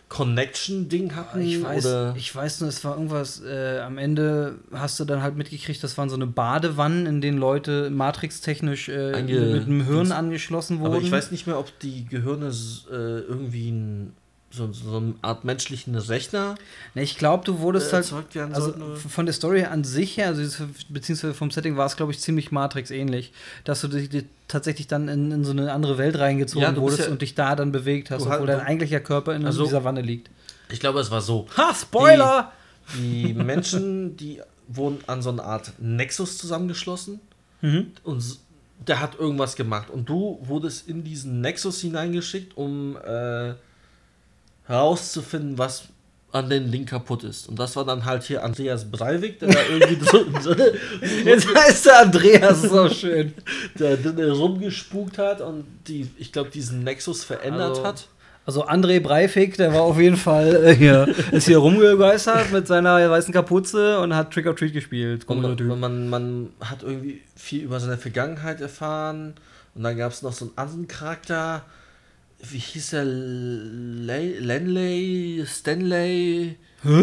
[0.08, 2.14] Connection-Ding hatten Ich weiß, oder.
[2.16, 5.98] ich weiß nur, es war irgendwas, äh, am Ende hast du dann halt mitgekriegt, das
[5.98, 10.94] waren so eine Badewannen, in denen Leute matrixtechnisch äh, mit dem Hirn angeschlossen wurden.
[10.94, 12.46] aber ich weiß nicht mehr, ob die Gehirne
[12.90, 14.12] äh, irgendwie ein,
[14.50, 16.54] so, so eine Art menschlichen Rechner
[16.94, 19.84] Ne, ich glaube, du äh, wurdest halt, erzeugt werden also f- von der Story an
[19.84, 23.32] sich her, also beziehungsweise vom Setting war es, glaube ich, ziemlich Matrix-ähnlich,
[23.64, 27.04] dass du dich, dich tatsächlich dann in, in so eine andere Welt reingezogen Ja, wurdest
[27.04, 29.84] ja- und dich da dann bewegt hast, halt- obwohl dein eigentlicher Körper in Also- dieser
[29.84, 30.30] Wanne liegt.
[30.70, 31.46] Ich glaube, es war so.
[31.56, 32.52] Ha, Spoiler!
[32.96, 37.20] Die Menschen, die wurden an so eine Art Nexus zusammengeschlossen
[37.60, 37.88] Mhm.
[38.04, 38.22] und
[38.86, 39.90] der hat irgendwas gemacht.
[39.90, 43.54] Und du wurdest in diesen Nexus hineingeschickt, um äh,
[44.68, 45.84] herauszufinden, was
[46.30, 47.48] an dem Ding kaputt ist.
[47.48, 50.54] Und das war dann halt hier Andreas Breivik, der da irgendwie so, so
[51.24, 53.32] Jetzt heißt er Andreas, so schön.
[53.78, 58.08] der, der rumgespukt hat und die, ich glaube, diesen Nexus verändert Also- hat.
[58.44, 63.10] Also André Breivik, der war auf jeden Fall äh, hier, ist hier rumgegeistert mit seiner
[63.10, 65.28] weißen Kapuze und hat Trick or Treat gespielt.
[65.28, 69.34] Und man, man, man hat irgendwie viel über seine Vergangenheit erfahren.
[69.74, 71.62] Und dann gab es noch so einen anderen Charakter.
[72.40, 73.04] Wie hieß er?
[74.40, 75.44] Lenley?
[75.46, 76.56] Stanley?
[76.82, 77.02] Hä?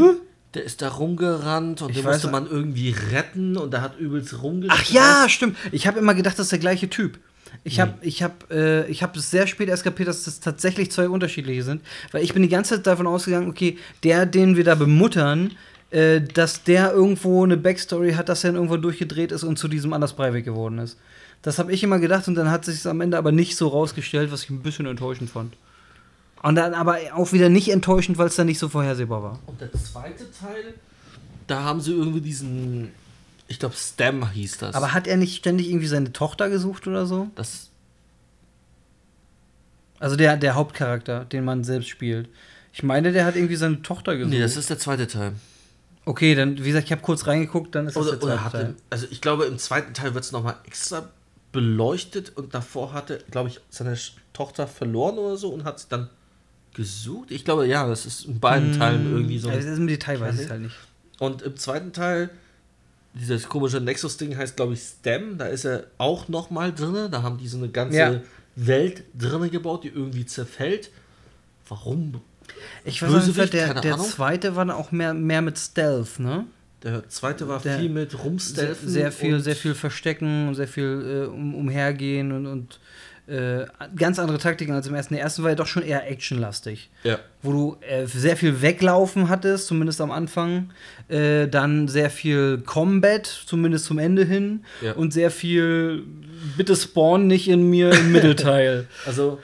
[0.54, 4.00] Der ist da rumgerannt und Ich den weiß musste man irgendwie retten und der hat
[4.00, 4.82] übelst rumgerannt.
[4.82, 5.58] Ach ja, stimmt.
[5.74, 7.20] Ich habe immer gedacht, das ist der gleiche Typ.
[7.64, 11.10] Ich habe ich hab, äh, ich hab sehr spät erst kapiert, dass das tatsächlich zwei
[11.10, 11.82] unterschiedliche sind.
[12.12, 15.52] Weil ich bin die ganze Zeit davon ausgegangen, okay, der, den wir da bemuttern,
[15.92, 19.94] äh, dass der irgendwo eine Backstory hat, dass er irgendwo durchgedreht ist und zu diesem
[19.94, 20.98] Anders Breivik geworden ist.
[21.46, 24.32] Das habe ich immer gedacht und dann hat sich am Ende aber nicht so rausgestellt,
[24.32, 25.56] was ich ein bisschen enttäuschend fand.
[26.42, 29.40] Und dann aber auch wieder nicht enttäuschend, weil es dann nicht so vorhersehbar war.
[29.46, 30.74] Und der zweite Teil,
[31.46, 32.90] da haben sie irgendwie diesen,
[33.48, 34.74] ich glaube, Stem hieß das.
[34.74, 37.30] Aber hat er nicht ständig irgendwie seine Tochter gesucht oder so?
[37.36, 37.70] das,
[40.00, 42.28] Also der, der Hauptcharakter, den man selbst spielt.
[42.74, 44.34] Ich meine, der hat irgendwie seine Tochter gesucht.
[44.34, 45.34] nee, das ist der zweite Teil.
[46.06, 48.76] okay, dann, wie gesagt, ich habe kurz reingeguckt, dann ist das Oder, der zweite Teil.
[48.90, 51.08] also ich glaube, im zweiten Teil wird es nochmal extra
[51.56, 53.98] beleuchtet und davor hatte, glaube ich, seine
[54.34, 56.10] Tochter verloren oder so und hat sie dann
[56.74, 57.32] gesucht.
[57.32, 59.48] Ich glaube, ja, das ist in beiden Teilen irgendwie so.
[59.50, 60.76] Also das ist im Detail weiß ich halt nicht.
[61.20, 62.30] Und im zweiten Teil,
[63.14, 65.38] dieses komische Nexus-Ding heißt, glaube ich, STEM.
[65.38, 67.10] Da ist er auch nochmal drin.
[67.10, 68.22] Da haben die so eine ganze Ja.
[68.58, 70.92] Welt drin gebaut, die irgendwie zerfällt.
[71.70, 72.22] Warum?
[72.84, 73.54] Ich weiß Bösewicht?
[73.54, 76.46] der, der zweite war dann auch mehr, mehr mit Stealth, ne?
[76.84, 78.88] Der zweite war Der- viel mit Rumstelfen.
[78.90, 82.80] sehr viel, und- sehr viel Verstecken, sehr viel äh, um, umhergehen und, und
[83.28, 83.66] äh,
[83.96, 85.16] ganz andere Taktiken als im ersten.
[85.16, 86.92] Der erste war ja doch schon eher actionlastig.
[87.04, 87.18] Ja.
[87.42, 90.72] wo du äh, sehr viel Weglaufen hattest, zumindest am Anfang,
[91.08, 94.94] äh, dann sehr viel Combat, zumindest zum Ende hin, Ja.
[94.94, 96.04] und sehr viel
[96.58, 98.88] bitte spawn nicht in mir im Mittelteil.
[99.08, 99.40] Also,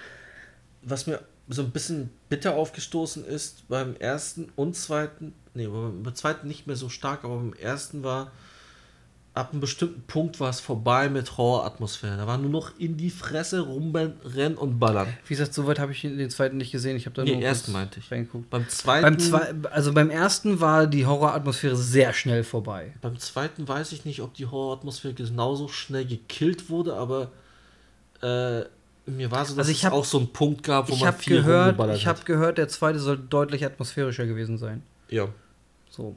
[0.84, 1.20] was mir
[1.50, 6.76] so ein bisschen bitter aufgestoßen ist, beim ersten und zweiten, nee, beim zweiten nicht mehr
[6.76, 8.32] so stark, aber beim ersten war,
[9.34, 12.18] ab einem bestimmten Punkt war es vorbei mit Horroratmosphäre.
[12.18, 15.08] Da war nur noch in die Fresse rumrennen und ballern.
[15.26, 16.98] Wie gesagt, soweit habe ich den zweiten nicht gesehen.
[16.98, 18.12] Ich habe da Nee, nur ersten meinte ich.
[18.12, 18.50] reingeguckt.
[18.50, 22.94] Beim zweiten, Beim zwei, also beim ersten war die Horroratmosphäre sehr schnell vorbei.
[23.02, 27.32] beim zweiten weiß ich nicht, ob die Horroratmosphäre genauso schnell gekillt wurde, aber
[28.22, 28.66] äh,
[29.10, 31.02] mir war so, dass Also ich es hab- auch so einen Punkt gab, wo Ich
[31.02, 34.84] man viel gehört, ich habe gehört, der zweite soll deutlich atmosphärischer gewesen sein.
[35.12, 35.28] Ja.
[35.90, 36.16] So.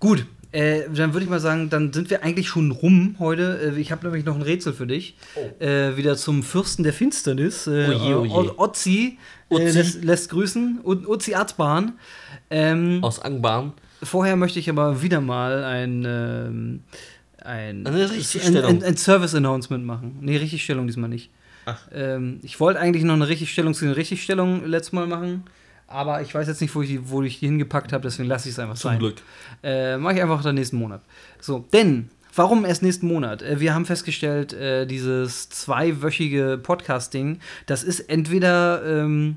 [0.00, 3.72] Gut, äh, dann würde ich mal sagen, dann sind wir eigentlich schon rum heute.
[3.76, 5.16] Äh, ich habe nämlich noch ein Rätsel für dich.
[5.58, 7.66] Äh, wieder zum Fürsten der Finsternis.
[7.66, 8.30] Äh, Oje, oje.
[8.32, 9.18] O- Otzi,
[9.50, 10.80] Äh, lässt, lässt grüßen.
[10.84, 11.92] Uzi Arzbahn.
[12.50, 13.72] Ähm, Aus Angbahn.
[14.02, 16.80] vorher möchte ich aber wieder mal ein, ähm,
[17.42, 20.18] ein, ein, ein, ein Service-Announcement machen.
[20.20, 21.30] Nee, Richtigstellung diesmal nicht.
[21.66, 21.80] Ach.
[21.92, 25.44] Ähm, ich wollte eigentlich noch eine Richtigstellung zu den Richtigstellungen letztes Mal machen.
[25.86, 28.48] Aber ich weiß jetzt nicht, wo ich die, wo ich die hingepackt habe, deswegen lasse
[28.48, 28.98] ich es einfach Zum sein.
[28.98, 29.16] Glück.
[29.62, 31.02] Äh, Mache ich einfach dann nächsten Monat.
[31.40, 33.42] So, denn, warum erst nächsten Monat?
[33.42, 38.82] Äh, wir haben festgestellt, äh, dieses zweiwöchige Podcasting, das ist entweder.
[38.84, 39.36] Ähm,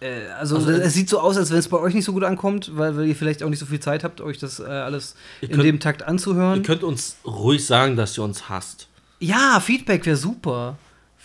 [0.00, 2.22] äh, also, Also, es sieht so aus, als wenn es bei euch nicht so gut
[2.24, 5.16] ankommt, weil, weil ihr vielleicht auch nicht so viel Zeit habt, euch das äh, alles
[5.40, 6.58] in könnt- dem Takt anzuhören.
[6.60, 8.86] Ihr könnt uns ruhig sagen, dass ihr uns hasst.
[9.18, 10.76] Ja, Feedback wäre super.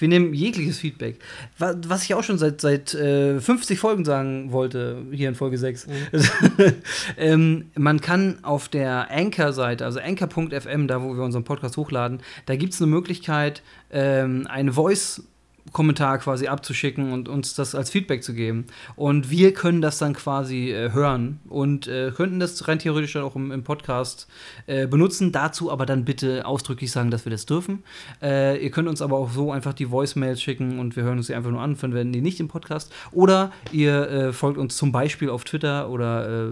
[0.03, 1.19] Wir nehmen jegliches Feedback.
[1.57, 5.57] Wa- Was ich auch schon seit, seit äh, 50 Folgen sagen wollte, hier in Folge
[5.57, 5.87] 6.
[7.17, 12.57] ähm, man kann auf der Anchor-Seite, also anchor.fm, da wo wir unseren Podcast hochladen, da
[12.57, 15.23] gibt es eine Möglichkeit, ähm, eine Voice-
[15.71, 18.65] Kommentar quasi abzuschicken und uns das als Feedback zu geben.
[18.95, 23.23] Und wir können das dann quasi äh, hören und äh, könnten das rein theoretisch dann
[23.23, 24.27] auch im, im Podcast
[24.67, 25.31] äh, benutzen.
[25.31, 27.83] Dazu aber dann bitte ausdrücklich sagen, dass wir das dürfen.
[28.21, 31.27] Äh, ihr könnt uns aber auch so einfach die Voicemails schicken und wir hören uns
[31.27, 32.91] die einfach nur an, verwenden die nicht im Podcast.
[33.11, 36.51] Oder ihr äh, folgt uns zum Beispiel auf Twitter oder äh,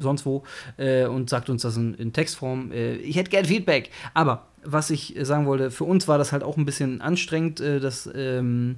[0.00, 0.42] sonst wo
[0.76, 2.72] äh, und sagt uns das in, in Textform.
[2.72, 3.90] Äh, ich hätte gern Feedback.
[4.14, 7.80] Aber was ich sagen wollte, für uns war das halt auch ein bisschen anstrengend, äh,
[7.80, 8.76] das ähm,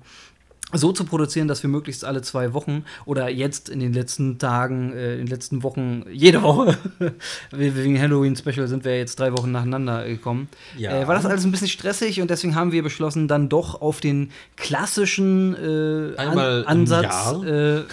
[0.74, 4.94] so zu produzieren, dass wir möglichst alle zwei Wochen oder jetzt in den letzten Tagen,
[4.94, 6.78] äh, in den letzten Wochen, jede Woche,
[7.50, 11.02] wegen Halloween-Special sind wir jetzt drei Wochen nacheinander gekommen, Ja.
[11.02, 14.00] äh, war das alles ein bisschen stressig und deswegen haben wir beschlossen, dann doch auf
[14.00, 17.78] den klassischen äh, Einmal im Ansatz äh,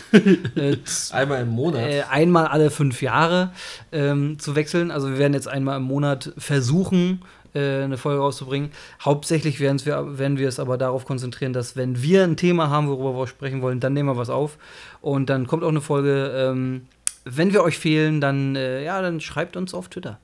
[0.56, 0.78] äh,
[1.12, 1.84] Einmal im Monat.
[2.10, 3.52] einmal alle fünf Jahre
[3.92, 4.92] ähm, zu wechseln.
[4.92, 7.22] Also wir werden jetzt einmal im Monat versuchen,
[7.54, 8.72] äh, eine Folge rauszubringen.
[9.04, 12.88] Hauptsächlich werden wir, werden wir es aber darauf konzentrieren, dass wenn wir ein Thema haben,
[12.88, 14.58] worüber wir sprechen wollen, dann nehmen wir was auf.
[15.02, 16.32] Und dann kommt auch eine Folge.
[16.36, 16.88] Ähm,
[17.26, 20.20] wenn wir euch fehlen, dann, äh, ja, dann schreibt uns auf Twitter.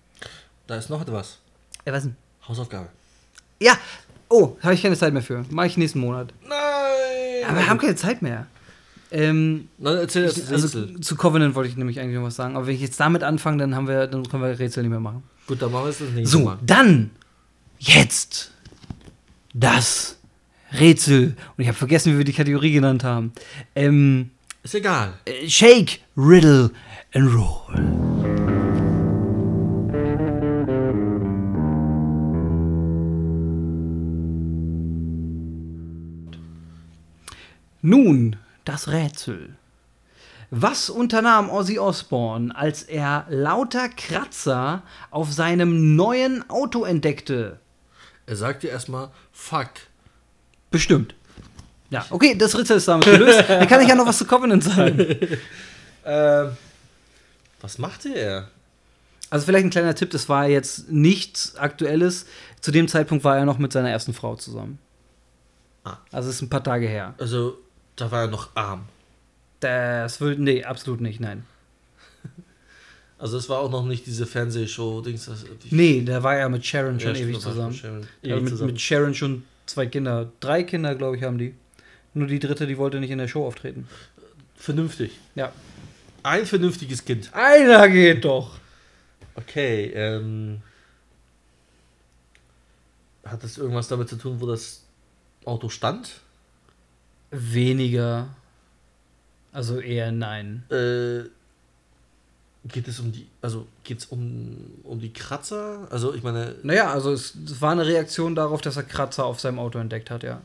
[0.68, 1.40] da ist noch etwas.
[1.86, 2.16] Äh, was denn?
[2.48, 2.88] Hausaufgabe.
[3.62, 3.74] Ja!
[4.30, 5.46] Oh, habe ich keine Zeit mehr für.
[5.52, 6.34] Mache ich nächsten Monat.
[6.42, 7.48] Nein!
[7.48, 8.48] Aber wir haben keine Zeit mehr.
[9.12, 11.00] Ähm, Na, erzähl das ich, also Rätsel.
[11.00, 12.56] zu Covenant wollte ich nämlich eigentlich noch was sagen.
[12.56, 15.00] Aber wenn ich jetzt damit anfange, dann haben wir, dann können wir Rätsel nicht mehr
[15.00, 15.24] machen.
[15.48, 16.58] Gut, dann machen wir es das nächste So, Mal.
[16.66, 17.12] dann
[17.80, 18.52] jetzt
[19.54, 20.18] das
[20.74, 21.36] Rätsel.
[21.56, 23.32] Und ich habe vergessen, wie wir die Kategorie genannt haben.
[23.76, 24.32] Ähm,
[24.64, 25.14] Ist egal.
[25.26, 26.72] Äh, shake, Riddle
[27.14, 28.86] and Roll.
[37.82, 39.56] Nun, das Rätsel.
[40.52, 47.60] Was unternahm Ozzy Osbourne, als er lauter Kratzer auf seinem neuen Auto entdeckte?
[48.26, 49.72] Er sagte erstmal, fuck.
[50.72, 51.16] Bestimmt.
[51.90, 53.44] Ja, okay, das Rätsel ist damit gelöst.
[53.48, 55.06] Dann kann ich ja noch was zu Covenant sagen.
[56.08, 56.52] Ähm,
[57.62, 58.50] was machte er?
[59.32, 62.28] Also vielleicht ein kleiner Tipp, das war jetzt nichts Aktuelles.
[62.62, 64.78] Zu dem Zeitpunkt war er noch mit seiner ersten Frau zusammen.
[65.84, 65.98] Ah.
[66.12, 67.16] Also ist ein paar Tage her.
[67.18, 67.58] Also,
[67.96, 68.86] da war er noch arm.
[69.66, 71.46] Das will, nee, absolut nicht, nein.
[73.18, 75.26] Also, es war auch noch nicht diese Fernsehshow, Dings.
[75.26, 77.70] Das, Nee, da war er mit Sharon schon Ja, ewig zusammen.
[77.70, 78.72] mit Sharon Ja, ewig mit, zusammen.
[78.74, 80.32] mit Sharon schon zwei Kinder.
[80.42, 81.56] Drei Kinder, glaube ich, haben die.
[82.14, 83.88] Nur die dritte, die wollte nicht in der Show auftreten.
[84.58, 85.12] Vernünftig.
[85.36, 85.52] Ja.
[86.24, 87.34] Ein vernünftiges Kind.
[87.34, 88.60] Einer geht doch.
[89.36, 90.62] Okay, ähm.
[93.24, 94.84] Hat das irgendwas damit zu tun, wo das
[95.46, 96.20] Auto stand?
[97.32, 98.28] Weniger.
[99.56, 100.64] Also eher nein.
[100.70, 101.30] Äh,
[102.68, 105.88] geht es um die, also geht es um, um die Kratzer?
[105.90, 109.40] Also ich meine, Naja, also es, es war eine Reaktion darauf, dass er Kratzer auf
[109.40, 110.42] seinem Auto entdeckt hat, ja.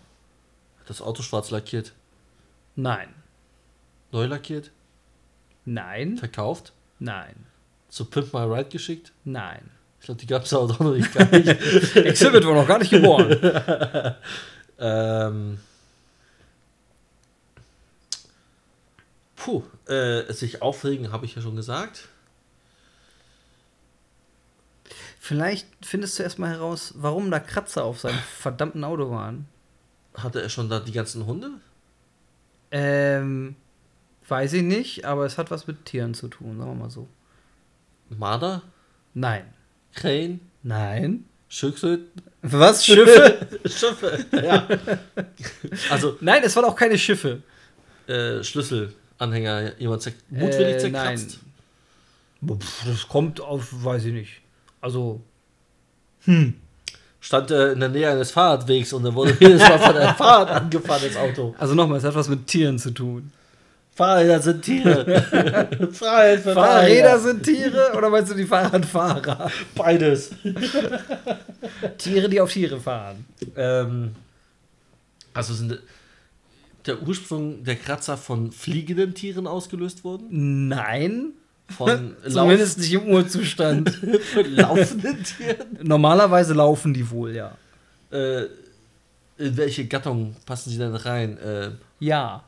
[0.86, 1.90] das Auto schwarz lackiert,
[2.76, 3.08] Nein.
[4.12, 4.70] neu lackiert,
[5.64, 6.16] Nein.
[6.16, 7.34] verkauft, Nein.
[7.88, 9.10] zu Pimp My Ride geschickt.
[9.24, 9.70] Nein.
[9.98, 11.12] Ich glaube, die gab es auch noch nicht.
[11.12, 11.48] Gar nicht.
[11.96, 13.36] Exhibit war noch gar nicht geboren.
[14.78, 15.58] ähm,
[19.40, 22.08] puh, äh, sich aufregen, habe ich ja schon gesagt.
[25.18, 29.46] Vielleicht findest du erstmal heraus, warum da Kratzer auf seinem verdammten Auto waren.
[30.14, 31.52] Hatte er schon da die ganzen Hunde?
[32.70, 33.56] Ähm,
[34.28, 37.08] weiß ich nicht, aber es hat was mit Tieren zu tun, sagen wir mal so.
[38.10, 38.62] Marder?
[39.14, 39.44] Nein.
[39.94, 40.40] Krähen?
[40.62, 41.24] Nein.
[41.48, 42.10] Schildkröten?
[42.42, 42.84] Was?
[42.84, 43.48] Schiffe?
[43.64, 44.68] Schiffe, ja.
[45.90, 47.42] Also, Nein, es waren auch keine Schiffe.
[48.06, 48.42] äh,
[49.30, 51.38] Schlüsselanhänger, jemand zer mutwillig Äh, zerkratzt.
[52.46, 54.40] Pff, Das kommt auf, weiß ich nicht.
[54.80, 55.20] Also,
[57.20, 60.50] Stand äh, in der Nähe eines Fahrradwegs und dann wurde jedes Mal von einem Fahrrad
[60.50, 61.54] angefahren, das Auto.
[61.58, 63.30] also nochmal, es hat was mit Tieren zu tun.
[63.94, 65.04] Fahrräder sind Tiere.
[65.92, 69.50] Freiheit für Fahrräder sind Tiere oder meinst du die Fahrradfahrer?
[69.74, 70.30] Beides.
[71.98, 73.26] Tiere, die auf Tiere fahren.
[73.56, 74.14] Ähm,
[75.34, 75.78] also sind
[76.86, 80.68] der Ursprung der Kratzer von fliegenden Tieren ausgelöst worden?
[80.68, 81.32] Nein.
[81.68, 83.90] Von Zumindest nicht im Urzustand.
[84.34, 85.78] von laufenden Tieren?
[85.82, 87.56] Normalerweise laufen die wohl, ja.
[88.10, 88.44] Äh,
[89.38, 91.38] in welche Gattung passen sie denn rein?
[91.38, 92.44] Äh, Ja.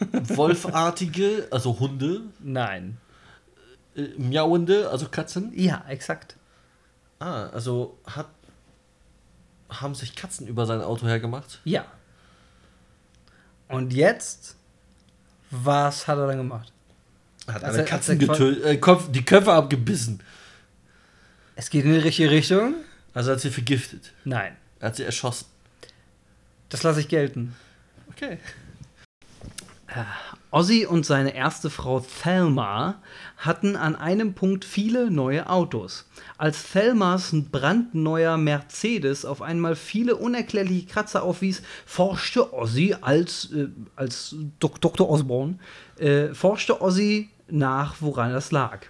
[0.10, 2.96] Wolfartige, also Hunde, Nein.
[3.96, 5.52] äh, miauende, also Katzen.
[5.54, 6.36] Ja, exakt.
[7.20, 8.26] Ah, also hat
[9.70, 11.60] haben sich Katzen über sein Auto hergemacht?
[11.64, 11.84] Ja.
[13.68, 14.56] Und jetzt,
[15.50, 16.72] was hat er dann gemacht?
[17.46, 20.22] Er hat alle Katzen getötet, äh, Kopf, die Köpfe abgebissen.
[21.56, 22.74] Es geht in die richtige Richtung?
[23.14, 24.12] Also hat sie vergiftet.
[24.24, 24.56] Nein.
[24.80, 25.46] Er hat sie erschossen.
[26.68, 27.56] Das lasse ich gelten.
[28.10, 28.38] Okay.
[30.50, 33.02] Ozzy und seine erste Frau Thelma
[33.36, 36.06] hatten an einem Punkt viele neue Autos.
[36.38, 44.36] Als Thelmas brandneuer Mercedes auf einmal viele unerklärliche Kratzer aufwies, forschte Ozzy als, äh, als
[44.58, 45.10] Dr.
[45.10, 45.58] Osborne,
[45.98, 48.86] äh, forschte Ozzy nach, woran das lag.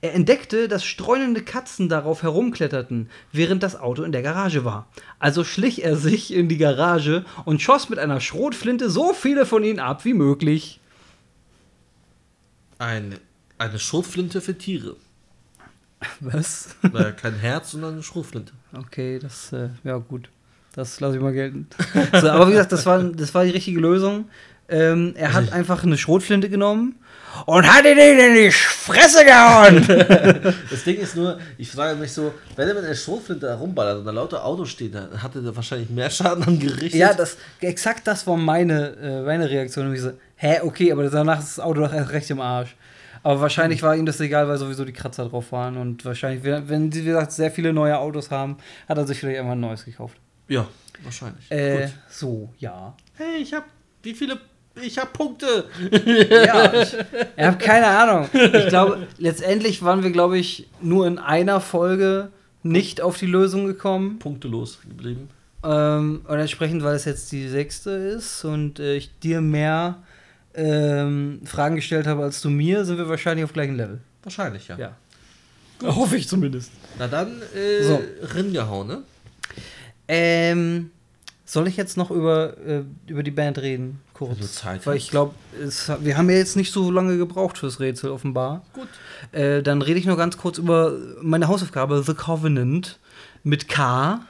[0.00, 4.88] Er entdeckte, dass streunende Katzen darauf herumkletterten, während das Auto in der Garage war.
[5.20, 9.62] Also schlich er sich in die Garage und schoss mit einer Schrotflinte so viele von
[9.62, 10.80] ihnen ab wie möglich.
[12.78, 13.18] Eine,
[13.58, 14.96] eine Schrotflinte für Tiere.
[16.20, 16.76] Was?
[16.82, 18.52] War ja kein Herz, sondern eine Schrotflinte.
[18.76, 20.28] Okay, das, äh, ja gut.
[20.74, 21.68] Das lasse ich mal gelten.
[22.20, 24.26] So, aber wie gesagt, das war, das war die richtige Lösung.
[24.68, 26.96] Ähm, er hat einfach eine Schrotflinte genommen
[27.46, 29.86] und hat ihn in die Fresse gehauen.
[30.70, 34.04] Das Ding ist nur, ich frage mich so, wenn er mit einer Schrotflinte herumballert und
[34.04, 36.94] da lauter Autos stehen, dann hat er wahrscheinlich mehr Schaden angerichtet.
[36.94, 39.94] ja, das, exakt das war meine, äh, meine Reaktion.
[39.94, 42.76] Ich so, hä, okay, aber danach ist das Auto doch erst recht im Arsch.
[43.22, 45.76] Aber wahrscheinlich war ihm das egal, weil sowieso die Kratzer drauf waren.
[45.76, 48.56] Und wahrscheinlich, wenn sie, wie gesagt, sehr viele neue Autos haben,
[48.88, 50.16] hat er sich vielleicht einfach ein neues gekauft.
[50.46, 50.68] Ja,
[51.02, 51.50] wahrscheinlich.
[51.50, 51.92] Äh, Gut.
[52.08, 52.94] so, ja.
[53.14, 53.64] Hey, ich hab,
[54.02, 54.38] wie viele,
[54.80, 55.64] ich hab Punkte.
[55.90, 56.94] Ja, ich,
[57.36, 58.28] ich habe keine Ahnung.
[58.32, 62.30] Ich glaube, letztendlich waren wir, glaube ich, nur in einer Folge
[62.62, 64.20] nicht auf die Lösung gekommen.
[64.20, 65.30] Punktelos geblieben.
[65.64, 70.02] Ähm, und entsprechend, weil es jetzt die sechste ist und äh, ich dir mehr
[70.56, 74.00] ähm, Fragen gestellt habe als du mir, sind wir wahrscheinlich auf gleichem Level.
[74.22, 74.78] Wahrscheinlich, ja.
[74.78, 74.96] Ja.
[75.84, 76.72] Hoffe ich zumindest.
[76.98, 78.00] Na dann, äh, So.
[78.34, 79.02] Ringehauen, ne?
[80.08, 80.90] Ähm,
[81.44, 84.00] soll ich jetzt noch über, äh, über die Band reden?
[84.16, 84.38] kurz.
[84.38, 85.34] Wenn Zeit weil ich glaube,
[86.00, 88.64] wir haben ja jetzt nicht so lange gebraucht fürs Rätsel, offenbar.
[88.72, 88.88] Gut.
[89.32, 92.98] Äh, dann rede ich noch ganz kurz über meine Hausaufgabe The Covenant
[93.42, 94.20] mit K.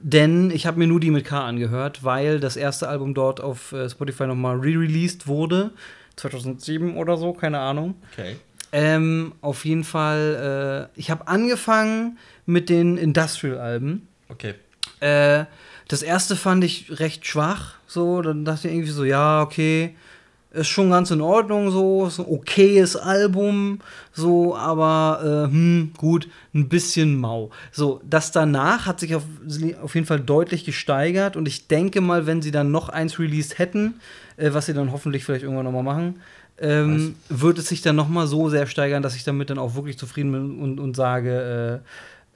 [0.00, 3.72] Denn ich habe mir nur die mit K angehört, weil das erste Album dort auf
[3.72, 5.72] äh, Spotify nochmal re-released wurde.
[6.16, 7.94] 2007 oder so, keine Ahnung.
[8.12, 8.36] Okay.
[8.70, 14.06] Ähm, auf jeden Fall, äh, ich habe angefangen mit den Industrial-Alben.
[14.28, 14.54] Okay.
[15.00, 15.46] Äh,
[15.88, 17.76] das erste fand ich recht schwach.
[17.86, 19.96] So, dann dachte ich irgendwie so, ja, okay,
[20.50, 23.80] ist schon ganz in Ordnung, so, ist ein okayes Album,
[24.12, 27.50] so, aber äh, hm, gut, ein bisschen mau.
[27.70, 29.24] So, das danach hat sich auf,
[29.82, 33.58] auf jeden Fall deutlich gesteigert und ich denke mal, wenn sie dann noch eins released
[33.58, 33.94] hätten,
[34.36, 36.20] äh, was sie dann hoffentlich vielleicht irgendwann noch mal machen,
[36.60, 39.74] ähm, wird es sich dann noch mal so sehr steigern, dass ich damit dann auch
[39.74, 41.88] wirklich zufrieden bin und, und sage, äh,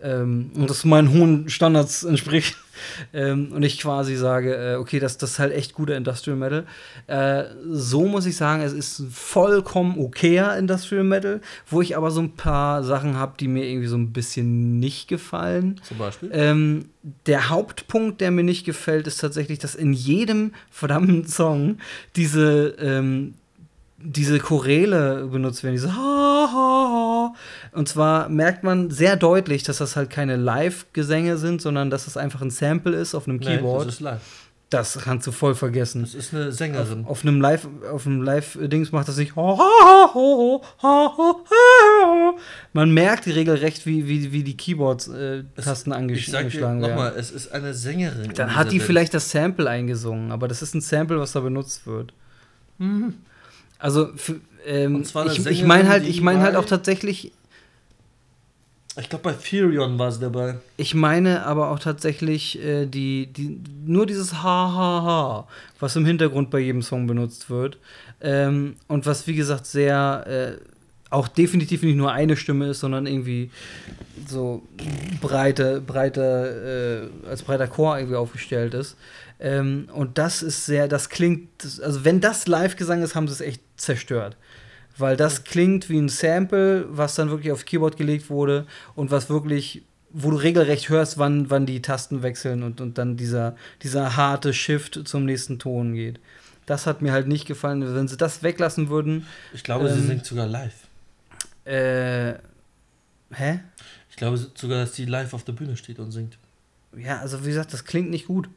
[0.02, 2.56] ähm, und das meinen hohen Standards entspricht.
[3.12, 6.66] ähm, und ich quasi sage, äh, okay, das, das ist halt echt guter Industrial Metal.
[7.06, 12.10] Äh, so muss ich sagen, es ist ein vollkommen okayer Industrial Metal, wo ich aber
[12.10, 15.80] so ein paar Sachen habe, die mir irgendwie so ein bisschen nicht gefallen.
[15.82, 16.30] Zum Beispiel.
[16.32, 16.86] Ähm,
[17.26, 21.78] der Hauptpunkt, der mir nicht gefällt, ist tatsächlich, dass in jedem verdammten Song
[22.16, 23.34] diese, ähm,
[23.98, 27.34] diese Choräle benutzt werden, diese ha, ha, ha.
[27.72, 32.18] Und zwar merkt man sehr deutlich, dass das halt keine Live-Gesänge sind, sondern dass es
[32.18, 33.86] einfach ein Sample ist auf einem Keyboard.
[33.86, 34.20] das ist live.
[34.68, 36.02] das kannst du voll vergessen.
[36.02, 37.06] Das ist eine Sängerin.
[37.06, 39.34] Auf einem Live, auf einem Live-Dings macht das nicht.
[42.72, 46.90] Man merkt regelrecht, wie, wie, wie die Keyboard-Tasten angesch ich sag dir angeschlagen werden.
[46.94, 48.24] nochmal, es ist eine Sängerin.
[48.24, 48.86] in Dann hat die Band.
[48.86, 52.12] vielleicht das Sample eingesungen, aber das ist ein Sample, was da benutzt wird.
[53.78, 57.32] Also, für, ähm, ich, ich meine halt, ich meine halt auch tatsächlich,
[59.00, 60.56] Ich glaube, bei Furion war sie dabei.
[60.76, 65.48] ich meine aber auch tatsächlich äh, die, die, nur dieses Ha Ha Ha,
[65.80, 67.78] was im Hintergrund bei jedem Song benutzt wird.
[68.20, 70.72] Ähm, und was, wie gesagt, sehr äh,
[71.12, 73.50] auch definitiv nicht nur eine Stimme ist, sondern irgendwie
[74.26, 74.62] so
[75.20, 78.96] breite, breite, äh, als breiter Chor irgendwie aufgestellt ist.
[79.40, 81.48] Ähm, und das ist sehr, das klingt,
[81.82, 84.36] also wenn das Live-Gesang ist, haben sie es echt zerstört.
[84.98, 89.30] Weil das klingt wie ein Sample, was dann wirklich aufs Keyboard gelegt wurde und was
[89.30, 94.16] wirklich, wo du regelrecht hörst, wann, wann die Tasten wechseln und, und dann dieser, dieser
[94.16, 96.20] harte Shift zum nächsten Ton geht.
[96.66, 97.82] Das hat mir halt nicht gefallen.
[97.94, 100.06] Wenn sie das weglassen würden, Ich glaube, sie Ähm.
[100.06, 100.74] singt sogar live.
[101.64, 102.34] äh,
[103.32, 103.60] hä?
[104.10, 106.36] Ich glaube sogar, dass sie live auf der Bühne steht und singt.
[106.96, 108.48] Ja, also wie gesagt, das klingt nicht gut.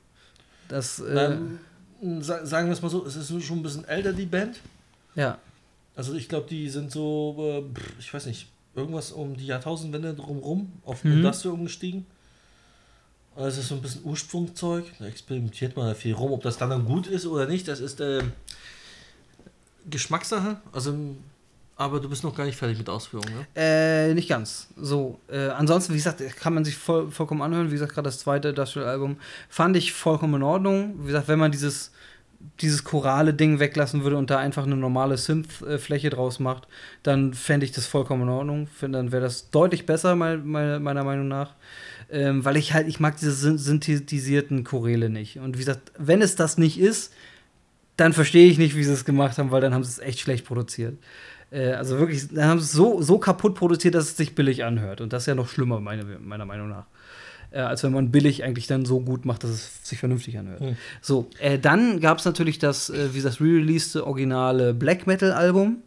[0.68, 1.38] Das, äh,
[2.02, 4.60] Ähm, sa- sagen wir es mal so, es ist schon ein bisschen älter, die Band.
[5.16, 5.38] ja.
[5.96, 10.72] Also ich glaube, die sind so, äh, ich weiß nicht, irgendwas um die Jahrtausendwende drumrum
[10.84, 11.14] auf Mhm.
[11.14, 12.06] Industrial umgestiegen.
[13.36, 14.86] Also so ein bisschen Ursprungszeug.
[15.00, 16.32] Da experimentiert man da viel rum.
[16.32, 18.22] Ob das dann, dann gut ist oder nicht, das ist äh,
[19.90, 20.58] Geschmackssache.
[20.72, 20.96] Also,
[21.76, 23.46] aber du bist noch gar nicht fertig mit Ausführungen, ne?
[23.56, 24.68] Äh, nicht ganz.
[24.78, 25.20] So.
[25.28, 27.68] Äh, ansonsten, wie gesagt, kann man sich voll, vollkommen anhören.
[27.68, 29.18] Wie gesagt, gerade das zweite Industrial-Album
[29.50, 30.96] fand ich vollkommen in Ordnung.
[31.02, 31.92] Wie gesagt, wenn man dieses,
[32.62, 36.68] dieses chorale Ding weglassen würde und da einfach eine normale Synth-Fläche draus macht,
[37.04, 38.68] dann fände ich das vollkommen in Ordnung.
[38.68, 41.54] Find, dann wäre das deutlich besser, mein, meine, meiner Meinung nach.
[42.10, 45.40] Ähm, weil ich halt, ich mag diese syn- synthetisierten Choräle nicht.
[45.40, 47.14] Und wie gesagt, wenn es das nicht ist,
[47.98, 50.20] dann verstehe ich nicht, wie sie es gemacht haben, weil dann haben sie es echt
[50.20, 50.98] schlecht produziert.
[51.50, 54.64] Äh, also wirklich, dann haben sie es so, so kaputt produziert, dass es sich billig
[54.64, 55.02] anhört.
[55.02, 56.86] Und das ist ja noch schlimmer, meine, meiner Meinung nach.
[57.52, 60.62] Äh, als wenn man billig eigentlich dann so gut macht, dass es sich vernünftig anhört.
[60.62, 60.76] Hm.
[61.02, 65.78] So, äh, dann gab es natürlich das, äh, wie das re-released originale Black Metal-Album.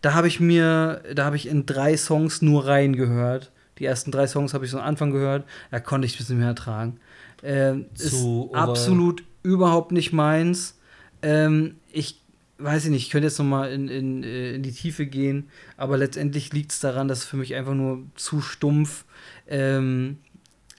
[0.00, 3.50] Da habe ich mir, da habe ich in drei Songs nur reingehört.
[3.78, 5.44] Die ersten drei Songs habe ich so am Anfang gehört.
[5.70, 6.98] Da konnte ich ein bisschen mehr ertragen.
[7.42, 10.78] Ähm, ist absolut überhaupt nicht meins.
[11.22, 12.20] Ähm, ich
[12.58, 15.48] weiß ich nicht, ich könnte jetzt noch mal in, in, äh, in die Tiefe gehen,
[15.76, 19.04] aber letztendlich liegt es daran, dass es für mich einfach nur zu stumpf.
[19.46, 20.18] Ähm,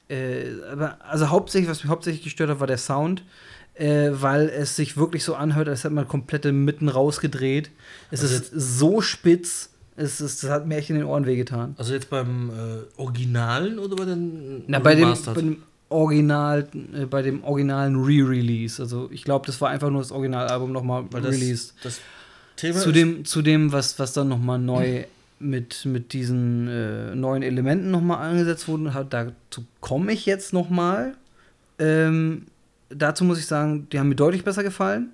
[0.10, 3.24] äh, aber also hauptsächlich, was mich hauptsächlich gestört hat, war der Sound.
[3.76, 7.70] Äh, weil es sich wirklich so anhört, als hätte man komplette Mitten rausgedreht.
[8.12, 11.76] Es Also ist so spitz, es ist, das hat mir echt in den Ohren wehgetan.
[11.78, 17.06] Also jetzt beim äh, Originalen oder bei den Na, bei dem, bei dem Original, äh,
[17.06, 18.82] bei dem originalen Re-Release.
[18.82, 21.74] Also ich glaube, das war einfach nur das Originalalbum nochmal das, released.
[21.82, 22.02] das
[22.58, 25.06] Thema Zu dem, zu dem was, was dann nochmal neu
[25.40, 31.14] mit, mit diesen äh, neuen Elementen nochmal angesetzt wurde, hat, dazu komme ich jetzt nochmal.
[31.80, 32.46] Ähm,
[32.90, 35.12] dazu muss ich sagen, die haben mir deutlich besser gefallen.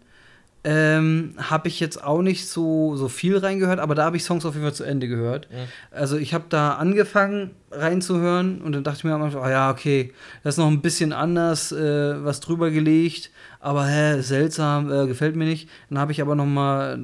[0.68, 4.46] Ähm, habe ich jetzt auch nicht so, so viel reingehört, aber da habe ich Songs
[4.46, 5.48] auf jeden Fall zu Ende gehört.
[5.52, 5.60] Ja.
[5.92, 8.62] Also ich habe da angefangen, reinzuhören.
[8.62, 10.12] Und dann dachte ich mir am Anfang, oh ja, okay,
[10.44, 13.30] das ist noch ein bisschen anders, äh, was drüber gelegt,
[13.60, 15.70] aber hä, seltsam, äh, gefällt mir nicht.
[15.90, 16.98] Dann habe ich aber noch mal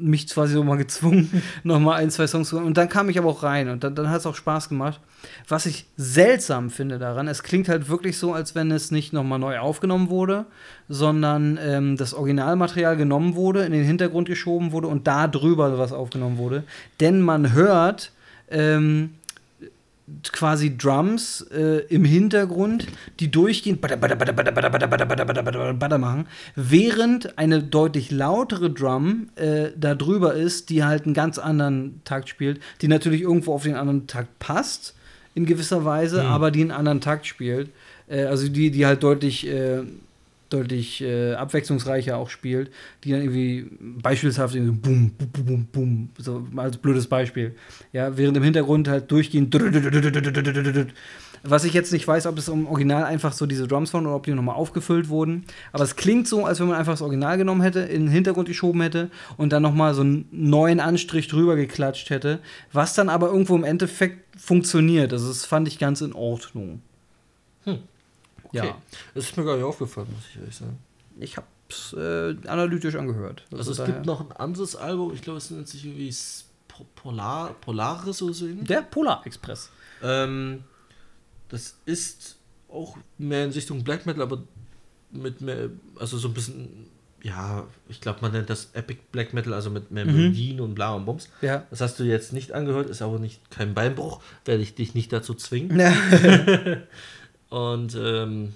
[0.00, 2.66] mich quasi so mal gezwungen, noch mal ein, zwei Songs zu hören.
[2.66, 5.00] Und dann kam ich aber auch rein und dann, dann hat es auch Spaß gemacht.
[5.48, 9.24] Was ich seltsam finde daran, es klingt halt wirklich so, als wenn es nicht noch
[9.24, 10.46] mal neu aufgenommen wurde,
[10.88, 15.92] sondern ähm, das Originalmaterial genommen wurde, in den Hintergrund geschoben wurde und da drüber was
[15.92, 16.64] aufgenommen wurde.
[17.00, 18.12] Denn man hört
[18.50, 19.14] ähm,
[20.32, 22.86] quasi Drums äh, im Hintergrund,
[23.20, 23.80] die durchgehend
[25.98, 26.26] machen,
[26.56, 32.28] während eine deutlich lautere Drum äh, da drüber ist, die halt einen ganz anderen Takt
[32.28, 34.94] spielt, die natürlich irgendwo auf den anderen Takt passt,
[35.34, 36.28] in gewisser Weise, Mhm.
[36.28, 37.70] aber die einen anderen Takt spielt.
[38.08, 39.82] Äh, also die, die halt deutlich äh,
[40.52, 42.70] deutlich äh, abwechslungsreicher auch spielt,
[43.04, 47.54] die dann irgendwie beispielshaft irgendwie bum, bum, bum, bum, bum, so als blödes Beispiel.
[47.92, 49.54] Ja, während im Hintergrund halt durchgehend.
[51.42, 54.16] Was ich jetzt nicht weiß, ob es im Original einfach so diese Drums waren oder
[54.16, 55.44] ob die nochmal aufgefüllt wurden.
[55.72, 58.46] Aber es klingt so, als wenn man einfach das Original genommen hätte, in den Hintergrund
[58.46, 62.40] geschoben hätte und dann nochmal so einen neuen Anstrich drüber geklatscht hätte.
[62.72, 65.12] Was dann aber irgendwo im Endeffekt funktioniert.
[65.14, 66.82] Also, das fand ich ganz in Ordnung.
[68.52, 68.66] Okay.
[68.68, 68.78] Ja.
[69.14, 70.78] Das ist mir gar nicht aufgefallen, muss ich ehrlich sagen.
[71.18, 73.44] Ich hab's äh, analytisch angehört.
[73.52, 76.14] Also, es daher- gibt noch ein anderes Album, ich glaube, es nennt sich irgendwie
[76.94, 78.46] Polar, Polaris oder so.
[78.46, 78.66] ähnlich.
[78.68, 79.70] Der Polar Express.
[80.02, 80.64] Ähm,
[81.48, 82.36] das ist
[82.70, 84.42] auch mehr in Richtung Black Metal, aber
[85.10, 85.68] mit mehr,
[85.98, 86.86] also so ein bisschen,
[87.22, 90.12] ja, ich glaube, man nennt das Epic Black Metal, also mit mehr Mhm.
[90.16, 91.28] Melodien und bla und Bums.
[91.42, 91.64] Ja.
[91.70, 95.12] Das hast du jetzt nicht angehört, ist aber nicht kein Beinbruch, werde ich dich nicht
[95.12, 95.76] dazu zwingen.
[97.50, 98.52] Und ähm,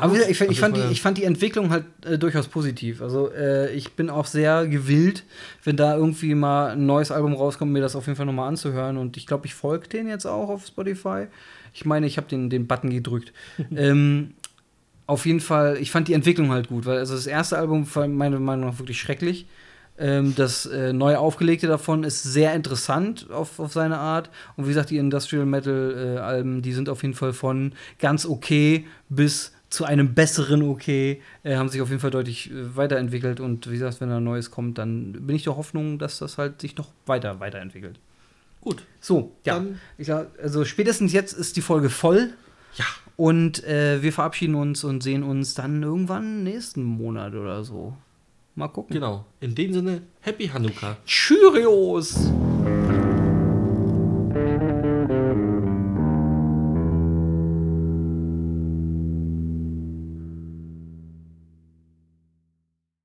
[0.00, 3.02] Aber ich, fand- ich, also fand die, ich fand die Entwicklung halt äh, durchaus positiv.
[3.02, 5.24] Also äh, ich bin auch sehr gewillt,
[5.64, 8.96] wenn da irgendwie mal ein neues Album rauskommt, mir das auf jeden Fall nochmal anzuhören.
[8.96, 11.26] Und ich glaube, ich folge den jetzt auch auf Spotify.
[11.74, 13.32] Ich meine, ich habe den, den Button gedrückt.
[13.74, 14.34] ähm,
[15.06, 18.06] auf jeden Fall, ich fand die Entwicklung halt gut, weil also das erste Album war
[18.06, 19.46] meiner Meinung nach wirklich schrecklich.
[19.98, 24.30] Ähm, das äh, neu aufgelegte davon ist sehr interessant auf, auf seine Art.
[24.56, 29.52] Und wie gesagt, die Industrial Metal-Alben, die sind auf jeden Fall von ganz okay bis
[29.70, 33.40] zu einem besseren Okay, äh, haben sich auf jeden Fall deutlich äh, weiterentwickelt.
[33.40, 36.60] Und wie gesagt, wenn da Neues kommt, dann bin ich der Hoffnung, dass das halt
[36.60, 37.98] sich noch weiter weiterentwickelt.
[38.60, 39.54] Gut, So, ja.
[39.54, 42.30] Dann- ich sag, also spätestens jetzt ist die Folge voll.
[42.76, 42.84] ja,
[43.16, 47.96] Und äh, wir verabschieden uns und sehen uns dann irgendwann nächsten Monat oder so.
[48.54, 48.92] Mal gucken.
[48.94, 49.24] genau.
[49.40, 50.96] In dem Sinne, Happy Hanukkah.
[51.06, 52.30] Cheerios!